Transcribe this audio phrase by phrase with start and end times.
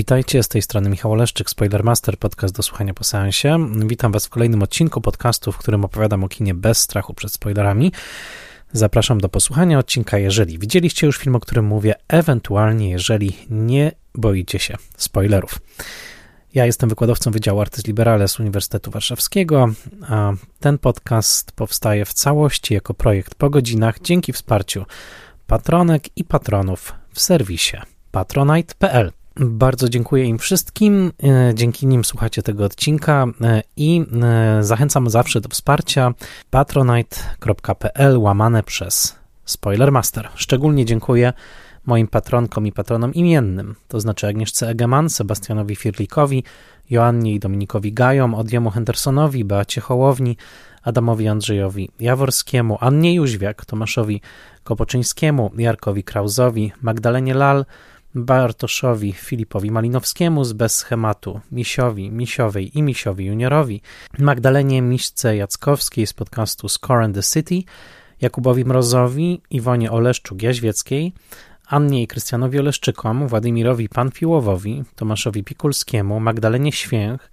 [0.00, 3.58] Witajcie, z tej strony Michał Oleszczyk, Spoilermaster, podcast do słuchania po seansie.
[3.86, 7.92] Witam Was w kolejnym odcinku podcastu, w którym opowiadam o kinie bez strachu przed spoilerami.
[8.72, 14.58] Zapraszam do posłuchania odcinka, jeżeli widzieliście już film, o którym mówię, ewentualnie jeżeli nie boicie
[14.58, 15.58] się spoilerów.
[16.54, 19.68] Ja jestem wykładowcą Wydziału Artys Liberales Uniwersytetu Warszawskiego,
[20.08, 24.84] a ten podcast powstaje w całości jako projekt po godzinach dzięki wsparciu
[25.46, 27.76] patronek i patronów w serwisie
[28.10, 29.19] patronite.pl.
[29.36, 31.12] Bardzo dziękuję im wszystkim.
[31.22, 36.14] E, dzięki nim słuchacie tego odcinka e, i e, zachęcam zawsze do wsparcia
[36.50, 40.28] patronite.pl łamane przez Spoilermaster.
[40.34, 41.32] Szczególnie dziękuję
[41.86, 46.44] moim patronkom i patronom imiennym, to znaczy Agnieszce Egeman, Sebastianowi Firlikowi,
[46.90, 50.36] Joannie i Dominikowi Gajom, Odjemu Hendersonowi, Beacie Hołowni,
[50.82, 54.20] Adamowi Andrzejowi Jaworskiemu, Annie Jóźwiak, Tomaszowi
[54.64, 57.64] Kopoczyńskiemu, Jarkowi Krauzowi, Magdalenie Lal,
[58.14, 63.82] Bartoszowi, Filipowi Malinowskiemu z Bez Schematu, Misiowi, Misiowej i Misiowi Juniorowi,
[64.18, 67.62] Magdalenie Miśce Jackowskiej z podcastu Score and the City,
[68.20, 71.12] Jakubowi Mrozowi, Iwonie Oleszczuk-Jaźwieckiej,
[71.66, 77.30] Annie i Krystianowi Oleszczykom, Władimirowi Panfiłowowi, Tomaszowi Pikulskiemu, Magdalenie Święch,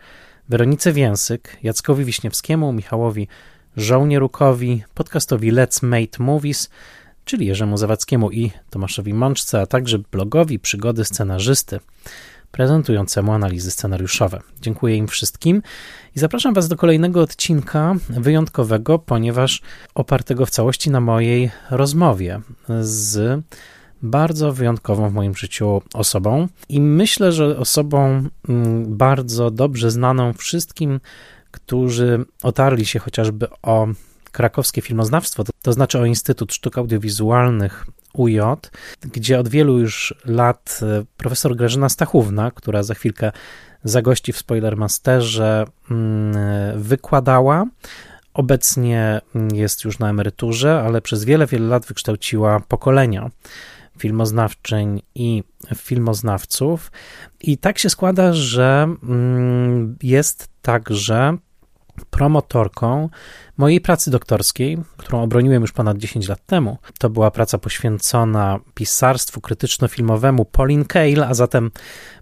[0.50, 3.28] Weronice Więsyk, Jackowi Wiśniewskiemu, Michałowi
[3.78, 6.70] Żołnierukowi, podcastowi Let's Mate Movies,
[7.28, 11.80] czyli Jerzemu Zawadzkiemu i Tomaszowi Mączce, a także blogowi Przygody Scenarzysty,
[12.52, 14.42] prezentującemu analizy scenariuszowe.
[14.62, 15.62] Dziękuję im wszystkim
[16.16, 19.62] i zapraszam Was do kolejnego odcinka wyjątkowego, ponieważ
[19.96, 22.42] opartego w całości na mojej rozmowie
[22.82, 23.42] z
[24.02, 31.00] bardzo wyjątkową w moim życiu osobą i myślę, że osobą mm, bardzo dobrze znaną wszystkim,
[31.52, 33.88] którzy otarli się chociażby o
[34.30, 38.40] krakowskie filmoznawstwo, to, to znaczy o Instytut Sztuk Audiowizualnych UJ,
[39.02, 43.32] gdzie od wielu już lat e, profesor Grażyna Stachówna, która za chwilkę
[43.84, 46.34] zagości w Spoilermasterze, mm,
[46.82, 47.66] wykładała.
[48.34, 49.22] Obecnie
[49.54, 53.30] jest już na emeryturze, ale przez wiele, wiele lat wykształciła pokolenia
[53.98, 55.44] filmoznawczyń i
[55.76, 56.92] filmoznawców.
[57.42, 61.38] I tak się składa, że mm, jest także
[62.10, 63.10] promotorką
[63.58, 66.78] mojej pracy doktorskiej, którą obroniłem już ponad 10 lat temu.
[67.00, 71.72] To była praca poświęcona pisarstwu krytyczno-filmowemu Pauline Kael, a zatem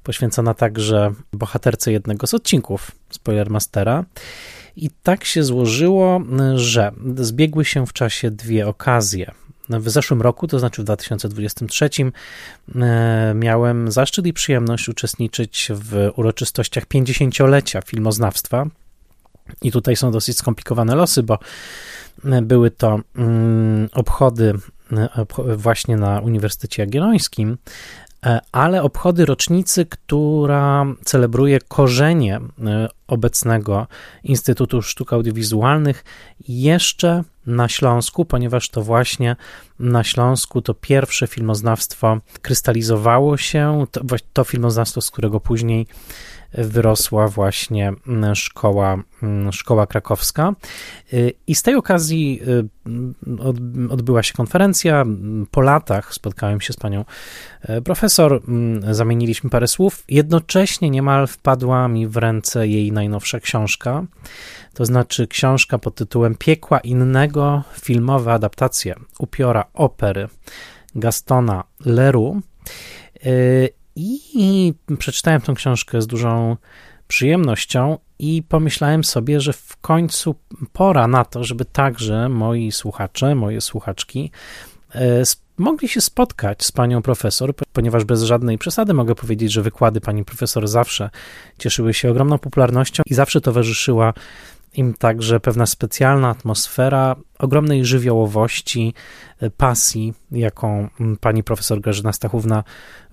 [0.04, 4.06] poświęcona także bohaterce jednego z odcinków Spoilermastera.
[4.76, 6.22] I tak się złożyło,
[6.56, 9.32] że zbiegły się w czasie dwie okazje.
[9.70, 11.90] W zeszłym roku, to znaczy w 2023,
[12.76, 18.66] e, miałem zaszczyt i przyjemność uczestniczyć w uroczystościach 50-lecia filmoznawstwa.
[19.62, 21.40] I tutaj są dosyć skomplikowane losy, bo
[22.42, 24.54] były to mm, obchody
[24.92, 25.26] e,
[25.56, 27.58] właśnie na Uniwersytecie Jagiellońskim,
[28.26, 32.40] e, ale obchody rocznicy, która celebruje korzenie
[33.08, 33.88] obecnego
[34.24, 36.04] Instytutu Sztuk Audiowizualnych
[36.48, 39.36] jeszcze na Śląsku, ponieważ to właśnie
[39.80, 44.02] na Śląsku to pierwsze filmoznawstwo krystalizowało się, to,
[44.34, 45.88] to filmoznawstwo, z którego później
[46.58, 50.54] wyrosła właśnie mm, szkoła, mm, szkoła krakowska.
[51.14, 52.70] Y, I z tej okazji y,
[53.90, 55.06] odbyła się konferencja.
[55.52, 57.06] Po latach spotkałem się z panią
[57.62, 60.04] e, profesor, mm, zamieniliśmy parę słów.
[60.10, 64.04] Jednocześnie niemal wpadła mi w ręce jej najnowsza książka,
[64.74, 70.28] to znaczy książka pod tytułem Piekła innego, filmowe adaptacje upiora opery
[70.96, 72.42] Gastona Leroux.
[73.96, 76.58] I przeczytałem tę książkę z dużą
[77.08, 80.36] przyjemnością i pomyślałem sobie, że w końcu
[80.74, 84.32] pora na to, żeby także moi słuchacze, moje słuchaczki
[84.96, 85.24] e,
[85.58, 90.26] mogli się spotkać z panią profesor, ponieważ bez żadnej przesady mogę powiedzieć, że wykłady pani
[90.26, 91.10] profesor zawsze
[91.58, 94.14] cieszyły się ogromną popularnością i zawsze towarzyszyła
[94.78, 98.94] im także pewna specjalna atmosfera ogromnej żywiołowości,
[99.40, 100.90] e, pasji, jaką
[101.20, 102.64] pani profesor Grażyna Stachówna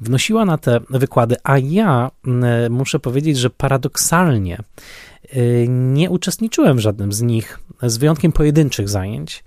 [0.01, 5.39] wnosiła na te wykłady, a ja e, muszę powiedzieć, że paradoksalnie e,
[5.69, 9.45] nie uczestniczyłem w żadnym z nich, z wyjątkiem pojedynczych zajęć.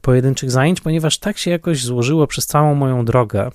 [0.00, 3.50] Pojedynczych zajęć, ponieważ tak się jakoś złożyło przez całą moją drogę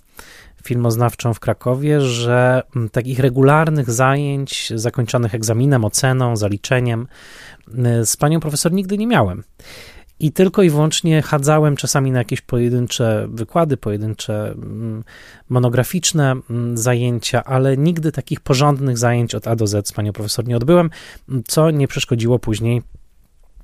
[0.66, 7.08] filmoznawczą w Krakowie, że takich regularnych zajęć zakończonych egzaminem, oceną, zaliczeniem
[8.04, 9.44] z panią profesor nigdy nie miałem.
[10.20, 15.04] I tylko i wyłącznie chadzałem czasami na jakieś pojedyncze wykłady, pojedyncze mm,
[15.50, 20.48] monograficzne mm, zajęcia, ale nigdy takich porządnych zajęć od A do Z z panią profesor
[20.48, 20.90] nie odbyłem,
[21.48, 22.82] co nie przeszkodziło później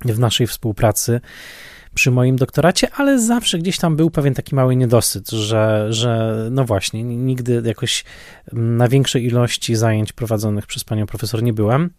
[0.04, 1.20] w naszej współpracy
[1.94, 6.64] przy moim doktoracie, ale zawsze gdzieś tam był pewien taki mały niedosyt, że, że no
[6.64, 8.04] właśnie, nigdy jakoś
[8.52, 11.90] na większej ilości zajęć prowadzonych przez panią profesor nie byłem.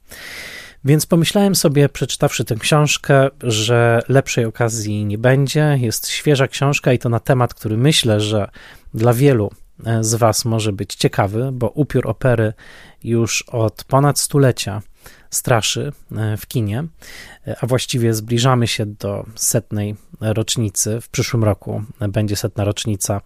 [0.85, 5.77] Więc pomyślałem sobie, przeczytawszy tę książkę, że lepszej okazji nie będzie.
[5.81, 8.49] Jest świeża książka i to na temat, który myślę, że
[8.93, 9.51] dla wielu
[9.85, 12.53] e, z Was może być ciekawy, bo upiór opery
[13.03, 14.81] już od ponad stulecia
[15.33, 16.83] straszy e, w kinie,
[17.47, 21.01] e, a właściwie zbliżamy się do setnej rocznicy.
[21.01, 23.21] W przyszłym roku będzie setna rocznica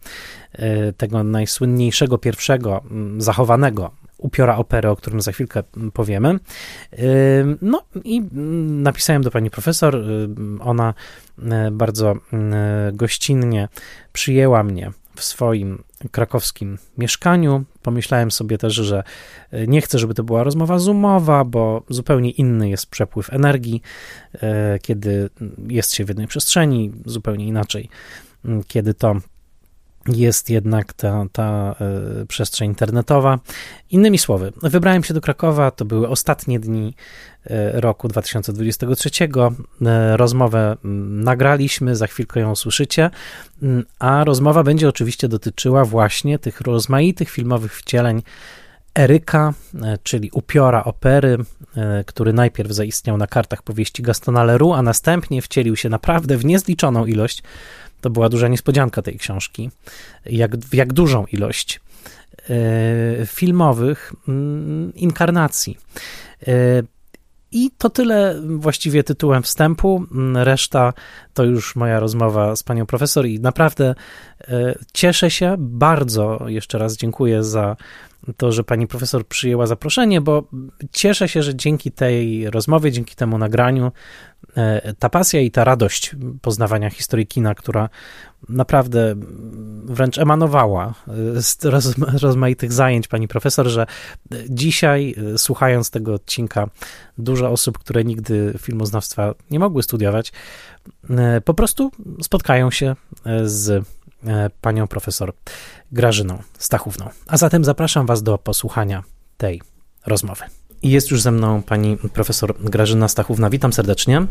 [0.98, 2.83] tego najsłynniejszego pierwszego
[3.18, 5.63] zachowanego upiora opery, o którym za chwilkę
[5.94, 6.39] powiemy.
[7.62, 8.21] No i
[8.68, 10.04] napisałem do pani profesor.
[10.59, 10.94] Ona
[11.44, 12.15] e, bardzo
[12.94, 13.68] gościnnie
[14.13, 17.63] przyjęła mnie w swoim krakowskim mieszkaniu.
[17.81, 19.03] Pomyślałem sobie też, że
[19.51, 23.81] e, nie chcę, żeby to była rozmowa zoomowa, bo zupełnie inny jest przepływ energii,
[24.33, 25.29] e, kiedy
[25.67, 27.89] jest się w jednej przestrzeni, zupełnie inaczej,
[28.67, 29.15] kiedy to
[30.07, 31.75] jest jednak ta, ta
[32.21, 33.39] e, przestrzeń internetowa.
[33.89, 36.95] Innymi słowy, wybrałem się do Krakowa, to były ostatnie dni
[37.45, 39.09] e, roku 2023.
[39.86, 43.09] E, rozmowę nagraliśmy, za chwilkę ją usłyszycie,
[44.00, 48.21] a rozmowa będzie oczywiście dotyczyła właśnie tych rozmaitych filmowych wcieleń
[48.95, 49.54] Eryka,
[50.04, 51.38] czyli upiora opery,
[52.06, 57.06] który najpierw zaistniał na kartach powieści Gastona Leroux, a następnie wcielił się naprawdę w niezliczoną
[57.06, 57.44] ilość
[58.01, 59.69] to była duża niespodzianka tej książki,
[60.25, 61.79] jak, jak dużą ilość
[62.49, 65.77] e, filmowych mm, inkarnacji.
[66.47, 66.83] E,
[67.51, 70.05] I to tyle właściwie tytułem wstępu.
[70.11, 70.94] Mm, reszta
[71.33, 73.95] to już moja rozmowa z panią profesor i naprawdę
[74.47, 76.39] e, cieszę się bardzo.
[76.47, 77.75] Jeszcze raz dziękuję za
[78.38, 80.44] to, że pani profesor przyjęła zaproszenie, bo
[80.91, 83.91] cieszę się, że dzięki tej rozmowie, dzięki temu nagraniu,
[85.00, 87.89] ta pasja i ta radość poznawania historii kina, która
[88.50, 89.15] naprawdę
[89.86, 90.94] wręcz emanowała
[91.38, 91.57] e, z
[92.21, 93.86] rozmaitych zajęć pani profesor, że
[94.50, 96.69] dzisiaj, e, słuchając tego odcinka,
[97.18, 100.31] dużo osób, które nigdy filmoznawstwa nie mogły studiować,
[101.45, 102.95] po prostu spotkają się
[103.44, 103.88] z
[104.25, 105.33] E, panią profesor
[105.92, 107.09] Grażyną Stachówną.
[107.27, 109.04] A zatem zapraszam Was do posłuchania
[109.38, 109.62] tej
[110.06, 110.44] rozmowy.
[110.83, 113.50] I jest już ze mną pani profesor Grażyna Stachówna.
[113.50, 114.25] Witam serdecznie.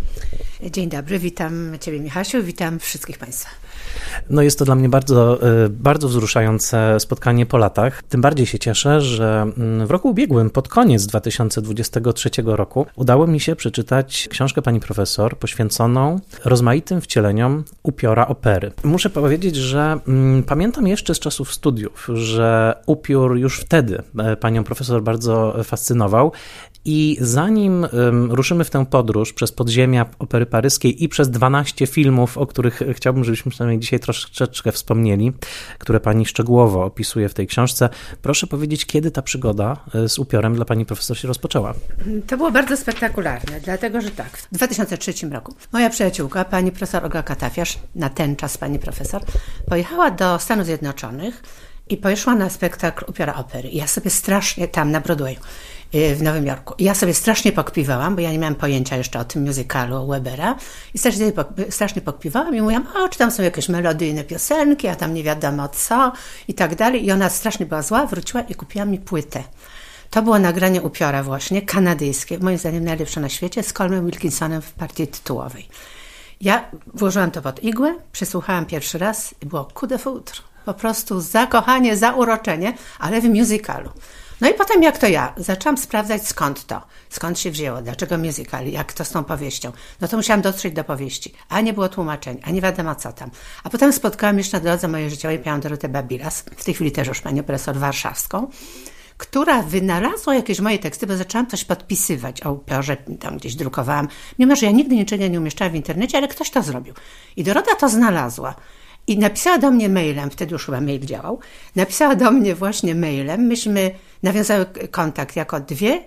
[0.71, 3.51] Dzień dobry, witam Ciebie Michasiu, witam wszystkich Państwa.
[4.31, 8.03] No jest to dla mnie bardzo, e, bardzo wzruszające spotkanie po latach.
[8.03, 13.41] Tym bardziej się cieszę, że mm, w roku ubiegłym, pod koniec 2023 roku, udało mi
[13.41, 18.73] się przeczytać książkę pani profesor poświęconą rozmaitym wcieleniom upiora opery.
[18.85, 24.65] Muszę powiedzieć, że mm, pamiętam jeszcze z czasów studiów, że upiór już wtedy e, panią
[24.65, 26.33] profesor bardzo fascynował
[26.87, 27.87] i zanim
[28.31, 33.25] ruszymy w tę podróż przez podziemia opery paryskiej i przez 12 filmów, o których chciałbym,
[33.25, 35.33] żebyśmy przynajmniej dzisiaj troszeczkę wspomnieli,
[35.79, 37.89] które pani szczegółowo opisuje w tej książce,
[38.23, 41.75] proszę powiedzieć, kiedy ta przygoda e, z upiorem dla pani profesor się rozpoczęła?
[42.27, 47.23] To było bardzo spektakularne, dlatego że tak, w 2003 roku moja przyjaciółka, pani profesor Olga
[47.23, 49.23] Katafiarz, na ten czas pani profesor,
[49.69, 51.43] pojechała do Stanów Zjednoczonych
[51.89, 53.69] i poszła na spektakl upiora opery.
[53.73, 55.39] Ja sobie strasznie tam na Broadwayu
[55.95, 56.75] Y, w Nowym Jorku.
[56.79, 60.57] Ja sobie strasznie pokpiwałam, bo ja nie miałam pojęcia jeszcze o tym musicalu Webera
[60.95, 61.33] i strasznie,
[61.71, 65.69] strasznie pokpiwałam i mówiłam, o, czy tam są jakieś melodyjne piosenki, a tam nie wiadomo
[65.69, 66.13] co
[66.49, 67.07] i tak dalej.
[67.07, 69.43] I ona strasznie była zła, wróciła i kupiła mi płytę.
[70.11, 74.73] To było nagranie upiora właśnie, kanadyjskie, moim zdaniem najlepsze na świecie, z Colmem Wilkinsonem w
[74.73, 75.69] partii tytułowej.
[76.41, 80.56] Ja włożyłam to pod igłę, przysłuchałam pierwszy raz i było coup de foudre.
[80.67, 83.91] Po prostu zakochanie, zauroczenie, ale w musicalu.
[84.41, 88.67] No i potem jak to ja, zaczęłam sprawdzać skąd to, skąd się wzięło, dlaczego musical,
[88.67, 89.73] jak to z tą powieścią.
[90.01, 93.31] No to musiałam dotrzeć do powieści, a nie było tłumaczeń, a nie wiadomo co tam.
[93.65, 97.09] A potem spotkałam jeszcze na drodze mojej życiowej panią Dorotę Babilas, w tej chwili też
[97.09, 98.51] już panią profesor warszawską,
[99.17, 104.09] która wynalazła jakieś moje teksty, bo zaczęłam coś podpisywać o upiorze, tam gdzieś drukowałam.
[104.39, 106.95] Mimo, że ja nigdy niczego nie umieszczałam w internecie, ale ktoś to zrobił.
[107.37, 108.55] I Dorota to znalazła.
[109.07, 111.39] I napisała do mnie mailem, wtedy już chyba mail działał,
[111.77, 113.91] napisała do mnie właśnie mailem, myśmy
[114.23, 116.05] nawiązały kontakt jako dwie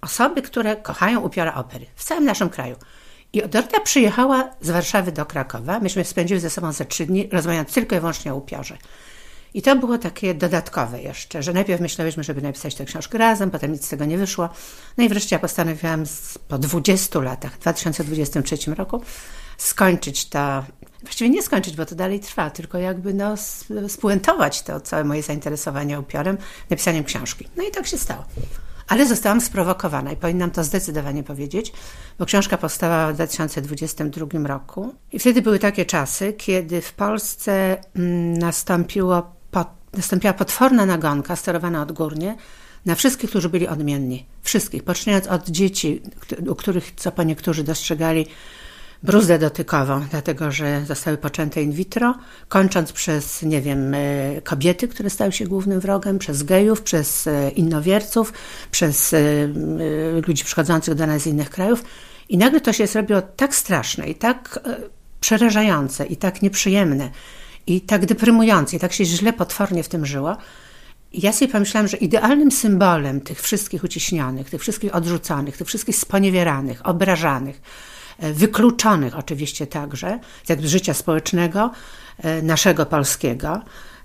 [0.00, 2.76] osoby, które kochają upiora opery w całym naszym kraju.
[3.32, 5.80] I Dorota przyjechała z Warszawy do Krakowa.
[5.80, 8.78] Myśmy spędzili ze sobą ze trzy dni, rozmawiając tylko i wyłącznie o upiorze.
[9.54, 13.72] I to było takie dodatkowe jeszcze, że najpierw myślałyśmy, żeby napisać tę książkę razem, potem
[13.72, 14.48] nic z tego nie wyszło.
[14.96, 16.04] No i wreszcie ja postanowiłam
[16.48, 19.02] po 20 latach, w 2023 roku,
[19.56, 20.64] skończyć to,
[21.02, 23.34] właściwie nie skończyć, bo to dalej trwa, tylko jakby no,
[23.88, 26.38] spuentować to całe moje zainteresowanie upiorem
[26.70, 27.48] napisaniem książki.
[27.56, 28.24] No i tak się stało.
[28.88, 31.72] ale zostałam sprowokowana i powinnam to zdecydowanie powiedzieć,
[32.18, 38.38] bo książka powstała w 2022 roku i wtedy były takie czasy, kiedy w Polsce mm,
[38.38, 39.34] nastąpiło,
[39.96, 42.36] nastąpiła potworna nagonka sterowana odgórnie
[42.86, 44.26] na wszystkich, którzy byli odmienni.
[44.42, 46.02] Wszystkich, poczynając od dzieci,
[46.48, 48.26] u których, co po niektórzy dostrzegali,
[49.02, 52.14] bruzdę dotykową, dlatego że zostały poczęte in vitro,
[52.48, 53.98] kończąc przez, nie wiem, e,
[54.44, 58.32] kobiety, które stały się głównym wrogem, przez gejów, przez e, innowierców,
[58.70, 59.18] przez e,
[60.26, 61.84] ludzi przychodzących do nas z innych krajów.
[62.28, 64.60] I nagle to się zrobiło tak straszne i tak
[65.20, 67.10] przerażające i tak nieprzyjemne
[67.66, 70.36] i tak deprymujące i tak się źle, potwornie w tym żyło.
[71.12, 76.86] Ja sobie pomyślałam, że idealnym symbolem tych wszystkich uciśnionych, tych wszystkich odrzuconych, tych wszystkich sponiewieranych,
[76.86, 77.60] obrażanych,
[78.18, 80.18] wykluczonych oczywiście także
[80.60, 81.70] z życia społecznego,
[82.18, 83.60] e, naszego polskiego,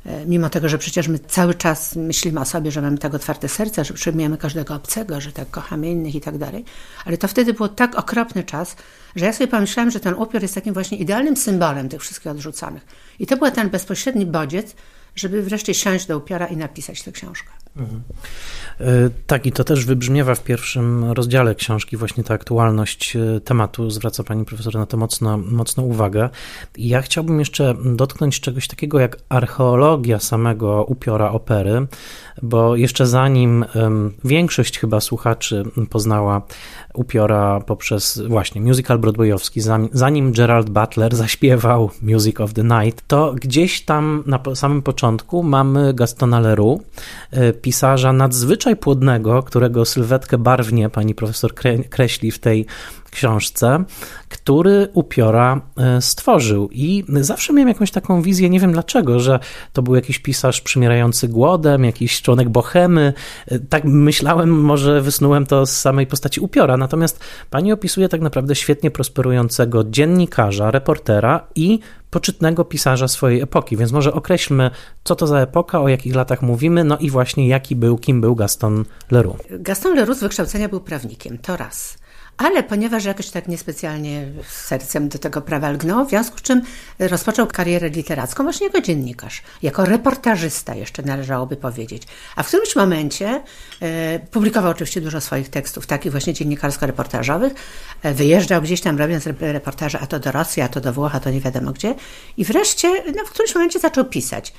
[0.05, 3.49] e, mimo tego, że przecież my cały czas myślimy o sobie, że mamy tak otwarte
[3.49, 6.65] serce, że przyjmujemy każdego obcego, że tak kochamy innych i tak dalej,
[7.05, 8.75] ale to wtedy był tak okropny czas,
[9.15, 12.85] że ja sobie pomyślałam, że ten upiór jest takim właśnie idealnym symbolem tych wszystkich odrzuconych.
[13.19, 14.75] I to był ten bezpośredni bodziec,
[15.15, 17.62] żeby wreszcie siąść do upiora i napisać tę książkę.
[17.77, 18.01] Mhm.
[18.79, 23.89] E, tak, i to też wybrzmiewa w pierwszym rozdziale książki, właśnie ta aktualność e, tematu.
[23.89, 26.29] Zwraca pani profesor na to mocno, mocno uwagę.
[26.77, 31.87] I ja chciałbym jeszcze dotknąć czegoś takiego jak archeologia samego upiora opery,
[32.41, 33.65] bo jeszcze zanim
[34.23, 36.41] większość chyba słuchaczy poznała
[36.93, 39.61] upiora poprzez właśnie musical broadwayowski,
[39.91, 45.93] zanim Gerald Butler zaśpiewał Music of the Night, to gdzieś tam na samym początku mamy
[45.93, 46.83] Gastona Leroux,
[47.31, 51.53] e, pisarza nadzwyczaj płodnego, którego sylwetkę barwnie pani profesor
[51.89, 52.65] kreśli w tej
[53.13, 53.83] książce,
[54.29, 56.69] który upiora e, stworzył.
[56.71, 59.39] I zawsze miałem jakąś taką wizję, nie wiem dlaczego, że
[59.73, 63.13] to był jakiś pisarz przymierający głodem, jakiś członek bohemy.
[63.47, 66.77] E, tak myślałem, może wysnułem to z samej postaci upiora.
[66.77, 71.79] Natomiast pani opisuje tak naprawdę świetnie prosperującego dziennikarza, reportera i
[72.09, 73.77] poczytnego pisarza swojej epoki.
[73.77, 74.71] Więc może określmy,
[75.03, 78.35] co to za epoka, o jakich latach mówimy, no i właśnie jaki był, kim był
[78.35, 79.37] Gaston Leroux.
[79.49, 82.02] Gaston Leroux z wykształcenia był prawnikiem, to raz
[82.37, 86.61] ale ponieważ jakoś tak niespecjalnie sercem do tego prawa lgnął, w związku z czym
[86.99, 92.03] rozpoczął karierę literacką właśnie jako dziennikarz, jako reportażysta jeszcze należałoby powiedzieć.
[92.35, 93.43] A w którymś momencie
[93.81, 97.53] e, publikował oczywiście dużo swoich tekstów, takich właśnie dziennikarsko-reportażowych,
[98.03, 101.19] e, wyjeżdżał gdzieś tam robiąc reportaże a to do Rosji, a to do Włoch, a
[101.19, 101.95] to nie wiadomo gdzie
[102.37, 104.53] i wreszcie no, w którymś momencie zaczął pisać.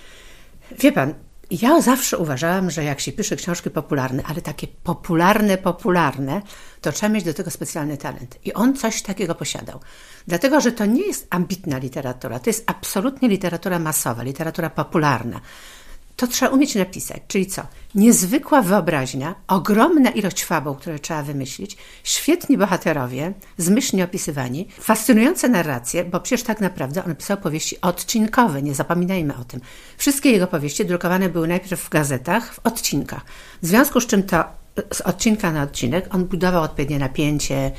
[0.79, 1.15] Wie pan,
[1.51, 6.43] ja zawsze uważałam, że jak się pisze książki popularne, ale takie popularne, popularne,
[6.81, 8.39] to trzeba mieć do tego specjalny talent.
[8.45, 9.81] I on coś takiego posiadał.
[10.27, 15.41] Dlatego, że to nie jest ambitna literatura, to jest absolutnie literatura masowa, literatura popularna
[16.17, 17.23] to trzeba umieć napisać.
[17.29, 17.63] Czyli co?
[17.95, 26.21] Niezwykła wyobraźnia, ogromna ilość fabuł, które trzeba wymyślić, świetni bohaterowie, zmyślnie opisywani, fascynujące narracje, bo
[26.21, 29.61] przecież tak naprawdę on pisał powieści odcinkowe, nie zapominajmy o tym.
[29.97, 33.25] Wszystkie jego powieści drukowane były najpierw w gazetach, w odcinkach.
[33.63, 34.45] W związku z czym to
[34.93, 37.71] z odcinka na odcinek on budował odpowiednie napięcie,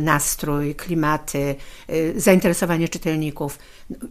[0.00, 1.56] nastrój, klimaty,
[1.90, 3.58] y, zainteresowanie czytelników.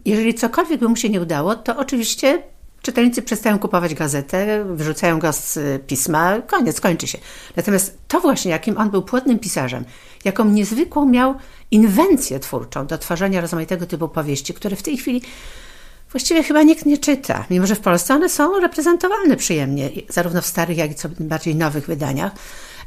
[0.04, 2.42] Jeżeli cokolwiek by mu się nie udało, to oczywiście
[2.90, 7.18] Czytelnicy przestają kupować gazetę, wyrzucają go z pisma, koniec, kończy się.
[7.56, 9.84] Natomiast to właśnie, jakim on był płodnym pisarzem,
[10.24, 11.34] jaką niezwykłą miał
[11.70, 15.22] inwencję twórczą do tworzenia rozmaitego typu powieści, które w tej chwili
[16.10, 20.46] właściwie chyba nikt nie czyta, mimo że w Polsce one są reprezentowalne przyjemnie, zarówno w
[20.46, 22.32] starych, jak i co bardziej nowych wydaniach.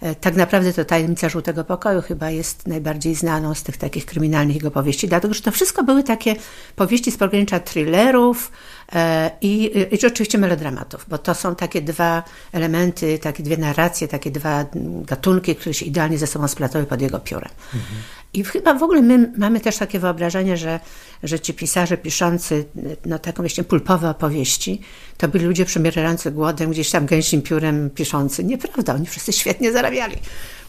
[0.03, 4.55] E, tak naprawdę to Tajemnica Żółtego Pokoju chyba jest najbardziej znaną z tych takich kryminalnych
[4.55, 6.36] jego powieści, dlatego że to wszystko były takie
[6.75, 8.51] powieści z pogranicza thrillerów
[8.93, 14.31] e, i, i oczywiście melodramatów, bo to są takie dwa elementy, takie dwie narracje, takie
[14.31, 14.65] dwa
[15.05, 17.51] gatunki, które się idealnie ze sobą splatały pod jego piórem.
[17.74, 18.01] Mhm.
[18.34, 20.80] I chyba w ogóle my mamy też takie wyobrażenie, że,
[21.24, 22.66] że ci pisarze piszący
[23.06, 24.82] no, taką właśnie pulpowe opowieści,
[25.18, 28.44] to byli ludzie przemierający głodem, gdzieś tam gęsim piórem piszący.
[28.44, 30.16] Nieprawda, oni wszyscy świetnie zarabiali,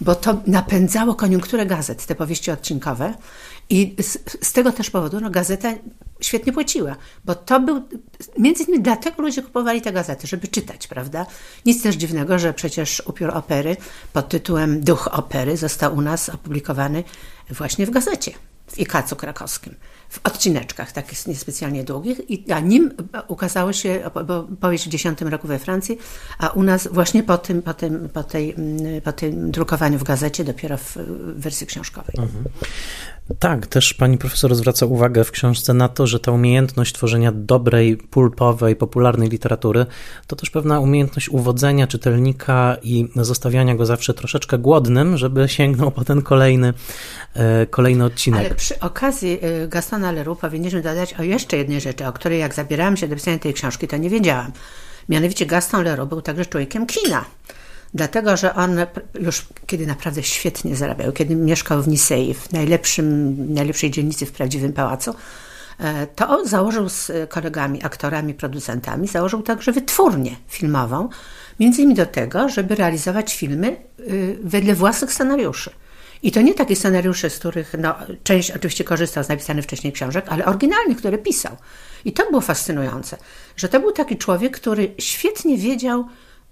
[0.00, 3.14] bo to napędzało koniunkturę gazet, te powieści odcinkowe.
[3.71, 5.73] I z, z tego też powodu no, gazeta
[6.21, 7.83] świetnie płaciła, bo to był,
[8.38, 11.26] między innymi dlatego ludzie kupowali te gazety, żeby czytać, prawda?
[11.66, 13.76] Nic też dziwnego, że przecież upiór opery
[14.12, 17.04] pod tytułem Duch opery został u nas opublikowany
[17.50, 18.33] właśnie w gazecie,
[18.66, 19.75] w Ikacu krakowskim
[20.14, 22.90] w odcineczkach, takich niespecjalnie długich, i, a nim
[23.28, 24.11] ukazało się
[24.61, 25.99] powieść w 10 roku we Francji,
[26.38, 30.04] a u nas właśnie po tym, po tym, po tej, mm, po tym drukowaniu w
[30.04, 30.97] gazecie, dopiero w
[31.37, 32.14] wersji książkowej.
[32.18, 32.44] Mhm.
[33.38, 37.96] Tak, też pani profesor zwraca uwagę w książce na to, że ta umiejętność tworzenia dobrej,
[37.96, 39.86] pulpowej, popularnej literatury
[40.26, 46.04] to też pewna umiejętność uwodzenia czytelnika i zostawiania go zawsze troszeczkę głodnym, żeby sięgnął po
[46.04, 46.74] ten kolejny,
[47.34, 48.40] e, kolejny odcinek.
[48.40, 52.54] Ale przy okazji e, Gastona Leroux powinniśmy dodać o jeszcze jednej rzeczy, o której jak
[52.54, 54.52] zabierałam się do pisania tej książki, to nie wiedziałam.
[55.08, 57.24] Mianowicie Gaston Leroux był także człowiekiem kina
[57.94, 58.76] dlatego że on
[59.20, 64.72] już kiedy naprawdę świetnie zarabiał, kiedy mieszkał w Nisei, w najlepszym, najlepszej dzielnicy w prawdziwym
[64.72, 65.14] pałacu,
[65.78, 71.08] e, to założył z kolegami, aktorami, producentami, założył także wytwórnię filmową,
[71.60, 75.70] między innymi do tego, żeby realizować filmy y, wedle własnych scenariuszy.
[76.22, 80.24] I to nie takie scenariusze, z których no, część oczywiście korzystał z napisanych wcześniej książek,
[80.28, 81.56] ale oryginalnych, które pisał.
[82.04, 83.16] I to było fascynujące,
[83.56, 86.04] że to był taki człowiek, który świetnie wiedział,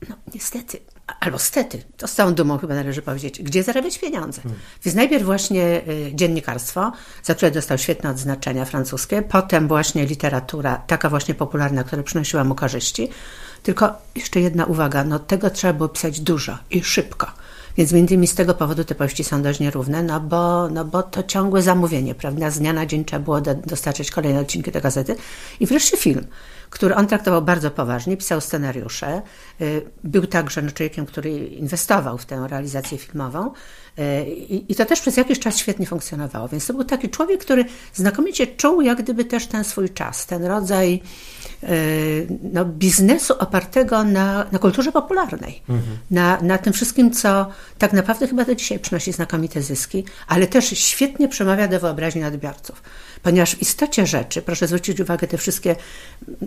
[0.09, 0.78] no niestety,
[1.21, 4.42] albo stety, to z całą dumą chyba należy powiedzieć, gdzie zarabiać pieniądze.
[4.42, 4.61] Hmm.
[4.85, 6.92] Więc najpierw właśnie y, dziennikarstwo,
[7.23, 12.54] za które dostał świetne odznaczenia francuskie, potem właśnie literatura, taka właśnie popularna, która przynosiła mu
[12.54, 13.09] korzyści.
[13.62, 17.26] Tylko jeszcze jedna uwaga, no tego trzeba było pisać dużo i szybko.
[17.76, 21.02] Więc między innymi z tego powodu te powieści są dość nierówne, no bo, no bo
[21.02, 22.50] to ciągłe zamówienie, prawda?
[22.50, 25.16] Z dnia na dzień trzeba było dostarczyć kolejne odcinki tej gazety.
[25.61, 26.26] I wreszcie film
[26.72, 29.22] który on traktował bardzo poważnie, pisał scenariusze.
[29.60, 33.50] Y, był także no, człowiekiem, który inwestował w tę realizację filmową.
[33.98, 34.24] Y,
[34.68, 36.48] I, to też przez jakiś czas świetnie funkcjonowało.
[36.48, 37.64] Więc to był taki człowiek, który
[37.94, 41.00] znakomicie czuł jak gdyby też ten swój czas, ten rodzaj
[41.62, 45.98] y, no, biznesu opartego na, na kulturze popularnej, mhm.
[46.10, 47.46] na, na tym wszystkim, co
[47.78, 52.82] tak naprawdę chyba do dzisiaj przynosi znakomite zyski, ale też świetnie przemawia do wyobraźni odbiorców.
[53.22, 55.76] Ponieważ w istocie rzeczy, proszę zwrócić uwagę, te wszystkie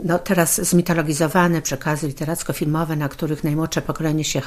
[0.03, 4.41] no, teraz zmitologizowane przekazy literacko-filmowe, na których najmłodsze pokolenie się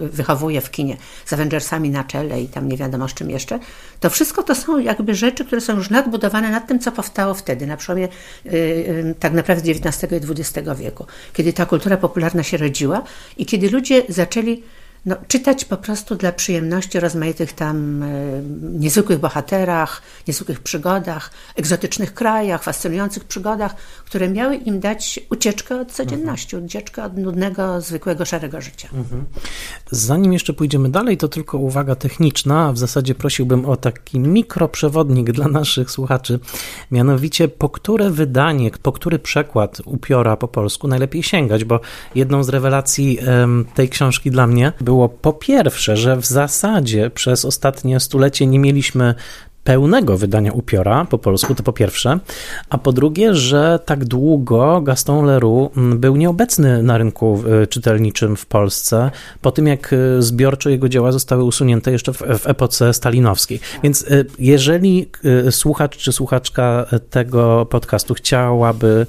[0.00, 3.58] wychowuje w kinie, z Avengersami na czele i tam nie wiadomo z czym jeszcze,
[4.00, 7.66] to wszystko to są jakby rzeczy, które są już nadbudowane nad tym, co powstało wtedy,
[7.66, 8.08] na przełomie
[8.44, 13.02] yy, tak naprawdę XIX i XX wieku, kiedy ta kultura popularna się rodziła
[13.36, 14.62] i kiedy ludzie zaczęli
[15.06, 18.08] no, czytać po prostu dla przyjemności rozmaitych tam e,
[18.60, 26.56] niezwykłych bohaterach, niezwykłych przygodach, egzotycznych krajach, fascynujących przygodach, które miały im dać ucieczkę od codzienności,
[26.56, 26.66] mhm.
[26.66, 28.88] ucieczkę od nudnego, zwykłego, szarego życia.
[28.92, 29.24] Mhm.
[29.90, 32.72] Zanim jeszcze pójdziemy dalej, to tylko uwaga techniczna.
[32.72, 36.38] W zasadzie prosiłbym o taki mikroprzewodnik dla naszych słuchaczy.
[36.90, 41.80] Mianowicie, po które wydanie, po który przekład upiora po polsku najlepiej sięgać, bo
[42.14, 43.18] jedną z rewelacji
[43.74, 48.58] tej książki dla mnie był było po pierwsze, że w zasadzie przez ostatnie stulecie nie
[48.58, 49.14] mieliśmy
[49.64, 52.18] pełnego wydania upiora po polsku, to po pierwsze,
[52.70, 58.36] a po drugie, że tak długo Gaston Leroux mm, był nieobecny na rynku y, czytelniczym
[58.36, 62.94] w Polsce, po tym jak y, zbiorczo jego dzieła zostały usunięte jeszcze w, w epoce
[62.94, 63.60] stalinowskiej.
[63.82, 65.10] Więc y, jeżeli
[65.50, 69.06] słuchacz czy słuchaczka tego podcastu chciałaby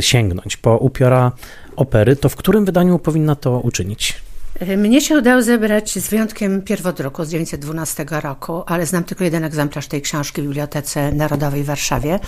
[0.00, 1.32] sięgnąć po upiora
[1.76, 4.25] opery, to w którym wydaniu powinna to uczynić?
[4.60, 9.86] Mnie się udało zebrać z wyjątkiem pierwodruku z 1912 roku, ale znam tylko jeden egzemplarz
[9.86, 12.20] tej książki w Bibliotece Narodowej w Warszawie.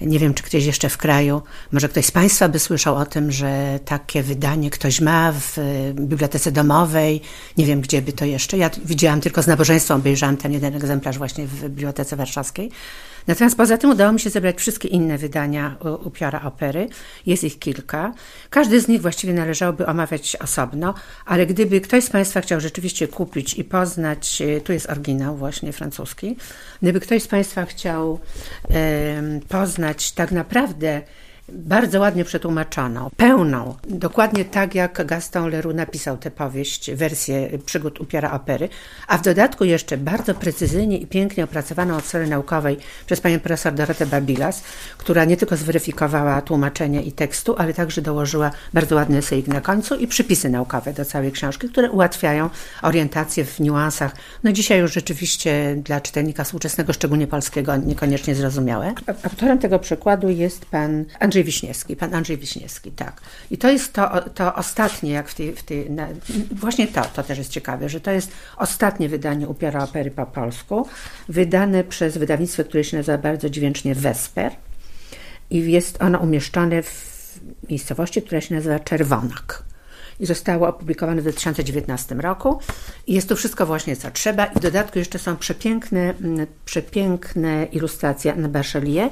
[0.00, 3.32] Nie wiem, czy ktoś jeszcze w kraju, może ktoś z Państwa by słyszał o tym,
[3.32, 5.56] że takie wydanie ktoś ma w
[5.94, 7.20] Bibliotece Domowej.
[7.56, 8.58] Nie wiem, gdzie by to jeszcze.
[8.58, 12.70] Ja widziałam tylko z nabożeństwem, obejrzałam ten jeden egzemplarz właśnie w Bibliotece Warszawskiej.
[13.26, 16.88] Natomiast poza tym udało mi się zebrać wszystkie inne wydania upiora opery.
[17.26, 18.14] Jest ich kilka.
[18.50, 20.94] Każdy z nich właściwie należałoby omawiać osobno,
[21.26, 25.72] ale gdyby ktoś z Państwa chciał rzeczywiście kupić i poznać, e, tu jest oryginał właśnie
[25.72, 26.36] francuski,
[26.82, 28.18] gdyby ktoś z Państwa chciał
[29.48, 31.02] poznać tak naprawdę
[31.52, 38.32] bardzo ładnie przetłumaczoną, pełną, dokładnie tak jak Gaston Leroux napisał tę powieść, wersję przygód upiora
[38.32, 38.68] opery,
[39.06, 43.74] a w dodatku jeszcze bardzo precyzyjnie i pięknie opracowaną od strony naukowej przez panią profesor
[43.74, 44.62] Dorotę Babilas,
[44.98, 49.94] która nie tylko zweryfikowała tłumaczenie i tekstu, ale także dołożyła bardzo ładny eseik na końcu
[49.94, 52.50] i przypisy naukowe do całej książki, które ułatwiają
[52.82, 58.94] orientację w niuansach, no dzisiaj już rzeczywiście dla czytelnika współczesnego, szczególnie polskiego, niekoniecznie zrozumiałe.
[59.22, 63.20] Autorem tego przykładu jest pan Andrzej Andrzej Wiśniewski, pan Andrzej Wiśniewski, tak.
[63.50, 66.08] I to jest to, to ostatnie, jak w tej, w tej na,
[66.52, 70.88] właśnie to, to też jest ciekawe, że to jest ostatnie wydanie upiora opery po polsku,
[71.28, 74.52] wydane przez wydawnictwo, które się nazywa bardzo dźwięcznie Vesper
[75.50, 79.64] i jest ono umieszczone w miejscowości, która się nazywa Czerwonak
[80.20, 82.60] i zostało opublikowane w 2019 roku.
[83.06, 86.14] I jest to wszystko właśnie co trzeba i w dodatku jeszcze są przepiękne,
[86.64, 89.10] przepiękne ilustracje na Bachelier,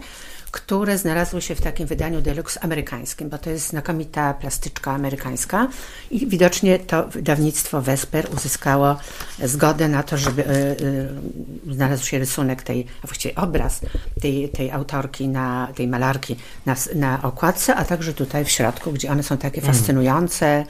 [0.51, 5.69] które znalazły się w takim wydaniu deluxe amerykańskim, bo to jest znakomita plastyczka amerykańska
[6.11, 8.97] i widocznie to wydawnictwo Vesper uzyskało
[9.45, 10.47] zgodę na to, żeby y,
[11.71, 13.81] y, znalazł się rysunek tej, a właściwie obraz
[14.21, 19.11] tej, tej autorki, na, tej malarki na, na okładce, a także tutaj w środku, gdzie
[19.11, 19.75] one są takie mm.
[19.75, 20.65] fascynujące,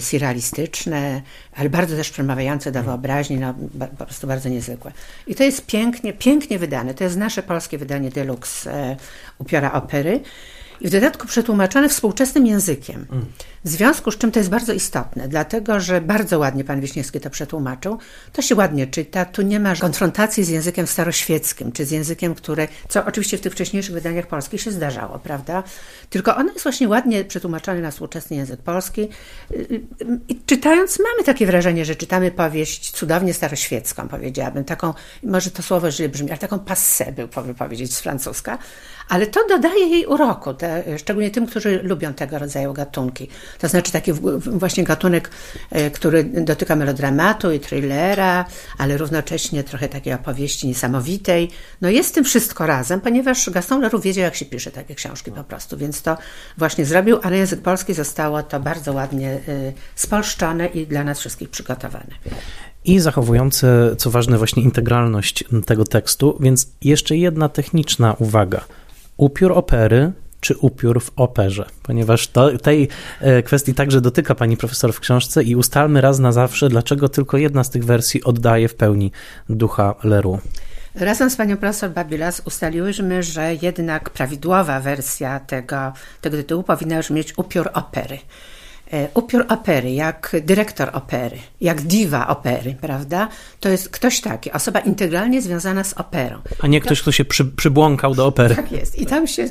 [0.00, 1.22] surrealistyczne,
[1.56, 3.54] ale bardzo też przemawiające do wyobraźni, no,
[3.98, 4.92] po prostu bardzo niezwykłe.
[5.26, 6.94] I to jest pięknie, pięknie wydane.
[6.94, 8.96] To jest nasze polskie wydanie deluxe e,
[9.38, 10.20] upiora opery
[10.80, 13.06] i w dodatku przetłumaczone współczesnym językiem.
[13.64, 17.30] W związku z czym to jest bardzo istotne, dlatego że bardzo ładnie pan Wiśniewski to
[17.30, 17.98] przetłumaczył.
[18.32, 22.68] To się ładnie czyta, tu nie ma konfrontacji z językiem staroświeckim, czy z językiem, który,
[22.88, 25.62] co oczywiście w tych wcześniejszych wydaniach polskich się zdarzało, prawda?
[26.10, 29.08] Tylko ono jest właśnie ładnie przetłumaczone na współczesny język polski.
[30.28, 35.90] I czytając mamy takie wrażenie, że czytamy powieść cudownie staroświecką, powiedziałabym, taką, może to słowo
[35.90, 38.58] źle brzmi, ale taką passé, był powiedzieć, z francuska,
[39.08, 43.28] ale to dodaje jej uroku, te, szczególnie tym, którzy lubią tego rodzaju gatunki.
[43.58, 44.12] To znaczy taki
[44.46, 45.30] właśnie gatunek,
[45.70, 48.44] e, który dotyka melodramatu i thrillera,
[48.78, 51.50] ale równocześnie trochę takiej opowieści niesamowitej.
[51.80, 55.44] No jest tym wszystko razem, ponieważ Gaston Leroux wiedział, jak się pisze takie książki po
[55.44, 56.16] prostu, więc to
[56.58, 59.38] właśnie zrobił, a na język polski zostało to bardzo ładnie e,
[59.94, 62.14] spolszczone i dla nas wszystkich przygotowane
[62.84, 66.38] i zachowujące, co ważne, właśnie integralność tego tekstu.
[66.40, 68.64] Więc jeszcze jedna techniczna uwaga
[69.16, 70.12] upiór opery
[70.42, 72.88] czy upiór w operze, ponieważ to, tej
[73.20, 77.36] e, kwestii także dotyka pani profesor w książce i ustalmy raz na zawsze, dlaczego tylko
[77.36, 79.12] jedna z tych wersji oddaje w pełni
[79.48, 80.42] ducha Leroux.
[80.94, 87.10] Razem z panią profesor Babilas ustaliłyśmy, że jednak prawidłowa wersja tego, tego tytułu powinna już
[87.10, 88.18] mieć upiór opery.
[88.92, 93.28] E, upiór opery, jak dyrektor opery, jak diwa opery, prawda?
[93.60, 96.38] To jest ktoś taki, osoba integralnie związana z operą.
[96.60, 98.56] A nie ktoś, kto się przy, przybłąkał do opery.
[98.56, 98.98] Tak jest.
[98.98, 99.48] I tam się,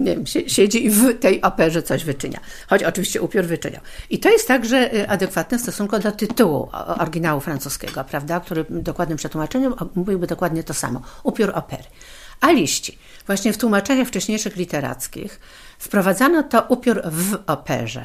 [0.00, 2.40] nie wiem, siedzi i w tej operze coś wyczynia.
[2.68, 3.80] Choć oczywiście upiór wyczyniał.
[4.10, 6.68] I to jest także y, adekwatne w stosunku do tytułu
[6.98, 8.40] oryginału francuskiego, prawda?
[8.40, 11.02] Który dokładnym przetłumaczeniem mówiłby dokładnie to samo.
[11.22, 11.84] Upiór opery.
[12.40, 12.98] A liści.
[13.26, 15.40] Właśnie w tłumaczeniach wcześniejszych literackich
[15.78, 18.04] wprowadzano to upiór w operze,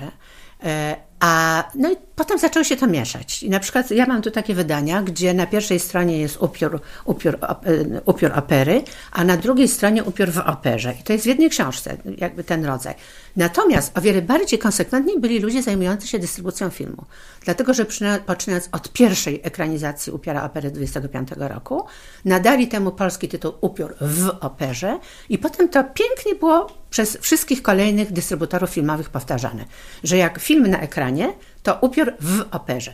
[1.20, 3.44] a, no i potem zaczęło się to mieszać.
[3.44, 7.38] I na przykład ja mam tu takie wydania, gdzie na pierwszej stronie jest upiór, upiór,
[7.42, 10.94] e, upiór opery, a na drugiej stronie upiór w operze.
[11.02, 12.94] I to jest w jednej książce, jakby ten rodzaj.
[13.36, 17.06] Natomiast o wiele bardziej konsekwentni byli ludzie zajmujący się dystrybucją filmu.
[17.46, 17.86] Dlatego, że
[18.26, 21.86] poczynając od pierwszej ekranizacji Upiora Opery 25 roku,
[22.26, 28.12] nadali temu polski tytuł Upiór w operze i potem to pięknie było przez wszystkich kolejnych
[28.12, 29.66] dystrybutorów filmowych powtarzane,
[30.04, 32.94] że jak film na ekranie, to upiór w operze.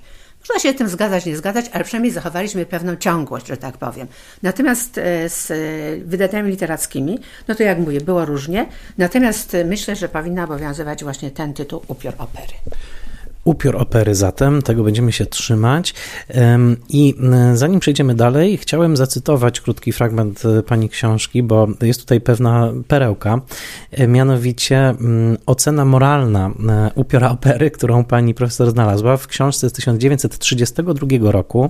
[0.49, 4.07] Można się tym zgadzać, nie zgadzać, ale przynajmniej zachowaliśmy pewną ciągłość, że tak powiem.
[4.43, 5.51] Natomiast e, z
[6.07, 8.65] wydaniami literackimi, no to jak mówię, było różnie.
[8.97, 12.53] Natomiast myślę, że powinna obowiązywać właśnie ten tytuł Upiór Opery.
[13.43, 15.93] Upiór opery zatem, tego będziemy się trzymać.
[16.89, 17.15] I
[17.53, 23.41] zanim przejdziemy dalej, chciałem zacytować krótki fragment e, pani książki, bo jest tutaj pewna perełka,
[23.91, 24.95] e, mianowicie
[25.45, 31.69] ocena moralna e, upiora opery, którą pani profesor znalazła w książce z 1932 roku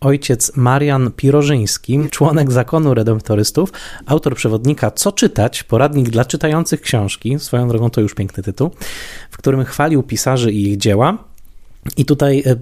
[0.00, 3.72] ojciec Marian Pirożyński, członek zakonu redemptorystów,
[4.06, 8.70] autor przewodnika Co czytać, poradnik dla czytających książki, swoją drogą to już piękny tytuł,
[9.30, 11.18] w którym chwalił pisarzy i ich dzieła.
[11.96, 12.56] I tutaj e,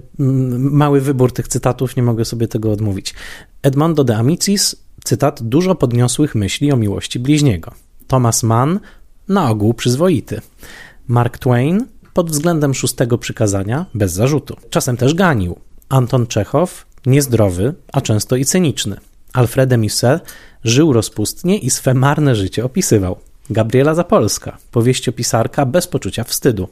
[0.59, 3.13] mały wybór tych cytatów, nie mogę sobie tego odmówić.
[3.61, 7.71] Edmondo de Amicis, cytat, dużo podniosłych myśli o miłości bliźniego.
[8.07, 8.79] Thomas Mann,
[9.27, 10.41] na ogół przyzwoity.
[11.07, 14.55] Mark Twain, pod względem szóstego przykazania, bez zarzutu.
[14.69, 15.59] Czasem też ganił.
[15.89, 18.97] Anton Czechow, niezdrowy, a często i cyniczny.
[19.33, 20.21] Alfred Musset
[20.63, 23.17] żył rozpustnie i swe marne życie opisywał.
[23.49, 26.67] Gabriela Zapolska, powieściopisarka bez poczucia wstydu.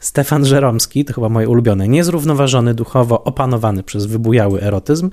[0.00, 5.10] Stefan Żeromski, to chyba moje ulubione, niezrównoważony duchowo, opanowany przez wybujały erotyzm.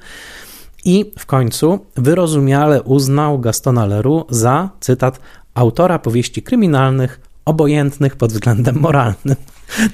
[0.86, 5.19] I w końcu wyrozumiale uznał Gastona Leroux za, cytat,
[5.54, 9.36] autora powieści kryminalnych obojętnych pod względem moralnym.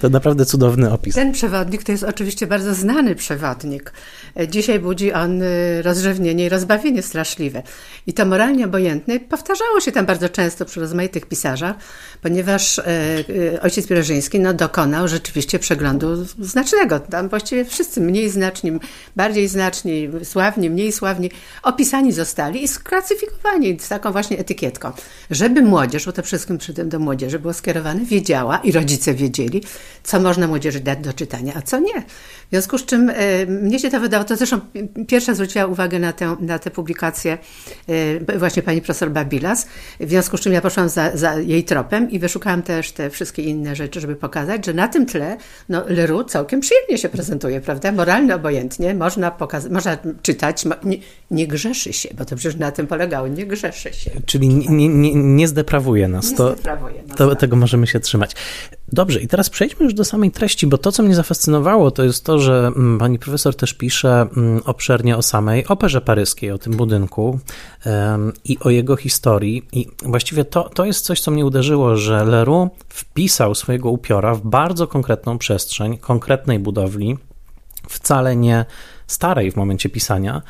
[0.01, 1.15] To naprawdę cudowny opis.
[1.15, 3.93] Ten przewodnik to jest oczywiście bardzo znany przewodnik.
[4.49, 7.63] Dzisiaj budzi on y, rozrzewnienie i rozbawienie straszliwe.
[8.07, 11.75] I to moralnie obojętny powtarzało się tam bardzo często przy rozmaitych pisarzach,
[12.21, 12.85] ponieważ e,
[13.53, 16.99] e, ojciec Pierożyński no, dokonał rzeczywiście przeglądu znacznego.
[16.99, 18.71] Tam właściwie wszyscy mniej znaczni,
[19.15, 21.31] bardziej znaczni, sławni, mniej sławni,
[21.63, 24.91] opisani zostali i sklasyfikowani z taką właśnie etykietką.
[25.31, 29.63] Żeby młodzież, bo to wszystkim przy tym do młodzieży było skierowane, wiedziała i rodzice wiedzieli,
[30.03, 32.01] co można młodzieży dać do czytania, a co nie.
[32.47, 34.59] W związku z czym e, mnie się to wydało, to zresztą
[35.07, 37.37] pierwsza zwróciła uwagę na tę, na tę publikację
[38.27, 39.67] e, właśnie pani profesor Babilas,
[39.99, 43.43] w związku z czym ja poszłam za, za jej tropem i wyszukałam też te wszystkie
[43.43, 45.37] inne rzeczy, żeby pokazać, że na tym tle
[45.69, 47.91] no, Leroux całkiem przyjemnie się prezentuje, prawda?
[47.91, 50.97] Moralnie, obojętnie, można, pokazać, można czytać, nie,
[51.31, 54.11] nie, grzeszy się, bo to przecież na tym polegało, nie grzeszy się.
[54.25, 56.31] Czyli nie, nie, nie zdeprawuje nas.
[56.31, 57.39] Nie to, zdeprawuje nas, to, tak.
[57.39, 58.35] Tego możemy się trzymać.
[58.91, 62.25] Dobrze, i teraz przejdźmy już do samej treści, bo to, co mnie zafascynowało, to jest
[62.25, 66.73] to, że mm, pani profesor też pisze mm, obszernie o samej operze paryskiej, o tym
[66.73, 67.39] budynku
[68.43, 69.67] i o jego historii.
[69.71, 74.41] I właściwie to, to jest coś, co mnie uderzyło, że Leroux wpisał swojego upiora w
[74.41, 77.17] bardzo konkretną przestrzeń, konkretnej budowli,
[77.89, 78.65] wcale nie
[79.07, 80.41] starej w momencie pisania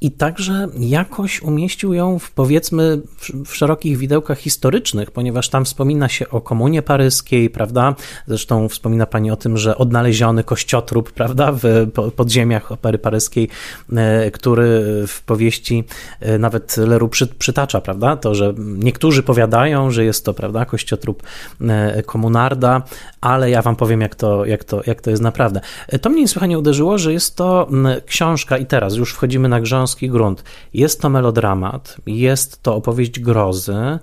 [0.00, 3.00] i także jakoś umieścił ją w powiedzmy
[3.44, 7.94] w, szerokich widełkach historycznych, ponieważ tam wspomina się o komunie paryskiej, prawda?
[8.26, 11.86] Zresztą wspomina pani o tym, że odnaleziony kościotrup, prawda, w
[12.16, 13.48] podziemiach opery paryskiej,
[13.92, 15.84] e, który w powieści
[16.20, 18.16] e, nawet Leru przy, przytacza, prawda?
[18.16, 21.22] To, że niektórzy powiadają, że jest to, prawda, kościotrup
[21.60, 22.82] e, komunarda,
[23.20, 25.60] ale ja wam powiem, jak to, jak to, jak to jest naprawdę.
[26.00, 27.68] To mnie niesłychanie uderzyło, że jest to
[28.06, 29.60] książka i teraz już wchodzimy na
[29.98, 30.44] grunt.
[30.74, 33.98] Jest to melodramat, jest to opowieść grozy,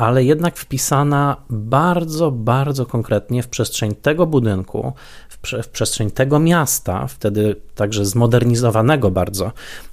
[0.00, 4.92] ale jednak wpisana bardzo, bardzo konkretnie w przestrzeń tego budynku,
[5.28, 9.52] w, w, przestrzeń tego miasta, wtedy także zmodernizowanego bardzo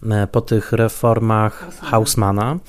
[0.10, 2.60] e, po tych reformach Hausmana.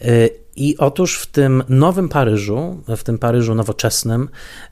[0.00, 4.28] E, I otóż w tym nowym Paryżu, w tym Paryżu nowoczesnym,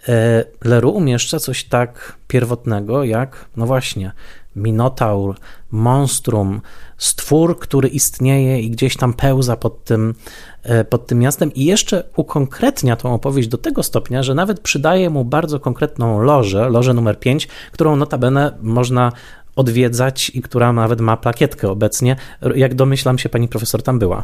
[0.09, 4.13] e, Leroux umieszcza coś tak pierwotnego jak, no właśnie,
[4.57, 5.37] minotaur,
[5.71, 6.61] monstrum,
[6.99, 10.15] stwór, który istnieje i gdzieś tam pełza pod tym,
[10.63, 15.11] e, pod tym miastem i jeszcze ukonkretnia tą opowieść do tego stopnia, że nawet przydaje
[15.11, 19.13] mu bardzo konkretną lożę, lożę numer 5, którą notabene można
[19.57, 22.17] odwiedzać i która nawet ma plakietkę obecnie.
[22.55, 24.23] Jak domyślam się, pani profesor tam była.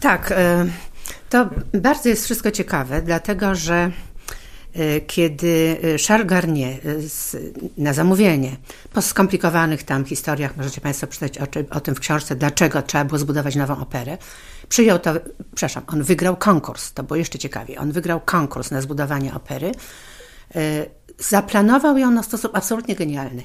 [0.00, 0.66] Tak, e,
[1.30, 3.90] to bardzo jest wszystko ciekawe, dlatego że
[5.06, 6.80] kiedy e, Charles Garnier e,
[7.78, 8.56] na zamówienie,
[8.92, 13.18] po skomplikowanych tam historiach, możecie Państwo przeczytać o, o, tym w książce, dlaczego trzeba było
[13.18, 14.18] zbudować nową operę,
[14.68, 15.14] przyjął to,
[15.54, 19.72] przepraszam, on wygrał konkurs, to było jeszcze ciekawie, on wygrał konkurs na zbudowanie opery,
[21.18, 23.42] zaplanował ją na sposób absolutnie genialny.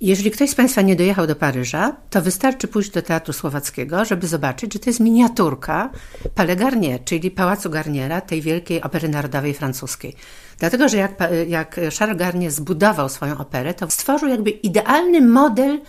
[0.00, 4.26] Jeżeli ktoś z Państwa nie dojechał do Paryża, to wystarczy pójść do Teatru Słowackiego, żeby
[4.26, 5.90] zobaczyć, że to jest miniaturka
[6.34, 10.16] Palais Garnier, czyli Pałacu Garniera, tej wielkiej opery narodowej francuskiej.
[10.58, 11.12] Dlatego, że jak,
[11.48, 15.80] jak Charles Garnier zbudował swoją operę, to stworzył jakby idealny model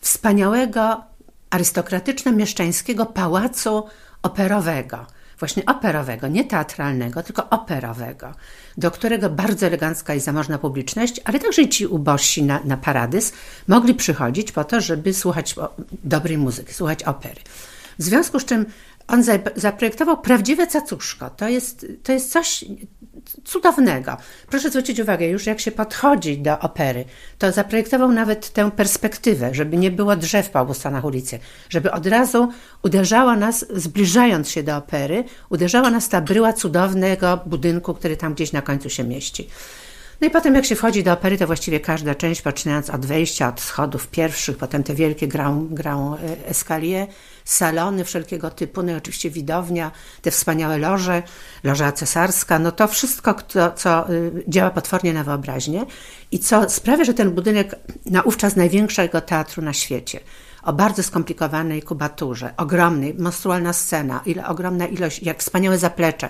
[0.00, 1.04] wspaniałego,
[1.50, 3.84] arystokratyczno-mieszczańskiego pałacu
[4.22, 5.06] operowego–
[5.40, 8.34] właśnie operowego, nie teatralnego, tylko operowego,
[8.76, 13.32] do którego bardzo elegancka i zamożna publiczność, ale także ci ubożsi na, na paradys
[13.68, 15.54] mogli przychodzić po to, żeby słuchać
[16.04, 17.40] dobrej muzyki, słuchać opery.
[17.98, 18.66] W związku z czym
[19.08, 19.24] on
[19.56, 21.30] zaprojektował prawdziwe cacuszko.
[21.30, 22.64] To jest, to jest coś
[23.44, 24.16] cudownego.
[24.50, 27.04] Proszę zwrócić uwagę, już jak się podchodzi do opery,
[27.38, 31.38] to zaprojektował nawet tę perspektywę, żeby nie było drzew po obu stronach ulicy,
[31.68, 32.48] żeby od razu
[32.82, 38.52] uderzała nas, zbliżając się do opery, uderzała nas ta bryła cudownego budynku, który tam gdzieś
[38.52, 39.48] na końcu się mieści.
[40.20, 43.48] No i potem jak się wchodzi do opery, to właściwie każda część, poczynając od wejścia,
[43.48, 47.06] od schodów pierwszych, potem te wielkie grą, grą e, escalier,
[47.50, 49.90] salony wszelkiego typu, no i oczywiście widownia,
[50.22, 51.22] te wspaniałe loże,
[51.64, 55.86] loża cesarska, no to wszystko, to, co y, działa potwornie na wyobraźnię
[56.30, 60.20] i co sprawia, że ten budynek naówczas największego teatru na świecie,
[60.62, 66.28] o bardzo skomplikowanej kubaturze, ogromnej, monstrualna scena, ile, ogromna ilość, jak wspaniałe zaplecze,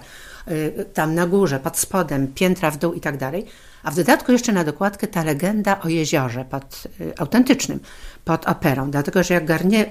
[0.94, 3.46] tam na górze, pod spodem, piętra w dół i tak dalej,
[3.82, 7.80] a w dodatku jeszcze na dokładkę ta legenda o jeziorze pod, y, autentycznym,
[8.24, 8.90] pod operą.
[8.90, 9.90] Dlatego, że jak Garnier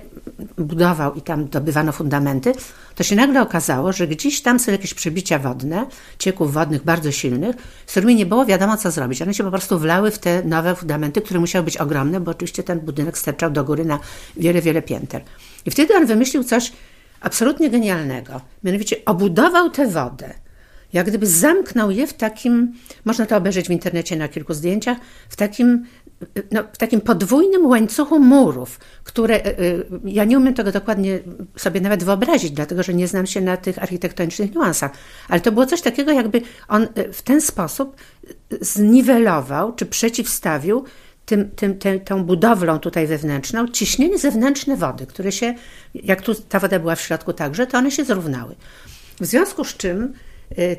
[0.57, 2.53] budował i tam dobywano fundamenty,
[2.95, 5.85] to się nagle okazało, że gdzieś tam są jakieś przebicia wodne,
[6.19, 9.21] cieków wodnych bardzo silnych, z którymi nie było wiadomo, co zrobić.
[9.21, 12.63] One się po prostu wlały w te nowe fundamenty, które musiały być ogromne, bo oczywiście
[12.63, 13.99] ten budynek sterczał do góry na
[14.37, 15.21] wiele, wiele pięter.
[15.65, 16.71] I wtedy on wymyślił coś
[17.21, 18.41] absolutnie genialnego.
[18.63, 20.33] Mianowicie obudował tę wodę
[20.93, 22.73] jak gdyby zamknął je w takim,
[23.05, 24.97] można to obejrzeć w internecie na kilku zdjęciach,
[25.29, 25.85] w takim,
[26.51, 29.53] no, w takim podwójnym łańcuchu murów, które e, e,
[30.05, 31.19] ja nie umiem tego dokładnie
[31.55, 34.91] sobie nawet wyobrazić, dlatego że nie znam się na tych architektonicznych niuansach,
[35.29, 37.95] ale to było coś takiego, jakby on e, w ten sposób
[38.61, 40.83] zniwelował czy przeciwstawił
[41.29, 45.53] tym, tym, tym, tą budowlą tutaj wewnętrzną ciśnienie zewnętrzne wody, które się,
[45.93, 48.55] jak tu ta woda była w środku także, to one się zrównały.
[49.21, 50.13] W związku z czym
[50.57, 50.77] Y,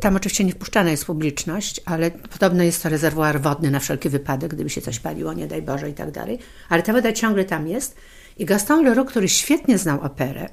[0.00, 4.54] tam oczywiście nie wpuszczana jest publiczność, ale podobno jest to rezerwuar wodny na wszelki wypadek,
[4.54, 6.38] gdyby się coś paliło, nie daj Boże i tak dalej.
[6.68, 7.96] Ale ta woda ciągle tam jest.
[8.38, 10.48] I Gaston Leroux, który świetnie znał operę,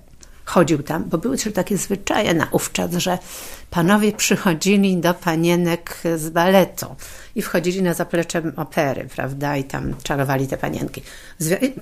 [0.50, 3.18] chodził tam, bo były też takie zwyczaje na ówczas, że
[3.70, 6.96] panowie przychodzili do panienek z baletu
[7.36, 11.02] i wchodzili na zaplecze opery, prawda, i tam czarowali te panienki.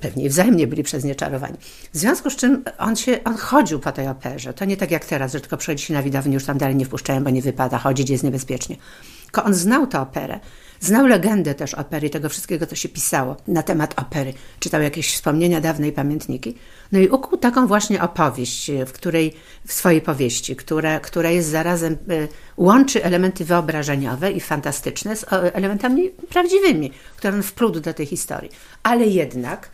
[0.00, 1.56] Pewnie wzajemnie byli przez nie czarowani.
[1.92, 4.54] W związku z czym on się, on chodził po tej operze.
[4.54, 6.84] To nie tak jak teraz, że tylko przychodzi się na widownię, już tam dalej nie
[6.84, 8.76] wpuszczają, bo nie wypada chodzić, jest niebezpiecznie.
[9.24, 10.40] Tylko on znał tę operę.
[10.80, 14.34] Znał legendę też opery, tego wszystkiego, co się pisało na temat opery.
[14.60, 16.54] Czytał jakieś wspomnienia, dawne i pamiętniki.
[16.92, 19.34] No i ukuł taką właśnie opowieść, w której,
[19.66, 26.10] w swojej powieści, która, która jest zarazem, y, łączy elementy wyobrażeniowe i fantastyczne z elementami
[26.10, 28.50] prawdziwymi, które on wplótł do tej historii.
[28.82, 29.70] Ale jednak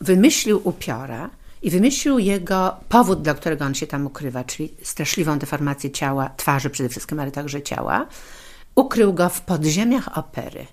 [0.00, 1.30] wymyślił upiora,
[1.62, 6.70] i wymyślił jego powód, dla którego on się tam ukrywa, czyli straszliwą deformację ciała, twarzy
[6.70, 8.06] przede wszystkim, ale także ciała,
[8.80, 10.66] Ukrył go w podziemiach opery.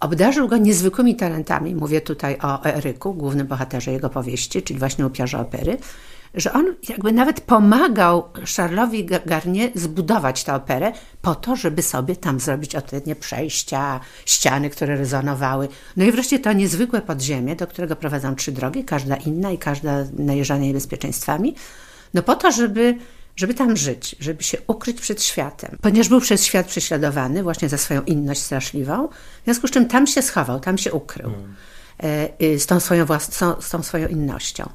[0.00, 1.74] Obdarzył go niezwykłymi talentami.
[1.74, 5.78] Mówię tutaj o Eryku, głównym bohaterze jego powieści, czyli właśnie upiorze opery,
[6.34, 12.40] że on jakby nawet pomagał Charlesowi Garnier zbudować tę operę po to, żeby sobie tam
[12.40, 15.68] zrobić odpowiednie przejścia, ściany, które rezonowały.
[15.96, 20.04] No i wreszcie to niezwykłe podziemie, do którego prowadzą trzy drogi, każda inna i każda
[20.18, 21.54] najeżdżana niebezpieczeństwami,
[22.14, 22.98] no po to, żeby
[23.36, 25.78] żeby tam żyć, żeby się ukryć przed światem.
[25.80, 29.08] Ponieważ był przez świat prześladowany właśnie za swoją inność straszliwą,
[29.42, 32.58] w związku z czym tam się schował, tam się ukrył mm.
[32.58, 34.68] z, tą swoją włas- z tą swoją innością.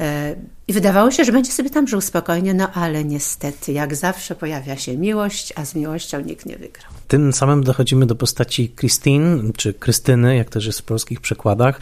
[0.00, 0.36] E,
[0.68, 4.76] I wydawało się, że będzie sobie tam żył spokojnie, no ale niestety, jak zawsze pojawia
[4.76, 6.92] się miłość, a z miłością nikt nie wygrał.
[7.08, 11.80] Tym samym dochodzimy do postaci Christine, czy Krystyny, jak też jest w polskich przekładach,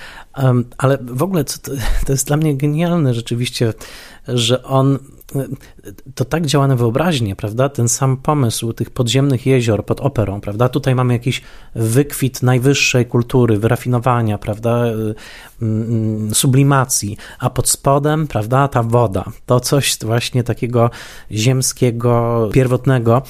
[0.79, 1.53] ale w ogóle to,
[2.07, 3.75] to jest dla mnie genialne rzeczywiście,
[4.29, 4.99] że on
[6.15, 7.69] to tak działa na wyobraźnię, prawda?
[7.69, 10.69] Ten sam pomysł tych podziemnych jezior pod operą, prawda?
[10.69, 11.43] Tutaj mamy jakiś
[11.75, 14.85] wykwit najwyższej kultury, wyrafinowania, prawda?
[15.63, 19.25] Mm, sublimacji, a pod spodem, prawda, ta woda.
[19.47, 20.91] To coś właśnie takiego
[21.31, 23.23] ziemskiego, pierwotnego.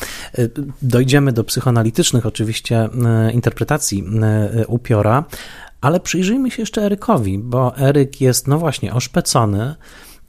[0.82, 2.88] Dojdziemy do psychoanalitycznych oczywiście
[3.32, 4.04] interpretacji
[4.66, 5.24] upiora,
[5.80, 9.74] ale przyjrzyjmy się jeszcze Erykowi, bo Eryk jest, no właśnie, oszpecony,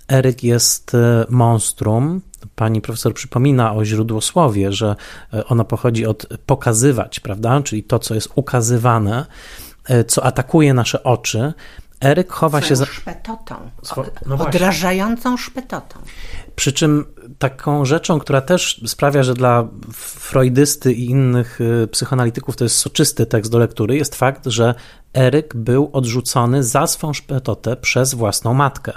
[0.08, 2.22] Eryk jest e, monstrum.
[2.56, 4.96] Pani profesor przypomina o źródłosłowie, że
[5.34, 7.62] e, ono pochodzi od pokazywać, prawda?
[7.62, 9.26] Czyli to, co jest ukazywane,
[9.86, 11.54] e, co atakuje nasze oczy.
[12.02, 12.86] Eryk chowa Swoją się za.
[12.86, 13.56] szpetotą.
[13.84, 14.06] Swo...
[14.26, 16.00] No odrażającą szpetotą.
[16.56, 17.06] Przy czym
[17.40, 21.60] taką rzeczą, która też sprawia, że dla freudysty i innych
[21.92, 24.76] psychoanalityków to jest soczysty tekst do lektury, jest fakt, że
[25.14, 28.92] Eryk był odrzucony za swą szpetotę przez własną matkę.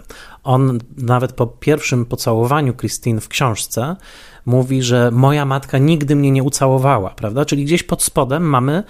[0.44, 3.96] On nawet po pierwszym pocałowaniu Christine w książce
[4.46, 7.44] mówi, że moja matka nigdy mnie nie ucałowała, prawda?
[7.44, 8.82] Czyli gdzieś pod spodem mamy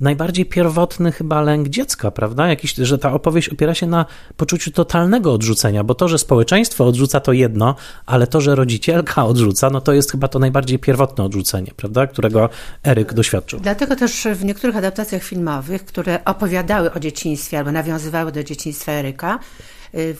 [0.00, 2.48] najbardziej pierwotny chyba lęk dziecka, prawda?
[2.48, 4.06] Jakiś, że ta opowieść opiera się na
[4.36, 7.74] poczuciu totalnego odrzucenia, bo to, że społeczeństwo odrzuca to jedno,
[8.06, 12.06] ale to, że rodzicielka odrzuca, no to jest chyba to najbardziej pierwotne odrzucenie, prawda?
[12.06, 12.48] Którego
[12.86, 13.60] Eryk doświadczył.
[13.60, 19.38] Dlatego też w niektórych adaptacjach filmowych, które opowiadały o dzieciństwie albo nawiązywały do dzieciństwa Eryka,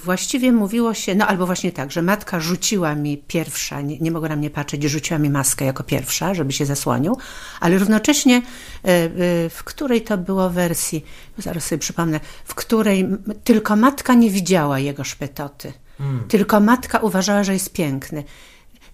[0.04, 4.28] właściwie mówiło się, no albo właśnie tak, że matka rzuciła mi pierwsza, nie, nie mogła
[4.28, 7.16] na mnie patrzeć, rzuciła mi maskę jako pierwsza, żeby się zasłonił,
[7.60, 11.04] ale równocześnie y, y, w której to było wersji,
[11.38, 13.06] zaraz sobie przypomnę, w której
[13.44, 15.72] tylko matka nie widziała jego szpetoty.
[15.98, 16.28] Hmm.
[16.28, 18.24] Tylko matka uważała, że jest piękny.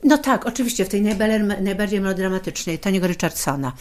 [0.05, 1.03] No tak, oczywiście, w tej
[1.61, 3.73] najbardziej melodramatycznej, Toniego Richardsona,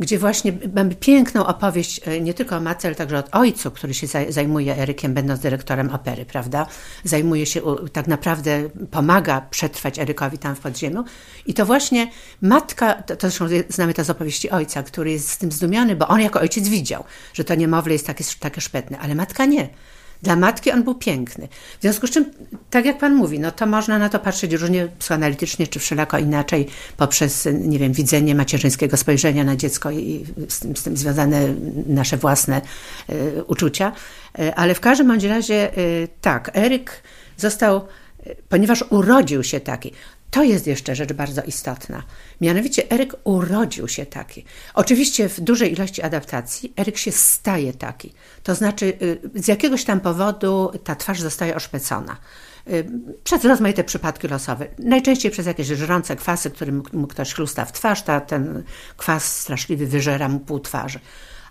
[0.00, 3.94] gdzie właśnie mamy piękną opowieść e, nie tylko o matce, ale także o ojcu, który
[3.94, 6.66] się zajmuje Erykiem, będąc dyrektorem opery, prawda?
[7.04, 7.60] Zajmuje się,
[7.92, 11.04] tak naprawdę pomaga przetrwać Erykowi tam w podziemiu.
[11.46, 12.10] I to właśnie
[12.42, 16.08] matka, to, to zresztą znamy to z opowieści ojca, który jest z tym zdumiony, bo
[16.08, 19.68] on jako ojciec widział, że to niemowlę jest takie, takie szpetne, ale matka nie.
[20.22, 21.48] Dla matki on był piękny.
[21.78, 22.24] W związku z czym,
[22.70, 26.68] tak jak pan mówi, no to można na to patrzeć różnie psychoanalitycznie, czy wszelako inaczej,
[26.96, 31.54] poprzez, nie wiem, widzenie macierzyńskiego spojrzenia na dziecko i z tym, z tym związane
[31.86, 32.60] nasze własne
[33.10, 33.92] y, uczucia.
[34.38, 37.02] Y, ale w każdym bądź razie, y, tak, Eryk
[37.36, 37.86] został,
[38.48, 39.92] ponieważ urodził się taki,
[40.32, 42.02] to jest jeszcze rzecz bardzo istotna.
[42.40, 44.44] Mianowicie Eryk urodził się taki.
[44.74, 48.12] Oczywiście w dużej ilości adaptacji Eryk się staje taki.
[48.42, 52.16] To znaczy y, z jakiegoś tam powodu ta twarz zostaje oszpecona.
[52.70, 52.86] Y,
[53.24, 54.66] przez rozmaite przypadki losowe.
[54.78, 58.62] Najczęściej przez jakieś żrące kwasy, którym mu ktoś chlusta w twarz, ta, ten
[58.96, 61.00] kwas straszliwy wyżera mu pół twarzy.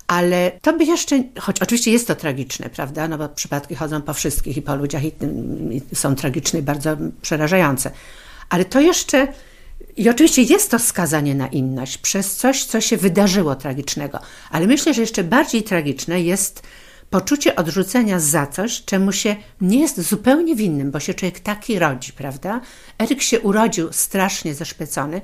[0.08, 4.14] Ale to by jeszcze, choć oczywiście jest to tragiczne, prawda, no bo przypadki chodzą po
[4.14, 5.12] wszystkich i po ludziach i,
[5.72, 7.92] i są tragiczne i bardzo przerażające
[8.52, 9.28] ale to jeszcze
[9.98, 14.20] I oczywiście jest to skazanie na inność przez coś, co się wydarzyło tragicznego,
[14.52, 16.64] ale myślę, że jeszcze bardziej tragiczne jest
[17.10, 22.14] poczucie odrzucenia za coś, czemu się nie jest zupełnie winnym, bo się człowiek taki rodzi,
[22.14, 22.62] prawda?
[23.00, 25.22] Eryk się urodził strasznie zeszpecony.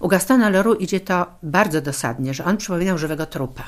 [0.00, 3.64] U Gastona Leroux idzie to bardzo dosadnie, że on przypominał żywego trupa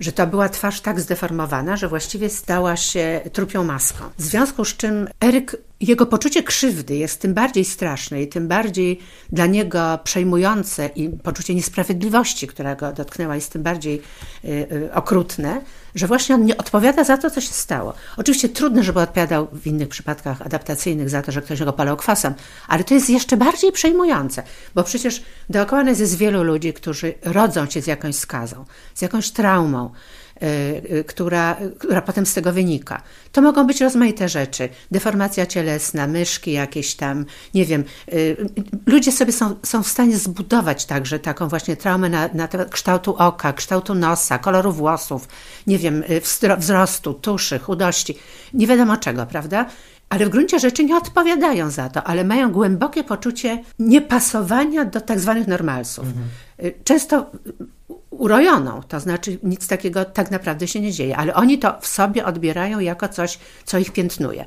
[0.00, 4.04] że to była twarz tak zdeformowana, że właściwie stała się trupią maską.
[4.18, 8.98] W związku z czym Eryk, jego poczucie krzywdy jest tym bardziej straszne i tym bardziej
[9.32, 14.02] dla niego przejmujące i poczucie niesprawiedliwości, która go dotknęła, jest tym bardziej
[14.44, 15.60] y, y, okrutne,
[15.94, 17.94] że właśnie on nie odpowiada za to, co się stało.
[18.16, 22.34] Oczywiście trudno, żeby odpowiadał w innych przypadkach adaptacyjnych za to, że ktoś go palał kwasem,
[22.68, 24.42] ale to jest jeszcze bardziej przejmujące,
[24.74, 28.64] bo przecież dookoła nas jest wielu ludzi, którzy rodzą się z jakąś skazą,
[28.94, 29.90] z jakąś traumą,
[31.06, 33.02] która, która potem z tego wynika.
[33.32, 34.68] To mogą być rozmaite rzeczy.
[34.90, 37.24] Deformacja cielesna, myszki jakieś tam,
[37.54, 37.84] nie wiem.
[38.12, 38.36] Y,
[38.86, 43.52] ludzie sobie są, są w stanie zbudować także taką właśnie traumę na, na kształtu oka,
[43.52, 45.28] kształtu nosa, koloru włosów,
[45.66, 46.04] nie wiem,
[46.58, 48.18] wzrostu, tuszy, chudości.
[48.54, 49.66] Nie wiadomo czego, prawda?
[50.08, 55.20] ale w gruncie rzeczy nie odpowiadają za to, ale mają głębokie poczucie niepasowania do tak
[55.20, 56.04] zwanych normalsów.
[56.06, 56.26] Mhm.
[56.84, 57.30] Często
[58.10, 62.24] urojoną, to znaczy nic takiego tak naprawdę się nie dzieje, ale oni to w sobie
[62.24, 64.44] odbierają jako coś, co ich piętnuje.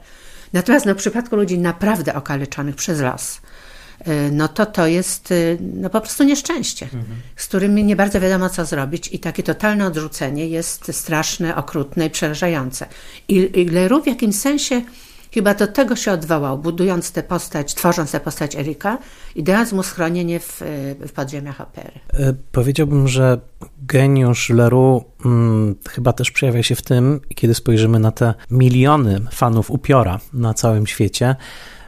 [0.53, 3.41] Natomiast no, w przypadku ludzi naprawdę okaleczonych przez los,
[4.07, 7.21] y, no to to jest y, no, po prostu nieszczęście, mhm.
[7.35, 12.09] z którym nie bardzo wiadomo, co zrobić i takie totalne odrzucenie jest straszne, okrutne i
[12.09, 12.85] przerażające.
[13.27, 14.81] I, i Leroux w jakimś sensie
[15.33, 18.97] Chyba do tego się odwołał, budując tę postać, tworząc tę postać Erika
[19.35, 20.61] i dając mu schronienie w,
[21.07, 21.91] w podziemiach opery.
[22.13, 23.39] E, powiedziałbym, że
[23.81, 29.71] geniusz Leroux hmm, chyba też przejawia się w tym, kiedy spojrzymy na te miliony fanów
[29.71, 31.35] upiora na całym świecie,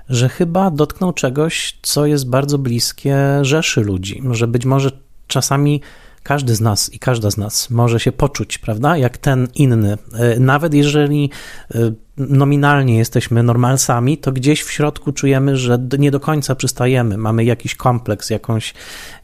[0.09, 4.91] że chyba dotknął czegoś, co jest bardzo bliskie rzeszy ludzi, że być może
[5.27, 5.81] czasami
[6.23, 9.97] każdy z nas i każda z nas może się poczuć, prawda, jak ten inny.
[10.13, 11.29] E, nawet jeżeli
[11.75, 17.17] e, nominalnie jesteśmy normalsami, to gdzieś w środku czujemy, że nie do końca przystajemy.
[17.17, 18.73] Mamy jakiś kompleks, jakąś,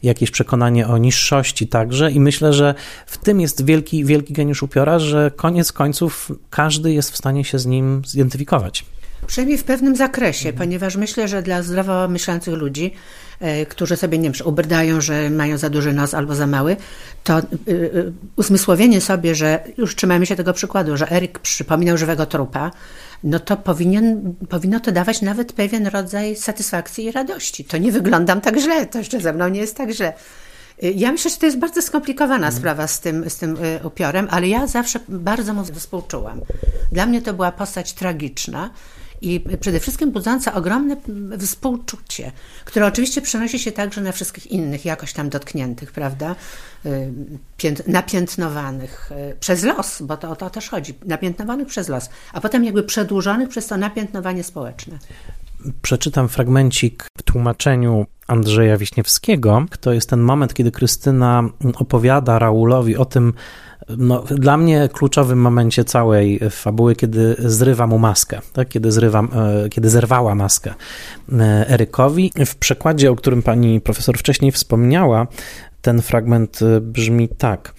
[0.02, 2.74] jakieś przekonanie o niższości także i myślę, że
[3.06, 7.58] w tym jest wielki, wielki geniusz upiora, że koniec końców każdy jest w stanie się
[7.58, 8.84] z nim zidentyfikować.
[9.26, 12.94] Przynajmniej w pewnym zakresie, ponieważ myślę, że dla zdrowo myślących ludzi,
[13.68, 16.76] którzy sobie nie wiem, ubrdają, że mają za duży nos albo za mały,
[17.24, 22.26] to y, y, uzmysłowienie sobie, że już trzymamy się tego przykładu, że Eryk przypominał żywego
[22.26, 22.70] trupa,
[23.24, 27.64] no to powinien, powinno to dawać nawet pewien rodzaj satysfakcji i radości.
[27.64, 30.12] To nie wyglądam tak źle, to jeszcze ze mną nie jest tak źle.
[30.94, 32.58] Ja myślę, że to jest bardzo skomplikowana mm.
[32.58, 36.40] sprawa z tym, z tym upiorem, ale ja zawsze bardzo mu współczułam.
[36.92, 38.70] Dla mnie to była postać tragiczna,
[39.22, 40.96] i przede wszystkim budząca ogromne
[41.38, 42.32] współczucie,
[42.64, 46.36] które oczywiście przenosi się także na wszystkich innych, jakoś tam dotkniętych, prawda,
[46.86, 47.12] y,
[47.86, 52.64] napiętnowanych y, przez los, bo to o to też chodzi, napiętnowanych przez los, a potem
[52.64, 54.98] jakby przedłużonych przez to napiętnowanie społeczne.
[55.82, 59.64] Przeczytam fragmencik w tłumaczeniu Andrzeja Wiśniewskiego.
[59.80, 61.42] To jest ten moment, kiedy Krystyna
[61.74, 63.32] opowiada Raulowi o tym,
[63.98, 68.68] no, dla mnie kluczowym momencie całej fabuły, kiedy zrywa mu maskę, tak?
[68.68, 69.28] kiedy, zrywam,
[69.64, 70.74] e, kiedy zerwała maskę
[71.32, 72.32] e, Erykowi.
[72.46, 75.26] W przekładzie, o którym pani profesor wcześniej wspomniała,
[75.82, 77.74] ten fragment e, brzmi tak.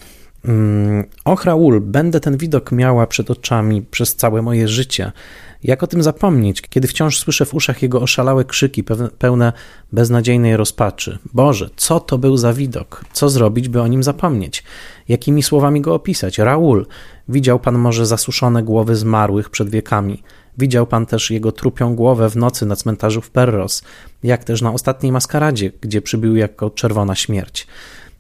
[0.46, 5.12] Mm, Och, Raul, będę ten widok miała przed oczami przez całe moje życie.
[5.64, 8.84] Jak o tym zapomnieć, kiedy wciąż słyszę w uszach jego oszalałe krzyki,
[9.20, 9.54] pełne
[9.92, 11.20] beznadziejnej rozpaczy?
[11.34, 13.06] Boże, co to był za widok?
[13.14, 14.64] Co zrobić, by o nim zapomnieć?
[15.08, 16.38] Jakimi słowami go opisać?
[16.38, 16.86] Raul,
[17.30, 20.24] widział pan może zasuszone głowy zmarłych przed wiekami.
[20.58, 23.84] Widział pan też jego trupią głowę w nocy na cmentarzu w Perros,
[24.24, 27.68] jak też na ostatniej maskaradzie, gdzie przybył jako czerwona śmierć.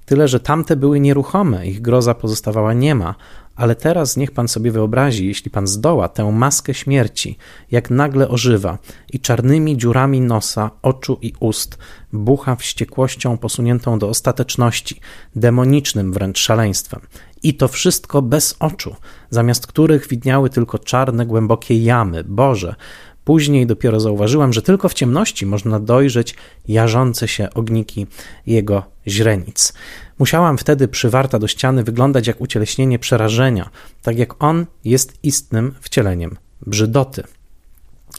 [0.05, 3.15] Tyle, że tamte były nieruchome, ich groza pozostawała niema,
[3.55, 7.37] ale teraz niech pan sobie wyobrazi, jeśli pan zdoła tę maskę śmierci,
[7.71, 8.77] jak nagle ożywa
[9.13, 11.77] i czarnymi dziurami nosa, oczu i ust
[12.13, 14.99] bucha wściekłością posuniętą do ostateczności,
[15.35, 17.01] demonicznym wręcz szaleństwem.
[17.43, 18.95] I to wszystko bez oczu,
[19.29, 22.23] zamiast których widniały tylko czarne, głębokie jamy.
[22.23, 22.75] Boże,
[23.25, 26.35] Później dopiero zauważyłam, że tylko w ciemności można dojrzeć
[26.67, 28.07] jarzące się ogniki
[28.47, 29.73] jego źrenic.
[30.19, 33.69] Musiałam wtedy przywarta do ściany wyglądać jak ucieleśnienie przerażenia,
[34.01, 37.23] tak jak on jest istnym wcieleniem brzydoty.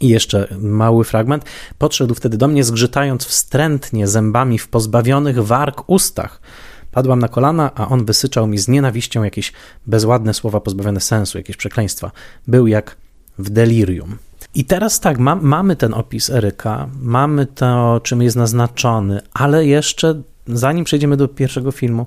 [0.01, 1.45] I jeszcze mały fragment.
[1.79, 6.41] Podszedł wtedy do mnie, zgrzytając wstrętnie zębami w pozbawionych warg ustach.
[6.91, 9.53] Padłam na kolana, a on wysyczał mi z nienawiścią jakieś
[9.87, 12.11] bezładne słowa pozbawione sensu, jakieś przekleństwa.
[12.47, 12.97] Był jak
[13.39, 14.19] w delirium.
[14.55, 20.23] I teraz tak, ma, mamy ten opis Eryka, mamy to, czym jest naznaczony, ale jeszcze
[20.47, 22.07] zanim przejdziemy do pierwszego filmu,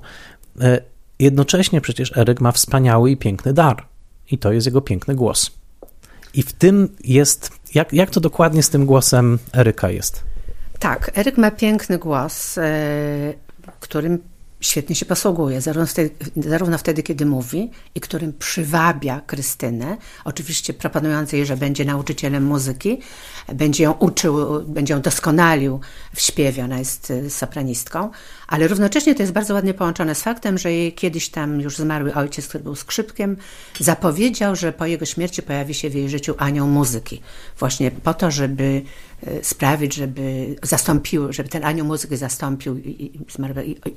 [0.60, 0.80] e,
[1.18, 3.86] jednocześnie przecież Eryk ma wspaniały i piękny dar.
[4.30, 5.50] I to jest jego piękny głos.
[6.34, 10.24] I w tym jest, jak, jak to dokładnie z tym głosem Eryka jest?
[10.78, 13.34] Tak, Eryk ma piękny głos, e,
[13.80, 14.18] którym
[14.60, 21.32] świetnie się posługuje, zarówno wtedy, zarówno wtedy, kiedy mówi i którym przywabia Krystynę, oczywiście proponując
[21.32, 23.00] jej, że będzie nauczycielem muzyki,
[23.54, 25.80] będzie ją uczył, będzie ją doskonalił
[26.14, 28.10] w śpiewie, ona jest y, sopranistką,
[28.48, 32.14] ale równocześnie to jest bardzo ładnie połączone z faktem, że jej kiedyś tam już zmarły
[32.14, 33.36] ojciec, który był skrzypkiem,
[33.80, 37.20] zapowiedział, że po jego śmierci pojawi się w jej życiu anioł muzyki.
[37.58, 38.82] Właśnie po to, żeby
[39.28, 42.80] y, sprawić, żeby zastąpił, żeby ten anioł muzyki zastąpił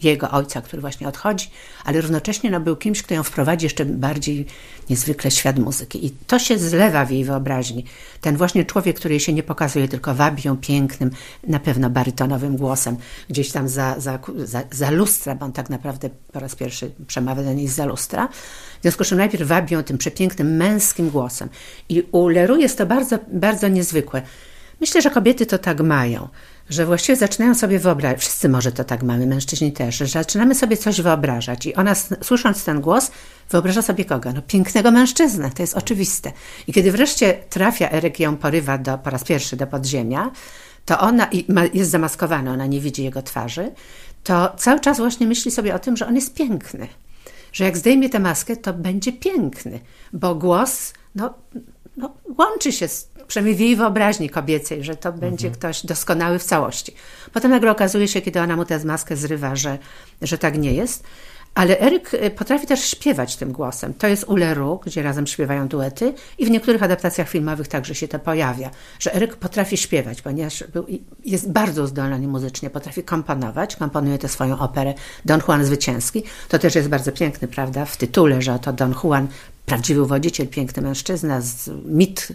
[0.03, 1.49] jego ojca, który właśnie odchodzi,
[1.85, 4.45] ale równocześnie no, był kimś, kto ją wprowadzi jeszcze bardziej
[4.89, 6.05] niezwykle świat muzyki.
[6.05, 7.85] I to się zlewa w jej wyobraźni.
[8.21, 11.11] Ten właśnie człowiek, który jej się nie pokazuje, tylko wabi ją pięknym,
[11.47, 12.97] na pewno barytonowym głosem,
[13.29, 17.43] gdzieś tam za, za, za, za lustra, bo on tak naprawdę po raz pierwszy przemawia
[17.43, 18.27] do niej za lustra.
[18.79, 21.49] W związku z czym najpierw wabi ją tym przepięknym, męskim głosem.
[21.89, 24.21] I u Leru jest to bardzo, bardzo niezwykłe.
[24.81, 26.27] Myślę, że kobiety to tak mają,
[26.69, 30.77] że właściwie zaczynają sobie wyobrażać, wszyscy może to tak mamy, mężczyźni też, że zaczynamy sobie
[30.77, 33.11] coś wyobrażać i ona słysząc ten głos
[33.49, 34.33] wyobraża sobie kogo?
[34.33, 36.31] No pięknego mężczyznę, to jest oczywiste.
[36.67, 40.31] I kiedy wreszcie trafia, Eryk ją porywa do, po raz pierwszy do podziemia,
[40.85, 41.27] to ona
[41.73, 43.71] jest zamaskowana, ona nie widzi jego twarzy,
[44.23, 46.87] to cały czas właśnie myśli sobie o tym, że on jest piękny.
[47.53, 49.79] Że jak zdejmie tę maskę, to będzie piękny,
[50.13, 51.33] bo głos no,
[51.97, 55.19] no, łączy się z, przynajmniej w jej wyobraźni kobiecej, że to mhm.
[55.19, 56.93] będzie ktoś doskonały w całości.
[57.33, 59.77] Potem nagle okazuje się, kiedy ona mu tę maskę zrywa, że,
[60.21, 61.03] że tak nie jest.
[61.55, 63.93] Ale Eryk y, potrafi też śpiewać tym głosem.
[63.93, 68.19] To jest Uleru, gdzie razem śpiewają duety i w niektórych adaptacjach filmowych także się to
[68.19, 70.85] pojawia, że Eryk potrafi śpiewać, ponieważ był,
[71.25, 74.93] jest bardzo zdolny muzycznie, potrafi komponować, komponuje tę swoją operę
[75.25, 76.23] Don Juan Zwycięski.
[76.49, 79.27] To też jest bardzo piękny, prawda, w tytule, że oto Don Juan
[79.65, 81.41] prawdziwy wodziciel, piękny mężczyzna,
[81.85, 82.27] mit,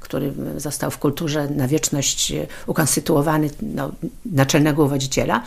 [0.00, 2.32] który został w kulturze na wieczność
[2.66, 3.92] ukonstytuowany, no,
[4.26, 5.42] naczelnego wodziciela.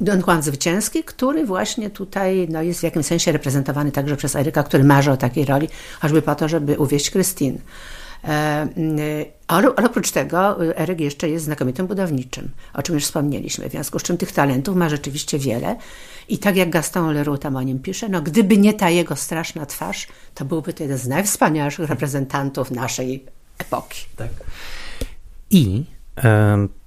[0.00, 4.62] Don Juan Zwycięski, który właśnie tutaj no, jest w jakimś sensie reprezentowany także przez Eryka,
[4.62, 5.68] który marzy o takiej roli,
[6.00, 7.58] choćby po to, żeby uwieść Krystyn.
[9.46, 13.72] Ale, ale oprócz tego y, Eryk jeszcze jest znakomitym budowniczym, o czym już wspomnieliśmy, w
[13.72, 15.76] związku z czym tych talentów ma rzeczywiście wiele.
[16.28, 19.66] I tak jak Gaston Leroux tam o nim pisze, no gdyby nie ta jego straszna
[19.66, 23.24] twarz, to byłby to jeden z najwspanialszych reprezentantów naszej
[23.58, 24.04] epoki.
[24.16, 24.30] Tak.
[25.50, 25.84] I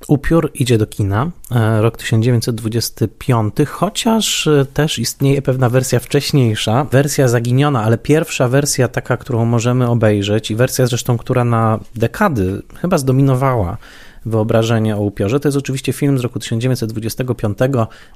[0.07, 7.27] Upiór idzie do kina, e, rok 1925, chociaż e, też istnieje pewna wersja wcześniejsza, wersja
[7.27, 12.97] zaginiona, ale pierwsza wersja taka, którą możemy obejrzeć i wersja zresztą, która na dekady chyba
[12.97, 13.77] zdominowała
[14.25, 15.39] wyobrażenie o upiorze.
[15.39, 17.57] To jest oczywiście film z roku 1925,